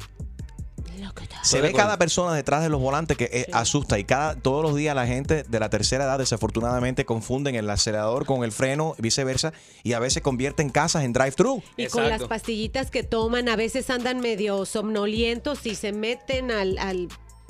Se 1.44 1.62
ve 1.62 1.74
cada 1.74 1.98
persona 1.98 2.34
detrás 2.34 2.62
de 2.64 2.70
los 2.70 2.80
volantes 2.80 3.18
que 3.18 3.30
eh, 3.32 3.46
asusta 3.54 4.00
y 4.00 4.04
cada 4.04 4.36
todos 4.36 4.64
los 4.64 4.76
días 4.76 4.96
la 4.96 5.08
gente 5.08 5.44
de 5.44 5.60
la 5.60 5.70
tercera 5.70 6.06
edad 6.06 6.20
desafortunadamente 6.20 7.06
confunden 7.06 7.56
el 7.56 7.70
acelerador 7.70 8.26
con 8.26 8.44
el 8.44 8.52
freno 8.52 8.96
y 8.98 9.02
viceversa 9.02 9.54
y 9.84 9.94
a 9.94 10.00
veces 10.00 10.22
convierten 10.24 10.70
casas 10.70 11.04
en 11.04 11.14
drive-thru. 11.14 11.62
Y 11.78 11.88
con 11.88 12.08
las 12.08 12.24
pastillitas 12.24 12.92
que 12.92 13.04
toman, 13.04 13.50
a 13.50 13.56
veces 13.56 13.90
andan 13.90 14.20
medio 14.20 14.66
somnolientos 14.66 15.66
y 15.66 15.76
se 15.76 15.92
meten 15.92 16.52
al, 16.52 16.78
al 16.78 17.10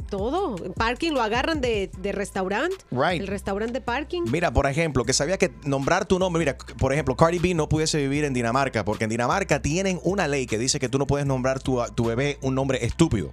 todo. 0.10 0.56
En 0.63 0.74
parking 0.74 1.12
lo 1.12 1.22
agarran 1.22 1.62
de, 1.62 1.89
de 1.98 2.12
restaurante. 2.12 2.78
Right. 2.91 3.22
El 3.22 3.28
restaurante 3.28 3.74
de 3.74 3.82
parking. 3.82 4.24
Mira, 4.32 4.52
por 4.52 4.67
ejemplo, 4.67 5.06
que 5.06 5.13
sabía 5.13 5.38
que 5.38 5.52
nombrar 5.63 6.06
tu 6.06 6.19
nombre, 6.19 6.39
mira, 6.39 6.58
por 6.58 6.93
ejemplo, 6.93 7.15
Cardi 7.15 7.39
B 7.39 7.54
no 7.54 7.69
pudiese 7.69 7.98
vivir 7.98 8.24
en 8.24 8.34
Dinamarca, 8.34 8.86
porque 8.86 9.06
en 9.06 9.10
Dinamarca 9.10 9.62
tienen 9.62 10.00
una 10.04 10.28
ley 10.28 10.45
que 10.45 10.58
dice 10.58 10.80
que 10.80 10.89
tú 10.89 10.98
no 10.98 11.08
puedes 11.08 11.26
nombrar 11.26 11.60
tu, 11.60 11.80
tu 11.95 12.06
bebé 12.06 12.38
un 12.41 12.56
nombre 12.56 12.84
estúpido. 12.86 13.32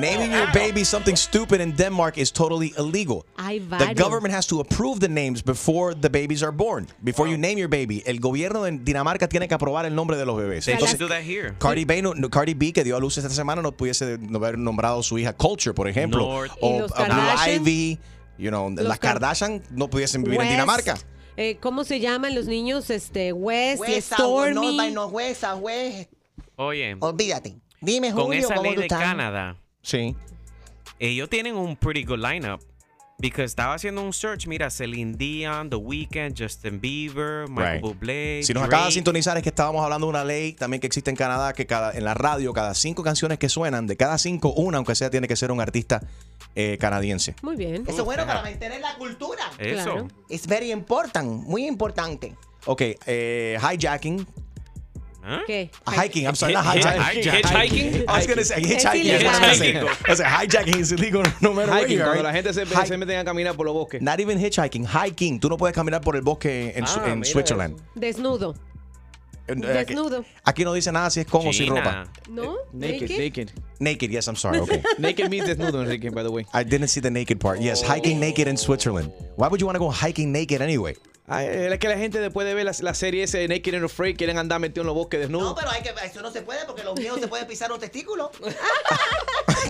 Naming 0.00 0.32
your 0.32 0.46
baby 0.52 0.84
something 0.84 1.16
stupid 1.16 1.60
in 1.60 1.72
Denmark 1.76 2.16
is 2.18 2.32
totally 2.32 2.72
illegal. 2.78 3.24
Hay 3.38 3.58
The 3.58 3.94
government 3.94 4.34
has 4.34 4.46
to 4.48 4.60
approve 4.60 5.00
the 5.00 5.08
names 5.08 5.42
before 5.42 5.94
the 5.94 6.08
babies 6.08 6.42
are 6.42 6.52
born. 6.52 6.86
Before 7.02 7.28
you 7.28 7.36
name 7.36 7.58
your 7.58 7.68
baby, 7.68 8.02
el 8.06 8.18
gobierno 8.20 8.62
de 8.64 8.72
Dinamarca 8.78 9.28
tiene 9.28 9.48
que 9.48 9.54
aprobar 9.54 9.84
el 9.84 9.94
nombre 9.94 10.16
de 10.16 10.24
los 10.26 10.36
bebés. 10.36 10.64
They 10.64 10.74
Entonces, 10.74 10.98
do 10.98 11.08
that 11.08 11.22
here. 11.22 11.54
Cardi 11.58 11.84
B, 11.84 12.02
no- 12.02 12.14
Cardi 12.30 12.54
B, 12.54 12.72
que 12.72 12.84
dio 12.84 12.96
a 12.96 13.00
luz 13.00 13.18
esta 13.18 13.30
semana, 13.30 13.60
no 13.62 13.72
pudiese 13.72 14.18
no 14.18 14.38
haber 14.38 14.56
nombrado 14.58 15.00
a 15.00 15.02
su 15.02 15.18
hija 15.18 15.32
Culture, 15.34 15.74
por 15.74 15.88
ejemplo. 15.88 16.20
North. 16.20 16.52
Y 16.52 16.58
O 16.60 16.78
Blue 16.78 16.88
Kardashian. 16.88 17.60
Ivy. 17.62 17.98
You 18.38 18.48
know, 18.50 18.70
Los 18.70 18.84
las 18.84 18.98
Kar- 18.98 19.14
Kardashian 19.14 19.62
no 19.70 19.88
pudiesen 19.88 20.22
vivir 20.24 20.40
en 20.40 20.46
West, 20.46 20.50
Dinamarca. 20.52 20.98
eh, 21.36 21.58
¿Cómo 21.60 21.84
se 21.84 22.00
llaman 22.00 22.34
los 22.34 22.46
niños? 22.46 22.88
Este, 22.90 23.32
West, 23.32 23.82
y 23.86 23.92
Huesa, 23.92 24.16
Stormy. 24.16 24.76
no, 24.76 24.90
no, 24.90 25.06
huesa, 25.08 25.54
hues. 25.54 26.08
Oye, 26.56 26.96
Olvídate. 27.00 27.60
Dime, 27.82 28.12
con 28.12 28.24
Julio, 28.24 28.40
esa 28.40 28.54
¿cómo 28.54 28.62
ley 28.62 28.74
tú 28.74 28.80
de 28.80 28.86
estás? 28.86 29.00
Canadá, 29.02 29.56
Sí. 29.82 30.16
ellos 30.98 31.28
tienen 31.28 31.56
un 31.56 31.76
pretty 31.76 32.04
good 32.04 32.18
lineup. 32.24 32.60
Because 33.18 33.44
estaba 33.44 33.74
haciendo 33.74 34.02
un 34.02 34.12
search, 34.12 34.48
mira, 34.48 34.68
Celine 34.68 35.14
Dion, 35.16 35.70
The 35.70 35.76
Weeknd, 35.76 36.34
Justin 36.36 36.80
Bieber, 36.80 37.48
Michael 37.48 37.74
Right. 37.74 37.80
Bublé, 37.82 38.40
Si 38.42 38.52
nos 38.52 38.64
acaba 38.64 38.78
de 38.78 38.86
Drake. 38.86 38.94
sintonizar 38.94 39.36
es 39.36 39.44
que 39.44 39.50
estábamos 39.50 39.84
hablando 39.84 40.06
de 40.08 40.10
una 40.10 40.24
ley 40.24 40.54
también 40.54 40.80
que 40.80 40.88
existe 40.88 41.08
en 41.10 41.14
Canadá 41.14 41.52
que 41.52 41.64
cada 41.64 41.92
en 41.92 42.04
la 42.04 42.14
radio 42.14 42.52
cada 42.52 42.74
cinco 42.74 43.04
canciones 43.04 43.38
que 43.38 43.48
suenan 43.48 43.86
de 43.86 43.96
cada 43.96 44.18
cinco 44.18 44.52
una 44.54 44.78
aunque 44.78 44.96
sea 44.96 45.08
tiene 45.08 45.28
que 45.28 45.36
ser 45.36 45.52
un 45.52 45.60
artista 45.60 46.02
eh, 46.56 46.78
canadiense. 46.80 47.36
Muy 47.42 47.54
bien. 47.54 47.84
Eso 47.86 47.98
es 48.00 48.04
bueno 48.04 48.26
para 48.26 48.42
mantener 48.42 48.80
la 48.80 48.96
cultura. 48.96 49.42
Eso. 49.58 49.84
Claro. 49.84 50.08
Es 50.28 50.44
very 50.48 50.72
important, 50.72 51.44
muy 51.44 51.66
importante. 51.68 52.34
Ok, 52.66 52.82
eh, 53.06 53.56
hijacking. 53.60 54.26
¿Qué? 55.46 55.70
Hiking, 55.86 56.26
I'm 56.26 56.34
sorry, 56.34 56.52
not 56.54 56.64
hijacking. 56.64 57.22
hitchhiking? 57.32 58.04
I 58.08 58.12
was 58.18 58.26
gonna 58.26 58.44
say 58.44 58.60
hitchhiking. 58.60 59.04
is 59.04 59.22
what 59.24 59.34
I 59.34 59.48
was 59.50 59.60
ilegal. 59.60 59.84
saying. 59.86 59.86
O 60.10 60.14
sea, 60.16 60.28
hijacking 60.28 60.76
is 60.80 60.92
illegal 60.92 61.22
no 61.40 61.52
matter 61.52 61.70
where 61.72 61.86
you 61.88 62.00
are. 62.02 62.06
cuando 62.16 62.22
la 62.24 62.32
gente 62.32 62.52
se, 62.52 62.66
se 62.66 62.96
meten 62.96 63.18
a 63.20 63.24
caminar 63.24 63.54
por 63.54 63.66
los 63.66 63.74
bosques. 63.74 64.02
Not 64.02 64.18
even 64.20 64.38
hitchhiking, 64.38 64.84
hiking. 64.86 65.38
Tú 65.38 65.48
no 65.48 65.56
puedes 65.56 65.74
caminar 65.74 66.00
por 66.00 66.16
el 66.16 66.22
bosque 66.22 66.72
en, 66.74 66.84
Ah, 66.84 67.04
en 67.06 67.20
mira 67.20 67.32
Switzerland. 67.32 67.80
Desnudo. 67.94 68.54
En- 69.48 69.62
eh, 69.64 69.78
aquí- 69.78 69.94
Desnudo. 69.94 70.24
Aquí 70.44 70.64
no 70.64 70.72
dice 70.72 70.90
nada 70.92 71.10
si 71.10 71.20
es 71.20 71.26
con 71.26 71.46
o 71.46 71.52
sin 71.52 71.68
ropa. 71.68 72.06
¿No? 72.28 72.56
Naked, 72.72 73.10
naked. 73.18 73.48
Naked, 73.80 74.10
yes, 74.10 74.26
I'm 74.28 74.36
sorry. 74.36 74.58
Okay. 74.60 74.82
Naked 74.98 75.28
means 75.30 75.46
desnudo, 75.48 75.82
Enrique, 75.82 76.10
by 76.10 76.22
the 76.22 76.30
way. 76.30 76.46
I 76.54 76.62
didn't 76.64 76.88
see 76.88 77.00
the 77.00 77.10
naked 77.10 77.38
part. 77.40 77.60
Yes, 77.60 77.82
hiking 77.82 78.18
naked 78.20 78.46
in 78.48 78.56
Switzerland. 78.56 79.12
Why 79.36 79.48
would 79.48 79.60
you 79.60 79.66
want 79.66 79.76
to 79.76 79.80
go 79.80 79.90
hiking 79.90 80.30
naked 80.32 80.62
anyway? 80.62 80.94
Es 81.40 81.78
que 81.78 81.88
la 81.88 81.96
gente 81.98 82.20
después 82.20 82.46
de 82.46 82.54
ver 82.54 82.64
la, 82.64 82.72
la 82.80 82.94
serie 82.94 83.24
ese 83.24 83.38
de 83.38 83.48
Naked 83.48 83.74
and 83.74 83.84
Afraid 83.84 84.16
quieren 84.16 84.38
andar 84.38 84.60
metidos 84.60 84.84
en 84.84 84.86
los 84.88 84.94
bosques 84.96 85.20
desnudos. 85.20 85.48
No, 85.50 85.54
pero 85.54 85.70
hay 85.70 85.82
que, 85.82 85.90
eso 86.04 86.20
no 86.22 86.30
se 86.30 86.42
puede 86.42 86.64
porque 86.66 86.82
los 86.82 86.94
viejos 86.94 87.20
se 87.20 87.28
pueden 87.28 87.46
pisar 87.46 87.70
un 87.72 87.80
testículo. 87.80 88.30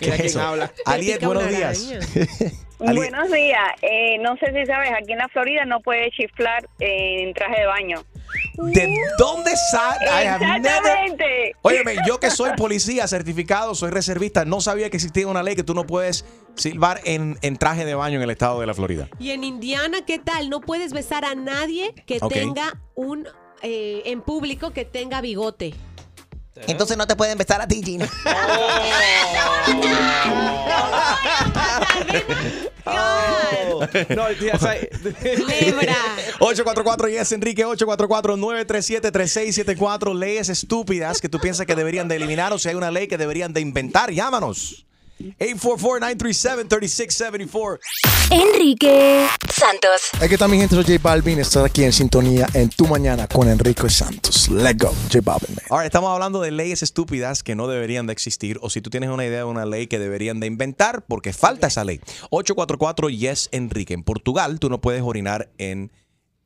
Mira 0.00 0.16
quién 0.16 0.26
eso? 0.26 0.40
habla. 0.42 0.72
Aliet, 0.84 1.22
buenos 1.24 1.48
días. 1.48 1.78
Aliet, 2.80 3.10
Buenos 3.10 3.30
días. 3.30 3.68
Eh, 3.82 4.18
no 4.18 4.36
sé 4.38 4.46
si 4.52 4.66
sabes, 4.66 4.90
aquí 4.90 5.12
en 5.12 5.18
la 5.18 5.28
Florida 5.28 5.64
no 5.64 5.80
puedes 5.80 6.12
chiflar 6.14 6.68
en 6.80 7.32
traje 7.34 7.60
de 7.60 7.66
baño. 7.66 8.04
¿De 8.54 8.94
dónde 9.18 9.52
sale? 9.70 10.04
I 10.06 10.26
have 10.26 10.40
never. 10.40 10.66
Exactamente. 10.66 11.56
Óyeme, 11.62 11.96
yo 12.06 12.20
que 12.20 12.30
soy 12.30 12.50
policía 12.56 13.06
certificado, 13.08 13.74
soy 13.74 13.90
reservista, 13.90 14.44
no 14.44 14.60
sabía 14.60 14.90
que 14.90 14.96
existía 14.96 15.26
una 15.26 15.42
ley 15.42 15.54
que 15.54 15.64
tú 15.64 15.74
no 15.74 15.86
puedes 15.86 16.24
silbar 16.56 17.00
en, 17.04 17.38
en 17.42 17.56
traje 17.56 17.84
de 17.84 17.94
baño 17.94 18.16
en 18.16 18.22
el 18.22 18.30
estado 18.30 18.60
de 18.60 18.66
la 18.66 18.74
Florida. 18.74 19.08
Y 19.18 19.30
en 19.30 19.44
Indiana, 19.44 19.98
¿qué 20.06 20.18
tal? 20.18 20.50
No 20.50 20.60
puedes 20.60 20.92
besar 20.92 21.24
a 21.24 21.34
nadie 21.34 21.94
que 22.06 22.20
tenga 22.20 22.78
un 22.94 23.26
eh, 23.62 24.02
en 24.06 24.22
público 24.22 24.72
que 24.72 24.84
tenga 24.84 25.20
bigote. 25.20 25.74
Entonces 26.54 26.96
no 26.96 27.06
te 27.06 27.16
pueden 27.16 27.38
besar 27.38 27.60
a 27.60 27.66
ti, 27.66 27.82
Gina. 27.82 28.08
No, 34.14 34.30
ya 34.32 34.58
sabes. 34.58 34.88
Libra. 35.02 35.96
844 36.40 37.08
yes 37.08 37.32
Enrique 37.32 37.64
844 37.64 38.36
937 38.36 39.10
3674 39.10 40.14
leyes 40.14 40.48
estúpidas 40.48 41.20
que 41.20 41.28
tú 41.28 41.38
piensas 41.38 41.66
que 41.66 41.74
deberían 41.74 42.08
de 42.08 42.16
eliminar 42.16 42.52
o 42.52 42.58
si 42.58 42.68
hay 42.68 42.74
una 42.74 42.90
ley 42.90 43.08
que 43.08 43.18
deberían 43.18 43.52
de 43.52 43.60
inventar, 43.60 44.10
llámanos. 44.10 44.86
844-937-3674. 45.38 47.78
Enrique 48.30 49.26
Santos. 49.48 50.10
Aquí 50.20 50.34
está 50.34 50.48
mi 50.48 50.58
gente, 50.58 50.74
soy 50.74 50.84
J 50.84 50.98
Balvin. 51.02 51.38
Estás 51.38 51.64
aquí 51.64 51.84
en 51.84 51.92
sintonía 51.92 52.46
en 52.54 52.70
tu 52.70 52.86
mañana 52.86 53.26
con 53.28 53.48
Enrique 53.48 53.88
Santos. 53.90 54.48
Let's 54.48 54.78
go, 54.78 54.92
J 55.12 55.20
Balvin. 55.22 55.54
man. 55.54 55.64
Ahora 55.70 55.86
estamos 55.86 56.10
hablando 56.10 56.40
de 56.40 56.50
leyes 56.50 56.82
estúpidas 56.82 57.42
que 57.42 57.54
no 57.54 57.68
deberían 57.68 58.06
de 58.06 58.12
existir 58.12 58.58
o 58.62 58.70
si 58.70 58.80
tú 58.80 58.90
tienes 58.90 59.10
una 59.10 59.24
idea 59.24 59.38
de 59.38 59.44
una 59.44 59.66
ley 59.66 59.86
que 59.86 59.98
deberían 59.98 60.40
de 60.40 60.46
inventar 60.46 61.04
porque 61.06 61.32
falta 61.32 61.66
esa 61.66 61.84
ley. 61.84 62.00
844 62.30 63.10
Yes 63.10 63.48
Enrique. 63.52 63.94
En 63.94 64.02
Portugal 64.02 64.58
tú 64.58 64.70
no 64.70 64.80
puedes 64.80 65.02
orinar 65.02 65.50
en, 65.58 65.92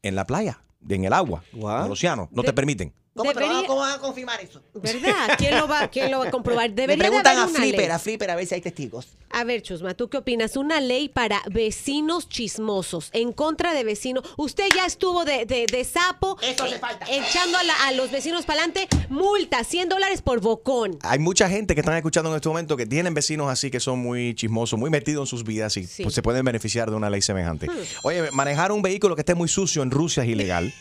en 0.03 0.15
la 0.15 0.27
playa, 0.27 0.61
en 0.89 1.05
el 1.05 1.13
agua, 1.13 1.43
en 1.53 1.61
el 1.61 1.93
océano. 1.93 2.29
No 2.33 2.43
te 2.43 2.53
permiten. 2.53 2.93
¿Cómo, 3.17 3.33
van 3.33 3.43
a- 3.43 3.47
Debería- 3.49 3.67
¿Cómo 3.67 3.81
van 3.81 3.93
a 3.93 3.99
confirmar 3.99 4.41
eso? 4.41 4.61
¿Verdad? 4.75 5.31
¿Quién 5.39 5.57
lo 5.59 5.67
va, 5.67 5.89
quién 5.89 6.11
lo 6.11 6.19
va 6.21 6.29
a 6.29 6.31
comprobar? 6.31 6.69
Le 6.71 6.75
Debería 6.77 6.97
de 7.05 7.09
preguntan 7.09 7.37
haber 7.39 7.55
a 7.57 7.59
Flipper, 7.59 7.81
ley. 7.81 7.91
a 7.91 7.99
Flipper 7.99 8.31
a 8.31 8.37
ver 8.37 8.47
si 8.47 8.55
hay 8.55 8.61
testigos. 8.61 9.09
A 9.31 9.45
ver, 9.45 9.61
Chusma, 9.63 9.95
¿tú 9.95 10.09
qué 10.09 10.19
opinas? 10.19 10.57
Una 10.57 10.81
ley 10.81 11.09
para 11.09 11.43
vecinos 11.51 12.29
chismosos, 12.29 13.11
en 13.13 13.33
contra 13.33 13.75
de 13.75 13.85
vecinos. 13.85 14.23
Usted 14.37 14.65
ya 14.75 14.87
estuvo 14.87 15.25
de, 15.25 15.45
de- 15.47 15.67
de 15.71 15.85
sapo 15.85 16.39
Eso 16.43 16.65
hace 16.65 16.77
eh, 16.77 16.79
falta. 16.79 17.07
echando 17.11 17.59
a, 17.59 17.63
la- 17.65 17.87
a 17.89 17.93
los 17.93 18.11
vecinos 18.11 18.47
para 18.47 18.61
adelante, 18.63 18.89
multa, 19.11 19.65
100 19.65 19.89
dólares 19.89 20.23
por 20.23 20.41
bocón. 20.41 20.99
Hay 21.03 21.19
mucha 21.19 21.49
gente 21.49 21.75
que 21.75 21.81
están 21.81 21.97
escuchando 21.97 22.31
en 22.31 22.37
este 22.37 22.49
momento 22.49 22.77
que 22.77 22.87
tienen 22.87 23.15
vecinos 23.15 23.49
así 23.51 23.71
que 23.71 23.81
son 23.81 23.99
muy 23.99 24.35
chismosos, 24.35 24.79
muy 24.79 24.91
metidos 24.91 25.23
en 25.23 25.27
sus 25.27 25.45
vidas 25.45 25.77
y 25.77 25.87
Sí. 25.87 26.03
pues, 26.05 26.15
se 26.15 26.23
pueden 26.23 26.45
beneficiar 26.45 26.91
de 26.91 26.97
una 26.97 27.11
ley 27.11 27.21
semejante. 27.23 27.67
Hmm. 27.69 27.73
Oye, 28.03 28.31
manejar 28.31 28.73
un 28.73 28.83
vehículo 28.83 29.17
que 29.17 29.23
esté 29.23 29.35
muy 29.35 29.49
sucio 29.49 29.83
en 29.83 29.91
Rusia 29.91 30.23
es 30.23 30.29
ilegal. 30.29 30.73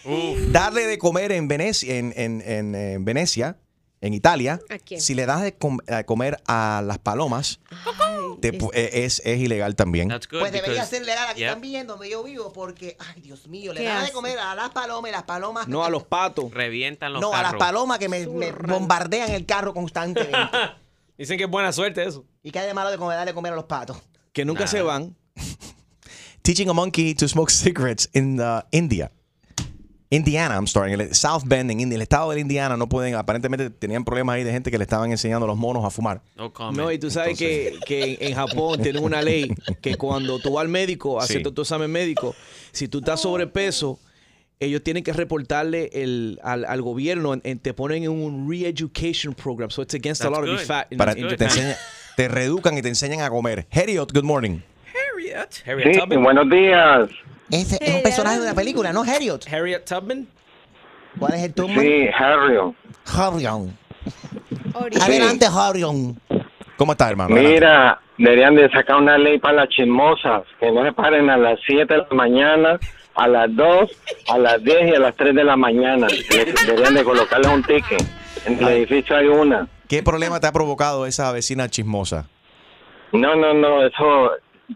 Darle 0.51 0.85
de 0.87 0.97
comer 0.97 1.31
en 1.31 1.47
Venecia, 1.47 1.95
en, 1.97 2.13
en- 2.15 2.24
en, 2.25 2.75
eh, 2.75 2.97
Venecia, 2.99 3.57
en 4.01 4.13
Italia, 4.13 4.59
si 4.97 5.15
le 5.15 5.25
das 5.25 5.41
de 5.41 5.55
com- 5.55 5.79
a 5.87 6.03
comer 6.03 6.37
a 6.47 6.83
las 6.85 6.99
palomas, 6.99 7.59
te 8.41 8.55
es, 9.05 9.21
es 9.25 9.39
ilegal 9.39 9.75
también. 9.75 10.09
Pues 10.29 10.51
debería 10.51 10.85
ser 10.85 11.05
legal 11.05 11.29
aquí 11.29 11.43
también 11.43 11.87
donde 11.87 12.09
yo 12.09 12.23
vivo 12.23 12.51
porque, 12.53 12.97
ay 12.99 13.21
Dios 13.21 13.47
mío, 13.47 13.73
le 13.73 13.81
¿Qué 13.81 13.87
dan 13.87 14.05
de 14.05 14.11
comer 14.11 14.37
a 14.37 14.53
las 14.53 14.69
palomas 14.69 15.09
y 15.09 15.11
las 15.11 15.23
palomas. 15.23 15.67
No 15.67 15.83
a 15.83 15.89
los 15.89 16.03
patos. 16.03 16.51
Revientan 16.53 17.13
los 17.13 17.21
No, 17.21 17.33
a 17.33 17.41
las 17.41 17.55
palomas 17.55 17.97
que 17.97 18.09
me, 18.09 18.27
me 18.27 18.51
bombardean 18.51 19.31
el 19.31 19.45
carro 19.45 19.73
constantemente. 19.73 20.37
Dicen 21.17 21.37
que 21.37 21.45
es 21.45 21.49
buena 21.49 21.71
suerte 21.71 22.03
eso. 22.03 22.25
¿Y 22.43 22.51
qué 22.51 22.59
hay 22.59 22.67
de 22.67 22.73
malo 22.73 22.91
de 22.91 22.97
comer, 22.97 23.15
darle 23.15 23.31
de 23.31 23.35
comer 23.35 23.53
a 23.53 23.55
los 23.55 23.65
patos? 23.65 23.97
Que 24.33 24.43
nunca 24.45 24.67
se 24.67 24.81
van. 24.81 25.15
Teaching 26.43 26.69
a 26.69 26.73
monkey 26.73 27.15
to 27.15 27.27
smoke 27.27 27.49
cigarettes 27.49 28.07
in 28.13 28.39
uh, 28.39 28.61
India. 28.71 29.11
Indiana, 30.15 30.55
I'm 30.55 30.65
el 30.99 31.13
South 31.15 31.43
Bend, 31.45 31.71
en 31.71 31.91
el 31.91 32.01
estado 32.01 32.31
de 32.31 32.39
Indiana, 32.39 32.77
no 32.77 32.87
pueden, 32.89 33.15
aparentemente 33.15 33.69
tenían 33.69 34.03
problemas 34.05 34.35
ahí 34.35 34.43
de 34.43 34.51
gente 34.51 34.71
que 34.71 34.77
le 34.77 34.83
estaban 34.83 35.11
enseñando 35.11 35.45
a 35.45 35.47
los 35.47 35.57
monos 35.57 35.83
a 35.85 35.89
fumar. 35.89 36.21
No 36.35 36.51
comment. 36.53 36.77
No, 36.77 36.91
y 36.91 36.97
tú 36.99 37.09
sabes 37.11 37.37
que, 37.37 37.73
que 37.85 38.17
en 38.21 38.33
Japón 38.35 38.81
tienen 38.81 39.03
una 39.03 39.21
ley 39.21 39.53
que 39.81 39.95
cuando 39.95 40.39
tú 40.39 40.53
vas 40.53 40.63
al 40.63 40.69
médico, 40.69 41.19
a 41.19 41.23
hacer 41.23 41.43
Sí. 41.43 41.51
tu 41.51 41.61
examen 41.61 41.91
médico, 41.91 42.35
si 42.71 42.87
tú 42.87 42.99
estás 42.99 43.21
sobrepeso, 43.21 43.99
ellos 44.59 44.81
tienen 44.83 45.03
que 45.03 45.11
reportarle 45.11 45.89
el, 45.93 46.39
al, 46.41 46.63
al 46.65 46.81
gobierno, 46.81 47.33
en- 47.33 47.41
en- 47.43 47.59
te 47.59 47.73
ponen 47.73 48.03
en 48.03 48.09
un 48.11 48.49
re-education 48.49 49.33
program. 49.33 49.69
So 49.69 49.81
it's 49.81 49.93
against 49.93 50.21
a 50.21 50.29
That's 50.29 50.37
lot 50.39 50.43
of 50.47 50.49
good. 50.51 50.59
be 50.59 50.65
fat 50.65 50.87
in, 50.91 50.97
Para, 50.97 51.11
in 51.11 51.27
te, 51.27 51.43
enseña- 51.45 51.75
te 52.15 52.27
reeducan 52.29 52.77
y 52.77 52.81
te 52.81 52.87
enseñan 52.87 53.19
a 53.21 53.29
comer. 53.29 53.67
Harriet, 53.71 54.11
good 54.13 54.23
morning. 54.23 54.59
Harriet. 54.93 55.61
Harriet 55.65 56.01
Sí, 56.09 56.15
buenos 56.17 56.49
días. 56.49 57.09
Ese 57.51 57.77
es 57.79 57.95
un 57.95 58.01
personaje 58.01 58.37
de 58.37 58.43
una 58.43 58.55
película, 58.55 58.91
¿no? 58.91 59.01
Harriet. 59.01 59.45
Harriet 59.51 59.85
Tubman. 59.85 60.27
¿Cuál 61.19 61.33
es 61.35 61.43
el 61.43 61.53
Tubman? 61.53 61.79
Sí, 61.79 62.07
Harrion. 62.17 62.75
Harrion. 63.05 63.77
Adelante, 65.01 65.45
Harrion. 65.45 66.19
¿Cómo 66.77 66.91
estás, 66.91 67.11
hermano? 67.11 67.35
Mira, 67.35 67.99
deberían 68.17 68.55
de 68.55 68.69
sacar 68.69 68.97
una 68.97 69.17
ley 69.17 69.39
para 69.39 69.53
las 69.55 69.69
chismosas, 69.69 70.43
que 70.59 70.71
no 70.71 70.83
se 70.83 70.91
paren 70.91 71.29
a 71.29 71.37
las 71.37 71.59
7 71.65 71.93
de 71.93 71.99
la 71.99 72.07
mañana, 72.11 72.79
a 73.15 73.27
las 73.27 73.55
2, 73.55 73.91
a 74.29 74.37
las 74.37 74.63
10 74.63 74.89
y 74.89 74.95
a 74.95 74.99
las 74.99 75.15
3 75.15 75.35
de 75.35 75.43
la 75.43 75.55
mañana. 75.55 76.07
Deberían 76.65 76.95
de 76.95 77.03
colocarles 77.03 77.47
un 77.47 77.63
ticket. 77.63 78.03
En 78.45 78.61
el 78.61 78.67
edificio 78.67 79.15
hay 79.15 79.27
una. 79.27 79.67
¿Qué 79.87 80.03
problema 80.03 80.39
te 80.39 80.47
ha 80.47 80.51
provocado 80.51 81.05
esa 81.05 81.31
vecina 81.31 81.69
chismosa? 81.69 82.27
No, 83.13 83.35
no, 83.35 83.53
no, 83.53 83.85
eso 83.85 84.31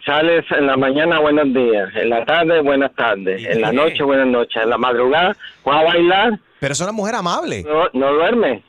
sales 0.06 0.46
en 0.52 0.68
la 0.68 0.78
mañana, 0.78 1.20
buenos 1.20 1.46
días, 1.54 1.90
en 1.96 2.10
la 2.10 2.24
tarde, 2.26 2.62
buenas 2.62 2.94
tardes, 2.96 3.44
en 3.46 3.62
la 3.62 3.72
noche, 3.72 4.04
buenas 4.04 4.28
noches, 4.28 4.62
en 4.64 4.70
la 4.70 4.78
madrugada, 4.78 5.36
vas 5.66 5.82
a 5.82 5.84
bailar, 5.84 6.40
Pero 6.60 6.74
es 6.74 6.80
una 6.82 6.92
mujer 6.92 7.16
amable. 7.16 7.64
no, 7.64 7.90
no 7.94 8.14
duermes. 8.14 8.64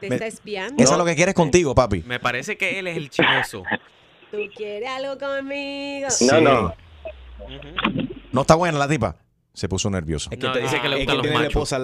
Te 0.00 0.06
está 0.06 0.26
espiando. 0.26 0.82
Eso 0.82 0.92
es 0.92 0.98
lo 0.98 1.04
que 1.04 1.16
quieres 1.16 1.34
contigo, 1.34 1.74
papi. 1.74 2.02
Me 2.06 2.20
parece 2.20 2.56
que 2.56 2.78
él 2.78 2.86
es 2.86 2.96
el 2.96 3.10
chismoso. 3.10 3.64
¿Tú 4.30 4.38
quieres 4.54 4.88
algo 4.88 5.18
conmigo? 5.18 6.08
Sí. 6.10 6.28
¿No 8.30 8.42
está 8.42 8.54
buena 8.54 8.78
la 8.78 8.86
tipa? 8.88 9.16
Se 9.54 9.68
puso 9.68 9.90
nervioso. 9.90 10.30
No, 10.38 10.54
dice 10.56 10.80
que 10.80 10.88
le 10.88 11.02
Es 11.02 11.06
gustan 11.06 11.16
los 11.16 11.22
tiene 11.22 11.36
la 11.36 11.42
machos. 11.44 11.72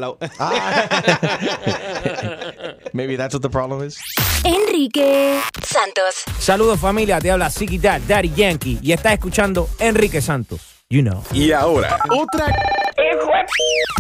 Maybe 2.94 3.16
that's 3.16 3.34
what 3.34 3.42
the 3.42 3.50
problem 3.50 3.84
is. 3.84 3.98
Enrique 4.44 5.40
Santos. 5.66 6.22
Saludos 6.38 6.78
familia, 6.78 7.18
te 7.18 7.28
habla 7.28 7.50
Siki 7.50 7.76
Dad, 7.76 8.00
Daddy 8.06 8.32
Yankee 8.36 8.78
y 8.80 8.92
estás 8.92 9.14
escuchando 9.14 9.68
Enrique 9.80 10.22
Santos. 10.22 10.60
You 10.90 11.02
know. 11.02 11.24
Y 11.32 11.50
ahora, 11.50 11.98
otra 12.10 12.46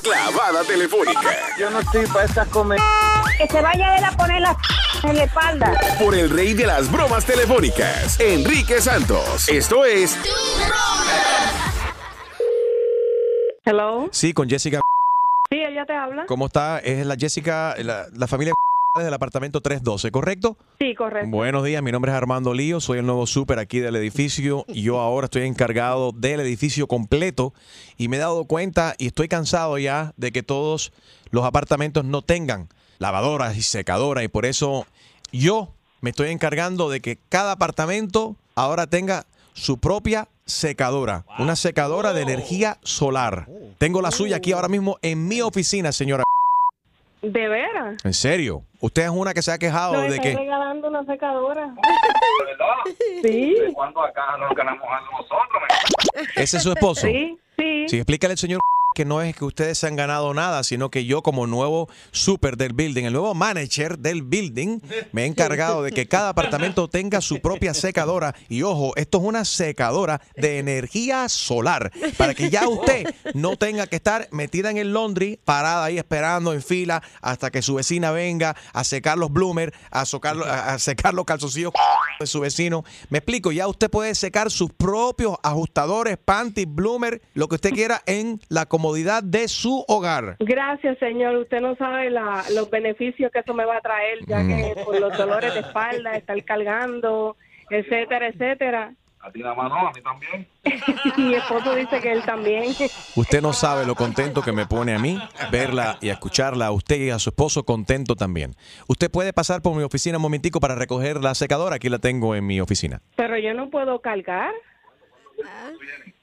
clavada 0.02 0.62
telefónica 0.64 1.34
Yo 1.58 1.70
no 1.70 1.80
estoy 1.80 2.06
para 2.06 2.24
estas 2.26 2.46
comer. 2.48 2.78
Que 3.36 3.48
se 3.48 3.60
vaya 3.60 3.96
él 3.96 4.04
a 4.04 4.12
poner 4.12 4.40
la 4.40 4.56
en 5.02 5.16
la 5.16 5.24
espalda. 5.24 5.72
por 5.98 6.14
el 6.14 6.30
rey 6.30 6.54
de 6.54 6.66
las 6.66 6.90
bromas 6.92 7.24
telefónicas, 7.24 8.20
Enrique 8.20 8.80
Santos. 8.80 9.48
Esto 9.48 9.84
es 9.84 10.16
Hello. 13.64 14.08
Sí, 14.12 14.32
con 14.32 14.48
Jessica. 14.48 14.80
Sí, 15.50 15.58
ella 15.58 15.84
te 15.84 15.94
habla. 15.94 16.26
¿Cómo 16.26 16.46
está? 16.46 16.78
Es 16.78 17.04
la 17.04 17.16
Jessica, 17.16 17.74
la, 17.78 18.06
la 18.12 18.28
familia 18.28 18.54
del 19.02 19.12
apartamento 19.12 19.60
312, 19.60 20.12
¿correcto? 20.12 20.56
Sí, 20.78 20.94
correcto. 20.94 21.28
Buenos 21.28 21.64
días, 21.64 21.82
mi 21.82 21.90
nombre 21.90 22.12
es 22.12 22.16
Armando 22.16 22.54
Lío, 22.54 22.78
soy 22.80 23.00
el 23.00 23.06
nuevo 23.06 23.26
súper 23.26 23.58
aquí 23.58 23.80
del 23.80 23.96
edificio 23.96 24.64
y 24.68 24.82
yo 24.82 25.00
ahora 25.00 25.24
estoy 25.24 25.42
encargado 25.42 26.12
del 26.12 26.38
edificio 26.38 26.86
completo 26.86 27.52
y 27.96 28.06
me 28.06 28.18
he 28.18 28.20
dado 28.20 28.44
cuenta 28.44 28.94
y 28.96 29.08
estoy 29.08 29.26
cansado 29.26 29.78
ya 29.78 30.12
de 30.16 30.30
que 30.30 30.44
todos 30.44 30.92
los 31.30 31.44
apartamentos 31.44 32.04
no 32.04 32.22
tengan 32.22 32.68
lavadoras 32.98 33.56
y 33.56 33.62
secadoras 33.62 34.22
y 34.22 34.28
por 34.28 34.46
eso 34.46 34.86
yo 35.32 35.72
me 36.00 36.10
estoy 36.10 36.30
encargando 36.30 36.88
de 36.88 37.00
que 37.00 37.18
cada 37.28 37.52
apartamento 37.52 38.36
ahora 38.54 38.86
tenga 38.86 39.26
su 39.54 39.78
propia 39.78 40.28
secadora, 40.46 41.24
una 41.40 41.56
secadora 41.56 42.12
de 42.12 42.22
energía 42.22 42.78
solar. 42.84 43.48
Tengo 43.78 44.00
la 44.02 44.12
suya 44.12 44.36
aquí 44.36 44.52
ahora 44.52 44.68
mismo 44.68 44.98
en 45.02 45.26
mi 45.26 45.40
oficina, 45.40 45.90
señora. 45.90 46.22
¿De 47.24 47.48
veras? 47.48 48.04
En 48.04 48.12
serio, 48.12 48.62
usted 48.80 49.04
es 49.04 49.08
una 49.08 49.32
que 49.32 49.40
se 49.40 49.50
ha 49.50 49.58
quejado 49.58 49.98
de 50.00 50.18
que 50.18 50.36
regalando 50.36 50.88
una 50.88 51.04
secadora. 51.04 51.74
Sí. 53.22 53.56
¿Cuándo 53.72 54.02
acá 54.02 54.36
nos 54.38 54.54
ganamos 54.54 54.84
algo 54.84 55.10
nosotros? 55.12 56.28
ese 56.36 56.56
es 56.58 56.62
su 56.62 56.72
esposo. 56.72 57.06
Sí, 57.06 57.38
sí. 57.56 57.88
Sí, 57.88 57.96
explícale 57.96 58.32
al 58.32 58.38
señor 58.38 58.60
que 58.94 59.04
no 59.04 59.20
es 59.20 59.36
que 59.36 59.44
ustedes 59.44 59.76
se 59.78 59.86
han 59.86 59.96
ganado 59.96 60.32
nada, 60.32 60.64
sino 60.64 60.90
que 60.90 61.04
yo 61.04 61.22
como 61.22 61.46
nuevo 61.46 61.88
super 62.12 62.56
del 62.56 62.72
building, 62.72 63.04
el 63.04 63.12
nuevo 63.12 63.34
manager 63.34 63.98
del 63.98 64.22
building, 64.22 64.78
me 65.12 65.24
he 65.24 65.26
encargado 65.26 65.82
de 65.82 65.92
que 65.92 66.08
cada 66.08 66.30
apartamento 66.30 66.88
tenga 66.88 67.20
su 67.20 67.40
propia 67.40 67.74
secadora. 67.74 68.34
Y 68.48 68.62
ojo, 68.62 68.92
esto 68.96 69.18
es 69.18 69.24
una 69.24 69.44
secadora 69.44 70.20
de 70.36 70.58
energía 70.58 71.28
solar, 71.28 71.92
para 72.16 72.34
que 72.34 72.48
ya 72.50 72.68
usted 72.68 73.04
no 73.34 73.56
tenga 73.56 73.86
que 73.86 73.96
estar 73.96 74.28
metida 74.30 74.70
en 74.70 74.78
el 74.78 74.92
laundry, 74.94 75.38
parada 75.44 75.84
ahí 75.84 75.98
esperando 75.98 76.52
en 76.52 76.62
fila 76.62 77.02
hasta 77.20 77.50
que 77.50 77.60
su 77.62 77.74
vecina 77.74 78.10
venga 78.12 78.56
a 78.72 78.84
secar 78.84 79.18
los 79.18 79.32
bloomers, 79.32 79.72
a, 79.90 80.04
socar- 80.06 80.42
a- 80.44 80.74
a 80.74 80.78
secar 80.78 81.12
los 81.14 81.24
calzoncillos 81.24 81.72
de 82.20 82.26
su 82.26 82.40
vecino. 82.40 82.84
Me 83.10 83.18
explico, 83.18 83.50
ya 83.52 83.66
usted 83.66 83.90
puede 83.90 84.14
secar 84.14 84.50
sus 84.50 84.72
propios 84.72 85.36
ajustadores, 85.42 86.16
panties, 86.24 86.66
bloomer, 86.68 87.20
lo 87.34 87.48
que 87.48 87.56
usted 87.56 87.70
quiera 87.72 88.02
en 88.06 88.40
la 88.48 88.66
comodidad 88.84 89.22
de 89.22 89.48
su 89.48 89.84
hogar. 89.88 90.36
Gracias, 90.40 90.98
señor. 90.98 91.36
Usted 91.36 91.60
no 91.60 91.74
sabe 91.76 92.10
la- 92.10 92.44
los 92.52 92.68
beneficios 92.70 93.32
que 93.32 93.38
eso 93.38 93.54
me 93.54 93.64
va 93.64 93.78
a 93.78 93.80
traer, 93.80 94.18
ya 94.26 94.46
que 94.46 94.74
por 94.84 95.00
los 95.00 95.16
dolores 95.16 95.54
de 95.54 95.60
espalda, 95.60 96.12
estar 96.16 96.42
cargando, 96.44 97.36
etcétera, 97.70 98.28
etcétera. 98.28 98.92
A 99.20 99.32
ti 99.32 99.40
nada 99.40 99.54
más 99.54 99.70
no, 99.70 99.88
a 99.88 99.92
mí 99.92 100.02
también. 100.02 100.46
Mi 101.16 101.34
esposo 101.34 101.74
dice 101.74 101.98
que 102.02 102.12
él 102.12 102.22
también. 102.26 102.74
Usted 103.16 103.40
no 103.40 103.54
sabe 103.54 103.86
lo 103.86 103.94
contento 103.94 104.42
que 104.42 104.52
me 104.52 104.66
pone 104.66 104.94
a 104.94 104.98
mí 104.98 105.18
verla 105.50 105.96
y 106.02 106.10
escucharla 106.10 106.66
a 106.66 106.72
usted 106.72 106.96
y 107.00 107.08
a 107.08 107.18
su 107.18 107.30
esposo 107.30 107.64
contento 107.64 108.16
también. 108.16 108.54
Usted 108.86 109.10
puede 109.10 109.32
pasar 109.32 109.62
por 109.62 109.74
mi 109.74 109.82
oficina 109.82 110.18
un 110.18 110.22
momentico 110.22 110.60
para 110.60 110.74
recoger 110.74 111.22
la 111.22 111.34
secadora, 111.34 111.76
aquí 111.76 111.88
la 111.88 112.00
tengo 112.00 112.34
en 112.34 112.46
mi 112.46 112.60
oficina. 112.60 113.00
Pero 113.16 113.38
yo 113.38 113.54
no 113.54 113.70
puedo 113.70 114.00
cargar. 114.02 114.52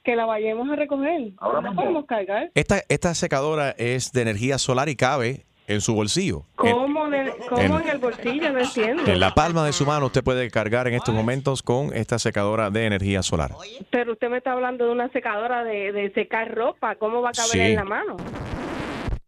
Que 0.04 0.16
la 0.16 0.26
vayamos 0.26 0.70
a 0.70 0.76
recoger. 0.76 1.32
Ahora 1.38 1.62
no 1.62 1.70
mismo. 1.70 1.82
podemos 1.82 2.06
cargar. 2.06 2.52
Esta, 2.56 2.82
esta 2.90 3.14
secadora 3.14 3.72
es 3.78 4.12
de 4.12 4.22
energía 4.24 4.58
solar 4.58 4.90
y 4.90 4.96
cabe 4.96 5.46
en 5.68 5.80
su 5.80 5.94
bolsillo. 5.94 6.44
En- 6.64 6.72
¿Cómo, 6.72 7.10
de- 7.10 7.34
cómo 7.48 7.62
en- 7.62 7.72
en, 7.84 7.88
el 7.90 7.98
bolsillo? 8.00 8.52
No 8.52 8.60
entiendo. 8.60 9.04
En 9.06 9.20
la 9.20 9.34
palma 9.36 9.64
de 9.66 9.74
su 9.74 9.86
mano 9.86 10.08
usted 10.08 10.24
puede 10.24 10.50
cargar 10.50 10.88
en 10.88 10.96
estos 10.96 11.14
momentos 11.14 11.62
con 11.62 11.94
esta 11.96 12.18
secadora 12.20 12.72
de 12.72 12.86
energía 12.88 13.22
solar. 13.22 13.52
Pero 13.92 14.14
usted 14.14 14.30
me 14.30 14.38
está 14.38 14.54
hablando 14.54 14.86
de 14.86 14.92
una 14.92 15.10
secadora 15.10 15.64
de, 15.64 15.92
de 15.92 16.12
secar 16.14 16.54
ropa. 16.54 16.96
¿Cómo 16.96 17.22
va 17.22 17.30
a 17.30 17.34
caber 17.34 17.52
Sí. 17.52 17.60
en 17.60 17.76
la 17.76 17.84
mano? 17.84 18.18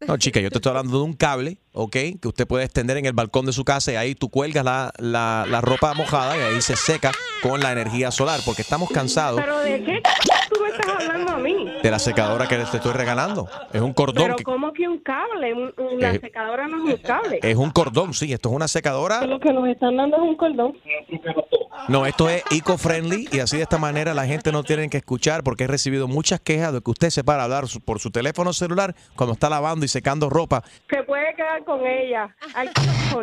No, 0.08 0.18
chica, 0.18 0.40
yo 0.40 0.50
te 0.50 0.58
estoy 0.58 0.70
hablando 0.72 0.98
de 0.98 1.04
un 1.04 1.14
cable, 1.14 1.58
¿ok? 1.74 1.92
Que 2.22 2.28
usted 2.28 2.46
puede 2.48 2.66
extender 2.66 2.98
en 2.98 3.06
el 3.06 3.14
balcón 3.14 3.46
de 3.46 3.54
su 3.54 3.64
casa 3.64 3.92
y 3.92 3.96
ahí 3.96 4.16
tú 4.16 4.30
cuelgas 4.30 4.64
la, 4.66 4.92
la- 4.98 5.46
la 5.50 5.62
ropa 5.62 5.94
mojada 5.94 6.38
y 6.38 6.42
ahí 6.42 6.62
se 6.62 6.76
seca 6.76 7.12
con 7.42 7.60
la 7.62 7.72
energía 7.72 8.12
solar, 8.12 8.40
porque 8.46 8.62
estamos 8.62 8.90
cansados 8.90 9.40
¿Pero 9.42 9.60
de 9.60 9.84
qué 9.84 10.02
tú 10.50 10.62
me 10.62 10.70
estás 10.70 10.88
hablando 10.96 11.32
a 11.34 11.38
mí? 11.38 11.54
de 11.82 11.92
la 11.92 12.00
secadora 12.00 12.48
que 12.48 12.58
te 12.58 12.78
estoy 12.78 12.92
regalando. 12.94 13.48
Es 13.74 13.82
un 13.82 13.94
cordón. 13.94 14.24
Pero 14.24 14.36
que- 14.38 14.44
¿cómo 14.44 14.72
que 14.74 14.88
un 14.88 15.00
cable? 15.00 15.54
Un- 15.54 15.74
un- 15.78 16.00
la 16.00 16.14
Eh, 16.14 16.20
secadora 16.20 16.68
no 16.68 16.88
es 16.88 16.96
un 16.96 17.02
cable. 17.02 17.40
es 17.42 17.56
un 17.56 17.72
cordón, 17.72 18.14
sí, 18.14 18.32
esto 18.34 18.50
es 18.50 18.56
una 18.56 18.68
secadora. 18.68 19.26
Lo 19.26 19.40
que 19.40 19.52
nos 19.54 19.68
están 19.68 19.98
dando 19.98 20.18
es 20.18 20.24
un 20.24 20.36
cordón. 20.36 20.74
No, 21.90 22.06
esto 22.06 22.30
es 22.30 22.44
eco-friendly 22.52 23.28
y 23.32 23.40
así 23.40 23.58
de 23.58 23.64
esta 23.64 23.78
manera 23.78 24.14
la 24.14 24.26
gente 24.26 24.52
no 24.52 24.64
tiene 24.64 24.90
que 24.90 24.98
escuchar 24.98 25.44
porque 25.44 25.66
he 25.66 25.68
recibido 25.68 26.08
muchas 26.08 26.40
quejas 26.40 26.74
de 26.74 26.82
que 26.82 26.92
usted 26.92 27.10
se 27.10 27.24
para 27.24 27.42
a 27.42 27.46
hablar 27.46 27.66
por 27.86 28.00
su 28.00 28.10
teléfono 28.12 28.54
celular 28.54 28.96
cuando 29.16 29.34
está 29.34 29.50
lavando 29.50 29.86
y 29.86 29.88
secando 29.90 30.30
ropa. 30.30 30.64
Se 30.90 31.04
puede 31.04 31.34
quedar 31.36 31.64
con 31.66 31.86
ella. 31.86 32.34
Ay, 32.56 32.70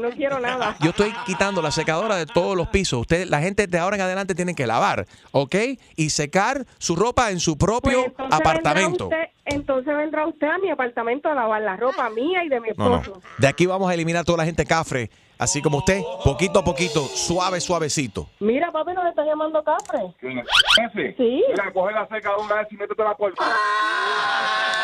no 0.00 0.10
quiero 0.10 0.40
nada. 0.40 0.76
Yo 0.80 0.90
estoy 0.90 1.12
quitando 1.26 1.62
la 1.62 1.70
secadora 1.70 2.16
de 2.16 2.26
todos 2.26 2.56
los 2.56 2.68
pisos. 2.68 3.00
Usted, 3.00 3.26
la 3.28 3.40
gente 3.40 3.66
de 3.66 3.78
ahora 3.78 3.96
en 3.96 4.02
adelante 4.02 4.34
tiene 4.34 4.54
que 4.54 4.66
lavar, 4.66 5.06
¿ok? 5.32 5.54
Y 5.96 6.10
secar 6.10 6.66
su 6.78 6.96
ropa 6.96 7.30
en 7.30 7.40
su 7.40 7.56
propio 7.56 7.92
Pues 7.92 8.06
entonces 8.08 8.40
apartamento. 8.40 9.08
vendrá 9.08 9.18
usted- 9.26 9.30
entonces 9.46 9.96
vendrá 9.96 10.26
usted 10.26 10.46
a 10.46 10.58
mi 10.58 10.70
apartamento 10.70 11.28
a 11.28 11.34
lavar 11.34 11.62
la 11.62 11.76
ropa 11.76 12.08
mía 12.10 12.44
y 12.44 12.48
de 12.48 12.60
mi 12.60 12.68
esposo. 12.68 13.14
no. 13.16 13.22
De 13.38 13.48
aquí 13.48 13.66
vamos 13.66 13.90
a 13.90 13.94
eliminar 13.94 14.24
toda 14.24 14.38
la 14.38 14.44
gente 14.44 14.64
cafre, 14.64 15.10
así 15.40 15.62
como 15.62 15.78
usted, 15.78 16.02
poquito 16.22 16.58
a 16.58 16.64
poquito, 16.64 17.00
suave, 17.00 17.60
suavecito. 17.60 18.28
Mira, 18.38 18.70
papi, 18.70 18.92
nos 18.92 19.06
está 19.06 19.24
llamando 19.24 19.64
Cafre. 19.64 20.14
Ese. 20.20 21.16
Sí. 21.16 21.42
Mira, 21.48 21.72
coge 21.72 21.92
la 21.92 22.06
secadora 22.06 22.68
y 22.70 22.76
métetela 22.76 23.16
por... 23.16 23.34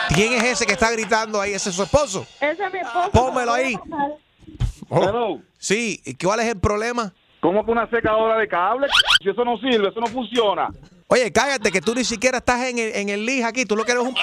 ¿Quién 0.09 0.33
es 0.33 0.43
ese 0.45 0.67
que 0.67 0.73
está 0.73 0.91
gritando 0.91 1.41
ahí? 1.41 1.53
¿Ese 1.53 1.69
es 1.69 1.77
su 1.77 1.83
esposo? 1.83 2.27
Ese 2.41 2.65
es 2.65 2.73
mi 2.73 2.79
esposo. 2.79 3.11
Pónmelo 3.13 3.53
ahí. 3.53 3.79
Hello. 4.91 5.41
Sí, 5.59 6.01
¿y 6.05 6.15
cuál 6.15 6.41
es 6.41 6.47
el 6.47 6.59
problema? 6.59 7.13
¿Cómo 7.41 7.65
que 7.65 7.71
una 7.71 7.89
secadora 7.91 8.39
de 8.39 8.49
cable? 8.49 8.89
Si 9.23 9.29
eso 9.29 9.45
no 9.45 9.59
sirve, 9.59 9.89
eso 9.89 10.01
no 10.01 10.07
funciona. 10.07 10.69
Oye, 11.09 11.33
cállate, 11.33 11.71
que 11.71 11.81
tú 11.81 11.95
ni 11.95 12.05
siquiera 12.05 12.39
estás 12.39 12.65
en 12.65 12.79
el, 12.81 12.95
en 12.97 13.09
el 13.09 13.25
lij 13.25 13.45
aquí. 13.45 13.65
Tú 13.65 13.77
lo 13.77 13.85
que 13.85 13.93
eres 13.93 14.03
un 14.03 14.15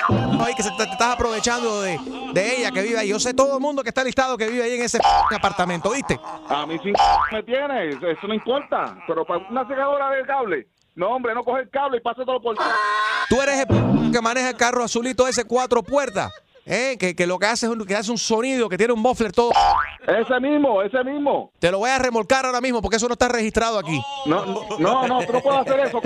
ahí 0.42 0.54
que 0.54 0.64
se 0.64 0.70
te, 0.72 0.86
te 0.86 0.92
estás 0.92 1.14
aprovechando 1.14 1.82
de, 1.82 1.98
de 2.34 2.58
ella 2.58 2.72
que 2.72 2.82
vive 2.82 3.00
ahí. 3.00 3.08
Yo 3.08 3.20
sé 3.20 3.34
todo 3.34 3.56
el 3.56 3.62
mundo 3.62 3.84
que 3.84 3.90
está 3.90 4.04
listado 4.04 4.38
que 4.38 4.50
vive 4.50 4.64
ahí 4.64 4.74
en 4.74 4.82
ese 4.82 5.00
apartamento, 5.34 5.92
¿viste? 5.92 6.20
A 6.50 6.66
mí 6.66 6.78
sin 6.84 6.94
me 7.32 7.44
tiene, 7.44 7.90
eso, 7.90 8.06
eso 8.06 8.28
no 8.28 8.34
importa. 8.34 8.98
Pero 9.08 9.24
para 9.24 9.48
una 9.50 9.66
secadora 9.66 10.10
de 10.10 10.26
cable, 10.26 10.68
no, 10.96 11.08
hombre, 11.08 11.34
no 11.34 11.44
coge 11.44 11.62
el 11.62 11.70
cable 11.70 12.00
y 12.00 12.02
pase 12.02 12.26
todo 12.26 12.42
por... 12.42 12.58
Tú 13.30 13.42
eres 13.42 13.62
el 13.62 14.12
que 14.12 14.22
maneja 14.22 14.50
el 14.50 14.58
carro 14.58 14.84
azulito 14.84 15.26
ese 15.26 15.46
cuatro 15.46 15.82
puertas, 15.84 16.34
¿eh? 16.66 16.98
que, 17.00 17.16
que 17.16 17.26
lo 17.26 17.40
que 17.40 17.46
hace 17.46 17.66
es 17.66 17.72
un, 17.72 17.86
que 17.86 17.96
hace 17.96 18.12
un 18.12 18.18
sonido, 18.18 18.68
que 18.68 18.78
tiene 18.78 18.92
un 18.92 19.00
muffler 19.00 19.32
todo. 19.32 19.52
Ese 20.08 20.40
mismo, 20.40 20.82
ese 20.82 21.04
mismo. 21.04 21.52
Te 21.60 21.72
lo 21.72 21.80
voy 21.80 21.90
a 21.90 21.98
remolcar 21.98 22.46
ahora 22.46 22.60
mismo 22.60 22.82
porque 22.82 22.98
eso 22.98 23.08
no 23.08 23.14
está 23.14 23.30
registrado 23.30 23.80
aquí. 23.80 24.02
No, 24.26 24.46
no, 24.46 24.66
no, 24.80 25.08
no, 25.08 25.26
tú 25.26 25.34
no 25.34 25.42
puedes 25.42 25.60
hacer 25.62 25.80
eso. 25.80 26.02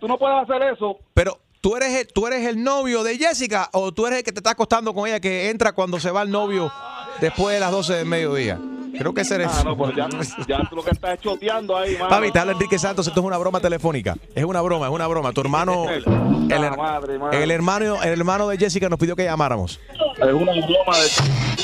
Tú 0.00 0.08
no 0.08 0.18
puedes 0.18 0.38
hacer 0.42 0.62
eso. 0.72 0.98
Pero 1.12 1.38
¿tú 1.60 1.76
eres, 1.76 1.94
el, 1.94 2.06
¿tú 2.08 2.26
eres 2.26 2.46
el 2.46 2.62
novio 2.62 3.02
de 3.02 3.18
Jessica 3.18 3.68
o 3.72 3.92
tú 3.92 4.06
eres 4.06 4.20
el 4.20 4.24
que 4.24 4.32
te 4.32 4.38
está 4.40 4.52
acostando 4.52 4.94
con 4.94 5.06
ella 5.06 5.20
que 5.20 5.50
entra 5.50 5.72
cuando 5.72 6.00
se 6.00 6.10
va 6.10 6.22
el 6.22 6.30
novio 6.30 6.72
después 7.20 7.54
de 7.54 7.60
las 7.60 7.70
12 7.70 7.94
del 7.94 8.06
mediodía? 8.06 8.58
Creo 8.98 9.14
que 9.14 9.22
ese 9.22 9.36
eres. 9.36 9.48
Ah, 9.50 9.62
no, 9.64 9.76
pues 9.76 9.94
ya, 9.96 10.08
ya 10.46 10.68
tú 10.68 10.76
lo 10.76 10.82
que 10.82 10.90
estás 10.90 11.14
es 11.14 11.20
choteando 11.20 11.76
ahí, 11.76 11.96
mano. 11.96 12.10
Papi, 12.10 12.30
te 12.30 12.38
habla 12.38 12.52
Enrique 12.52 12.78
Santos, 12.78 13.06
esto 13.06 13.20
es 13.20 13.26
una 13.26 13.38
broma 13.38 13.60
telefónica. 13.60 14.16
Es 14.34 14.44
una 14.44 14.60
broma, 14.60 14.86
es 14.86 14.92
una 14.92 15.06
broma. 15.06 15.32
Tu 15.32 15.40
hermano, 15.40 15.88
el, 15.90 16.76
madre. 16.76 17.18
el 17.32 17.50
hermano, 17.50 18.02
el 18.02 18.12
hermano 18.12 18.48
de 18.48 18.58
Jessica 18.58 18.88
nos 18.88 18.98
pidió 18.98 19.16
que 19.16 19.24
llamáramos. 19.24 19.80
Es 20.16 20.32
una 20.34 20.52
broma 20.52 20.98
de 20.98 21.08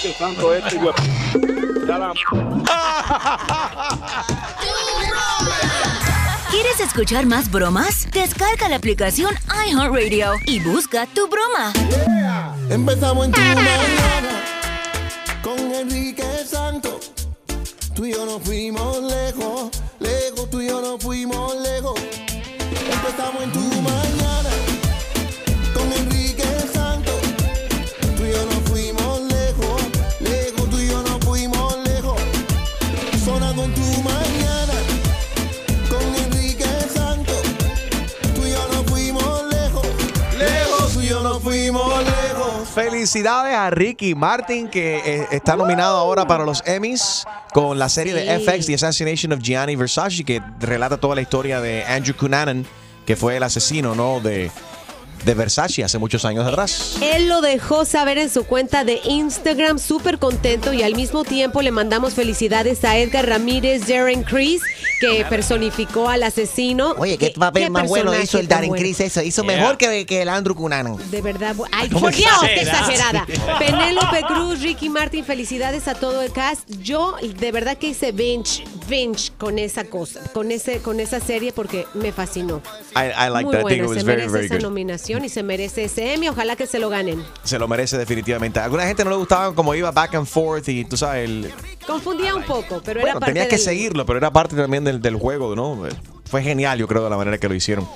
que 0.01 0.13
santo 0.13 0.55
este, 0.55 0.81
la... 1.87 2.13
¿Quieres 6.51 6.81
escuchar 6.81 7.27
más 7.27 7.51
bromas? 7.51 8.09
Descarga 8.11 8.69
la 8.69 8.77
aplicación 8.77 9.35
iHeartRadio 9.67 10.33
y 10.47 10.61
busca 10.61 11.07
tu 11.07 11.29
broma. 11.29 11.73
Empezamos 12.71 13.27
en 13.27 13.33
tu 13.33 13.41
mañana 13.41 14.43
con 15.43 15.59
Enrique 15.59 16.25
Santos. 16.47 17.13
Tú 17.95 18.07
y 18.07 18.13
yo 18.13 18.25
nos 18.25 18.43
fuimos 18.43 19.03
lejos, 19.03 19.71
lejos, 20.01 20.51
tú 20.51 20.61
y 20.61 20.69
yo 20.69 20.81
nos 20.81 21.03
fuimos 21.03 21.55
lejos. 21.57 22.01
Empezamos 22.91 23.43
en 23.43 23.53
tu 23.53 23.83
mañana 23.83 24.08
Felicidades 42.79 43.57
a 43.57 43.71
Ricky 43.71 44.15
Martin, 44.15 44.69
que 44.69 44.99
eh, 44.99 45.27
está 45.33 45.57
nominado 45.57 45.97
ahora 45.97 46.29
para 46.29 46.45
los 46.45 46.63
Emmys 46.65 47.27
con 47.53 47.77
la 47.77 47.89
serie 47.89 48.15
de. 48.15 48.39
FX, 48.39 48.67
The 48.67 48.75
Assassination 48.75 49.33
of 49.33 49.41
Gianni 49.41 49.75
Versace, 49.75 50.23
que 50.23 50.41
relata 50.61 50.97
toda 50.97 51.17
la 51.17 51.21
historia 51.21 51.61
de 51.61 51.85
Andrew 51.85 52.15
Cunanan, 52.17 52.65
que 53.05 53.17
fue 53.17 53.37
el 53.37 53.43
asesino 53.43 53.97
¿no? 53.97 54.21
de, 54.21 54.53
de 55.25 55.35
Versace 55.35 55.85
hace 55.85 55.99
muchos 55.99 56.25
años 56.25 56.47
atrás. 56.47 56.97
Él 57.03 57.29
lo 57.29 57.41
dejó 57.41 57.85
saber 57.85 58.19
en 58.19 58.31
su 58.31 58.45
cuenta 58.45 58.85
de 58.85 59.01
Instagram, 59.05 59.79
súper 59.79 60.19
contento 60.19 60.73
y 60.73 60.83
al 60.83 60.95
mismo 60.95 61.25
tiempo 61.25 61.61
le 61.63 61.71
mandamos 61.71 62.15
felicidades 62.15 62.85
a 62.85 62.97
Edgar 62.99 63.27
Ramírez, 63.29 63.87
Darren 63.87 64.23
Criss, 64.23 64.63
que 65.01 65.25
personificó 65.29 66.09
al 66.09 66.23
asesino. 66.23 66.95
Oye, 66.99 67.19
qué 67.19 67.31
papel 67.37 67.71
más 67.71 67.87
bueno 67.89 68.13
hizo 68.21 68.39
el 68.39 68.49
Darren 68.49 68.71
bueno. 68.71 68.83
Criss 68.83 69.01
eso. 69.01 69.23
Hizo 69.23 69.43
Yeah. 69.49 69.57
mejor 69.57 69.79
que, 69.79 70.05
que 70.07 70.23
el 70.23 70.29
Andrew 70.29 70.55
Cunanan. 70.55 70.97
De 71.11 71.23
verdad, 71.23 71.55
ay, 71.73 71.89
¿Cómo 71.93 72.07
por 72.07 72.15
Dios, 72.15 72.31
qué 72.43 72.61
exagerada. 72.63 73.27
Penélope 73.59 74.23
Cruz, 74.27 74.61
Ricky 74.61 74.89
Martin, 74.89 75.25
felicidades 75.25 75.89
a 75.89 75.95
todo 75.95 76.23
el 76.23 76.33
cast. 76.33 76.69
Yo 76.83 77.17
de 77.39 77.53
verdad 77.53 77.77
que 77.79 77.89
hice 77.89 78.13
binge, 78.13 78.65
binge 78.89 79.31
con 79.39 79.59
esa 79.59 79.85
cosa, 79.85 80.21
con 80.33 80.51
ese, 80.51 80.79
con 80.81 81.01
esa 81.01 81.21
serie 81.21 81.53
porque 81.53 81.87
me 81.95 82.13
fascinó. 82.13 82.61
I, 82.97 83.11
I 83.27 83.31
like 83.31 83.45
Muy 83.45 83.53
that. 83.57 83.65
I 83.65 83.69
think 83.69 83.83
it 83.85 83.89
was 83.89 83.99
se 83.99 84.05
very, 84.05 84.19
merece 84.23 84.33
very 84.33 84.47
esa 84.47 84.55
good. 84.57 84.63
nominación 84.63 85.08
y 85.25 85.29
se 85.29 85.43
merece 85.43 85.85
ese 85.85 86.15
Emmy. 86.15 86.29
Ojalá 86.29 86.55
que 86.57 86.67
se 86.67 86.79
lo 86.79 86.89
ganen. 86.91 87.25
Se 87.45 87.59
lo 87.59 87.67
merece 87.67 87.97
definitivamente. 87.97 88.61
A 88.61 88.65
alguna 88.65 88.87
gente 88.87 89.05
no 89.05 89.11
le 89.11 89.17
gustaba 89.17 89.55
como 89.55 89.75
iba 89.75 89.91
back 89.91 90.15
and 90.17 90.27
forth 90.27 90.69
y 90.69 90.85
tú 90.85 90.97
sabes, 90.97 91.29
el, 91.29 91.53
Confundía 91.87 92.35
un 92.35 92.43
poco, 92.43 92.83
pero 92.85 93.01
Bueno, 93.01 93.13
era 93.17 93.21
parte 93.21 93.33
tenías 93.33 93.47
que 93.49 93.57
del- 93.57 93.65
seguirlo, 93.65 94.05
pero 94.05 94.19
era 94.19 94.31
parte 94.31 94.55
también 94.57 94.85
del, 94.85 95.01
del 95.01 95.17
juego, 95.17 95.57
¿no? 95.57 95.85
Fue 96.27 96.43
genial, 96.43 96.79
yo 96.79 96.87
creo, 96.87 97.03
de 97.05 97.11
la 97.11 97.17
manera 97.17 97.39
que 97.39 97.49
lo 97.49 97.55
hicieron. 97.55 97.89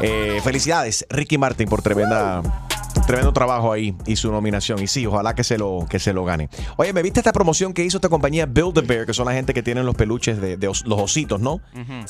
Eh, 0.00 0.40
felicidades, 0.44 1.04
Ricky 1.10 1.38
Martin, 1.38 1.68
por 1.68 1.82
tremenda, 1.82 2.42
tremendo 3.06 3.32
trabajo 3.32 3.72
ahí 3.72 3.94
y 4.06 4.16
su 4.16 4.30
nominación. 4.30 4.82
Y 4.82 4.86
sí, 4.86 5.06
ojalá 5.06 5.34
que 5.34 5.44
se 5.44 5.58
lo, 5.58 5.86
que 5.88 5.98
se 5.98 6.12
lo 6.12 6.24
gane. 6.24 6.48
Oye, 6.76 6.92
¿me 6.92 7.02
viste 7.02 7.20
esta 7.20 7.32
promoción 7.32 7.72
que 7.72 7.84
hizo 7.84 7.98
esta 7.98 8.08
compañía 8.08 8.46
Build 8.46 8.78
a 8.78 8.80
Bear, 8.82 9.06
que 9.06 9.14
son 9.14 9.26
la 9.26 9.32
gente 9.32 9.52
que 9.54 9.62
tienen 9.62 9.84
los 9.86 9.94
peluches 9.94 10.40
de, 10.40 10.56
de 10.56 10.68
os- 10.68 10.84
los 10.86 11.00
ositos, 11.00 11.40
¿no? 11.40 11.60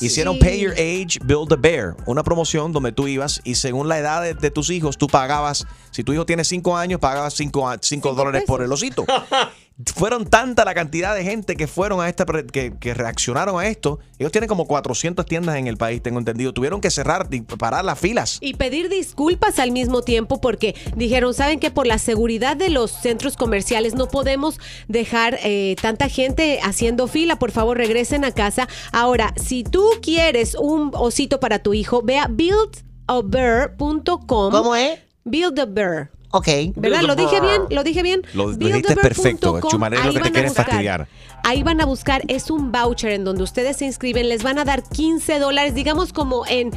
Hicieron 0.00 0.34
Sí. 0.34 0.40
Pay 0.40 0.60
Your 0.60 0.72
Age, 0.72 1.18
Build 1.24 1.52
a 1.52 1.56
Bear, 1.56 1.96
una 2.06 2.22
promoción 2.22 2.72
donde 2.72 2.92
tú 2.92 3.06
ibas 3.08 3.40
y 3.44 3.54
según 3.56 3.88
la 3.88 3.98
edad 3.98 4.22
de, 4.22 4.34
de 4.34 4.50
tus 4.50 4.70
hijos, 4.70 4.96
tú 4.98 5.06
pagabas, 5.08 5.66
si 5.90 6.04
tu 6.04 6.12
hijo 6.12 6.26
tiene 6.26 6.44
5 6.44 6.76
años, 6.76 7.00
pagabas 7.00 7.34
5 7.34 8.14
dólares 8.14 8.44
por 8.46 8.62
el 8.62 8.70
osito. 8.72 9.04
Fueron 9.96 10.26
tanta 10.26 10.64
la 10.64 10.72
cantidad 10.72 11.16
de 11.16 11.24
gente 11.24 11.56
que 11.56 11.66
fueron 11.66 12.00
a 12.00 12.08
esta 12.08 12.24
que 12.24 12.94
reaccionaron 12.94 13.58
a 13.58 13.66
esto. 13.66 13.98
Ellos 14.20 14.30
tienen 14.30 14.46
como 14.46 14.68
400 14.68 15.26
tiendas 15.26 15.56
en 15.56 15.66
el 15.66 15.76
país, 15.76 16.00
tengo 16.00 16.20
entendido. 16.20 16.52
Tuvieron 16.52 16.80
que 16.80 16.92
cerrar 16.92 17.26
y 17.32 17.40
parar 17.40 17.84
las 17.84 17.98
filas. 17.98 18.38
Y 18.40 18.54
pedir 18.54 18.88
disculpas 18.88 19.58
al 19.58 19.72
mismo 19.72 20.02
tiempo 20.02 20.40
porque 20.40 20.76
dijeron, 20.94 21.34
saben 21.34 21.58
que 21.58 21.72
por 21.72 21.88
la 21.88 21.98
seguridad 21.98 22.56
de 22.56 22.70
los 22.70 22.92
centros 22.92 23.36
comerciales 23.36 23.94
no 23.94 24.06
podemos 24.06 24.60
dejar 24.86 25.40
eh, 25.42 25.74
tanta 25.82 26.08
gente 26.08 26.60
haciendo 26.62 27.08
fila, 27.08 27.40
por 27.40 27.50
favor 27.50 27.76
regresen 27.76 28.24
a 28.24 28.30
casa. 28.30 28.68
Ahora, 28.92 29.34
si 29.36 29.64
tú 29.64 29.84
quieres 30.00 30.54
un 30.54 30.92
osito 30.94 31.40
para 31.40 31.58
tu 31.58 31.74
hijo, 31.74 32.00
ve 32.00 32.18
a 32.18 32.28
buildabear.com. 32.28 34.52
¿Cómo 34.52 34.76
es? 34.76 35.00
Build 35.24 35.58
a 35.58 35.66
Bear. 35.66 36.13
Ok. 36.36 36.48
¿Verdad? 36.74 37.02
¿Lo 37.02 37.14
dije 37.14 37.40
bien? 37.40 37.62
¿Lo 37.70 37.84
dije 37.84 38.02
bien? 38.02 38.22
Lo, 38.34 38.48
lo 38.48 38.56
dijiste 38.56 38.96
perfecto. 38.96 39.56
Es 39.58 39.62
lo 39.72 39.84
ahí 39.84 39.92
que 39.92 40.12
te 40.14 40.18
van 40.18 40.26
a 40.26 40.30
quiere 40.32 40.48
buscar. 40.48 40.66
fastidiar. 40.66 41.06
Ahí 41.44 41.62
van 41.62 41.80
a 41.80 41.84
buscar, 41.84 42.22
es 42.26 42.50
un 42.50 42.72
voucher 42.72 43.12
en 43.12 43.22
donde 43.24 43.44
ustedes 43.44 43.76
se 43.76 43.84
inscriben, 43.84 44.28
les 44.28 44.42
van 44.42 44.58
a 44.58 44.64
dar 44.64 44.82
15 44.82 45.38
dólares, 45.38 45.74
digamos 45.74 46.12
como 46.12 46.44
en, 46.48 46.72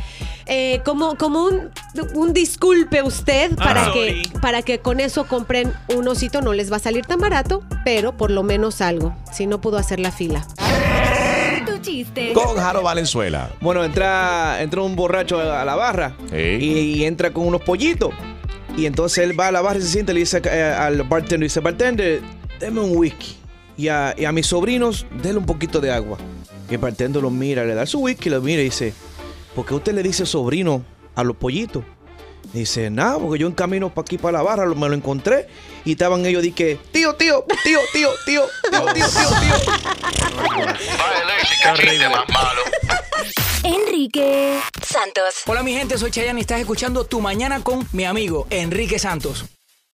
eh, 0.46 0.82
como, 0.86 1.16
como 1.16 1.46
un, 1.46 1.72
un 2.14 2.34
disculpe 2.34 3.02
usted 3.02 3.56
para 3.56 3.88
Ah, 3.88 3.92
que, 3.94 4.24
sorry. 4.24 4.40
para 4.42 4.62
que 4.62 4.78
con 4.80 5.00
eso 5.00 5.26
compren 5.26 5.74
un 5.96 6.08
osito, 6.08 6.42
no 6.42 6.54
les 6.54 6.72
va 6.72 6.76
a 6.76 6.80
salir 6.80 7.06
tan 7.06 7.20
barato, 7.20 7.64
pero 7.84 8.16
por 8.16 8.30
lo 8.30 8.44
menos 8.44 8.82
algo, 8.82 9.16
si 9.32 9.48
no 9.48 9.60
pudo 9.62 9.78
hacer 9.78 10.00
la 10.02 10.12
fila. 10.12 10.46
Tu 11.66 11.78
chiste. 11.80 12.34
Con 12.34 12.58
Jaro 12.58 12.82
Valenzuela. 12.84 13.50
Bueno, 13.62 13.84
entra, 13.84 14.62
entra 14.62 14.82
un 14.82 14.96
borracho 14.96 15.40
a 15.40 15.66
la 15.66 15.76
barra 15.76 16.16
y, 16.32 16.66
y 16.66 17.06
entra 17.06 17.32
con 17.32 17.48
unos 17.48 17.62
pollitos. 17.62 18.14
Y 18.78 18.86
entonces 18.86 19.24
él 19.24 19.38
va 19.38 19.48
a 19.48 19.52
la 19.52 19.62
barra 19.62 19.80
y 19.80 19.82
se 19.82 19.88
siente 19.88 20.14
le 20.14 20.20
dice 20.20 20.40
eh, 20.46 20.62
al 20.62 21.02
bartender, 21.02 21.48
dice, 21.48 21.60
bartender, 21.60 22.22
deme 22.60 22.80
un 22.80 22.96
whisky. 22.96 23.36
Y 23.76 23.88
a, 23.88 24.12
a 24.12 24.32
mis 24.32 24.46
sobrinos, 24.46 25.08
déle 25.22 25.40
un 25.40 25.46
poquito 25.46 25.82
de 25.82 25.92
agua. 25.92 26.20
Y 26.70 26.76
el 26.76 26.80
bartender 26.80 27.22
lo 27.22 27.32
mira, 27.32 27.66
le 27.66 27.74
da 27.74 27.88
su 27.88 28.00
whisky, 28.00 28.30
lo 28.30 28.40
mira 28.40 28.62
y 28.62 28.66
dice, 28.66 28.94
¿por 29.56 29.66
qué 29.66 29.74
usted 29.74 29.94
le 29.94 30.04
dice 30.04 30.28
sobrino 30.28 30.86
a 31.16 31.24
los 31.24 31.36
pollitos? 31.36 31.84
Dice, 32.54 32.90
nada, 32.90 33.20
porque 33.20 33.40
yo 33.40 33.48
en 33.48 33.54
camino 33.54 33.90
para 33.90 34.04
aquí, 34.04 34.18
para 34.18 34.38
la 34.38 34.44
barra, 34.44 34.66
me 34.66 34.88
lo 34.88 34.96
encontré 34.96 35.48
y 35.86 35.92
estaban 35.92 36.26
ellos, 36.26 36.42
di 36.42 36.52
que, 36.52 36.80
tío, 36.92 37.14
tío, 37.16 37.46
tío, 37.64 37.80
tío, 37.94 38.10
tío, 38.26 38.44
tío, 38.72 38.86
tío, 38.94 39.06
tío, 39.06 39.30
tío. 39.40 39.56
Enrique 43.64 44.60
Santos. 44.82 45.36
Hola 45.46 45.64
mi 45.64 45.74
gente, 45.74 45.98
soy 45.98 46.12
Chayanne 46.12 46.40
y 46.40 46.42
estás 46.42 46.60
escuchando 46.60 47.06
Tu 47.06 47.20
Mañana 47.20 47.64
con 47.64 47.88
mi 47.92 48.06
amigo 48.06 48.48
Enrique 48.50 48.98
Santos. 49.00 49.46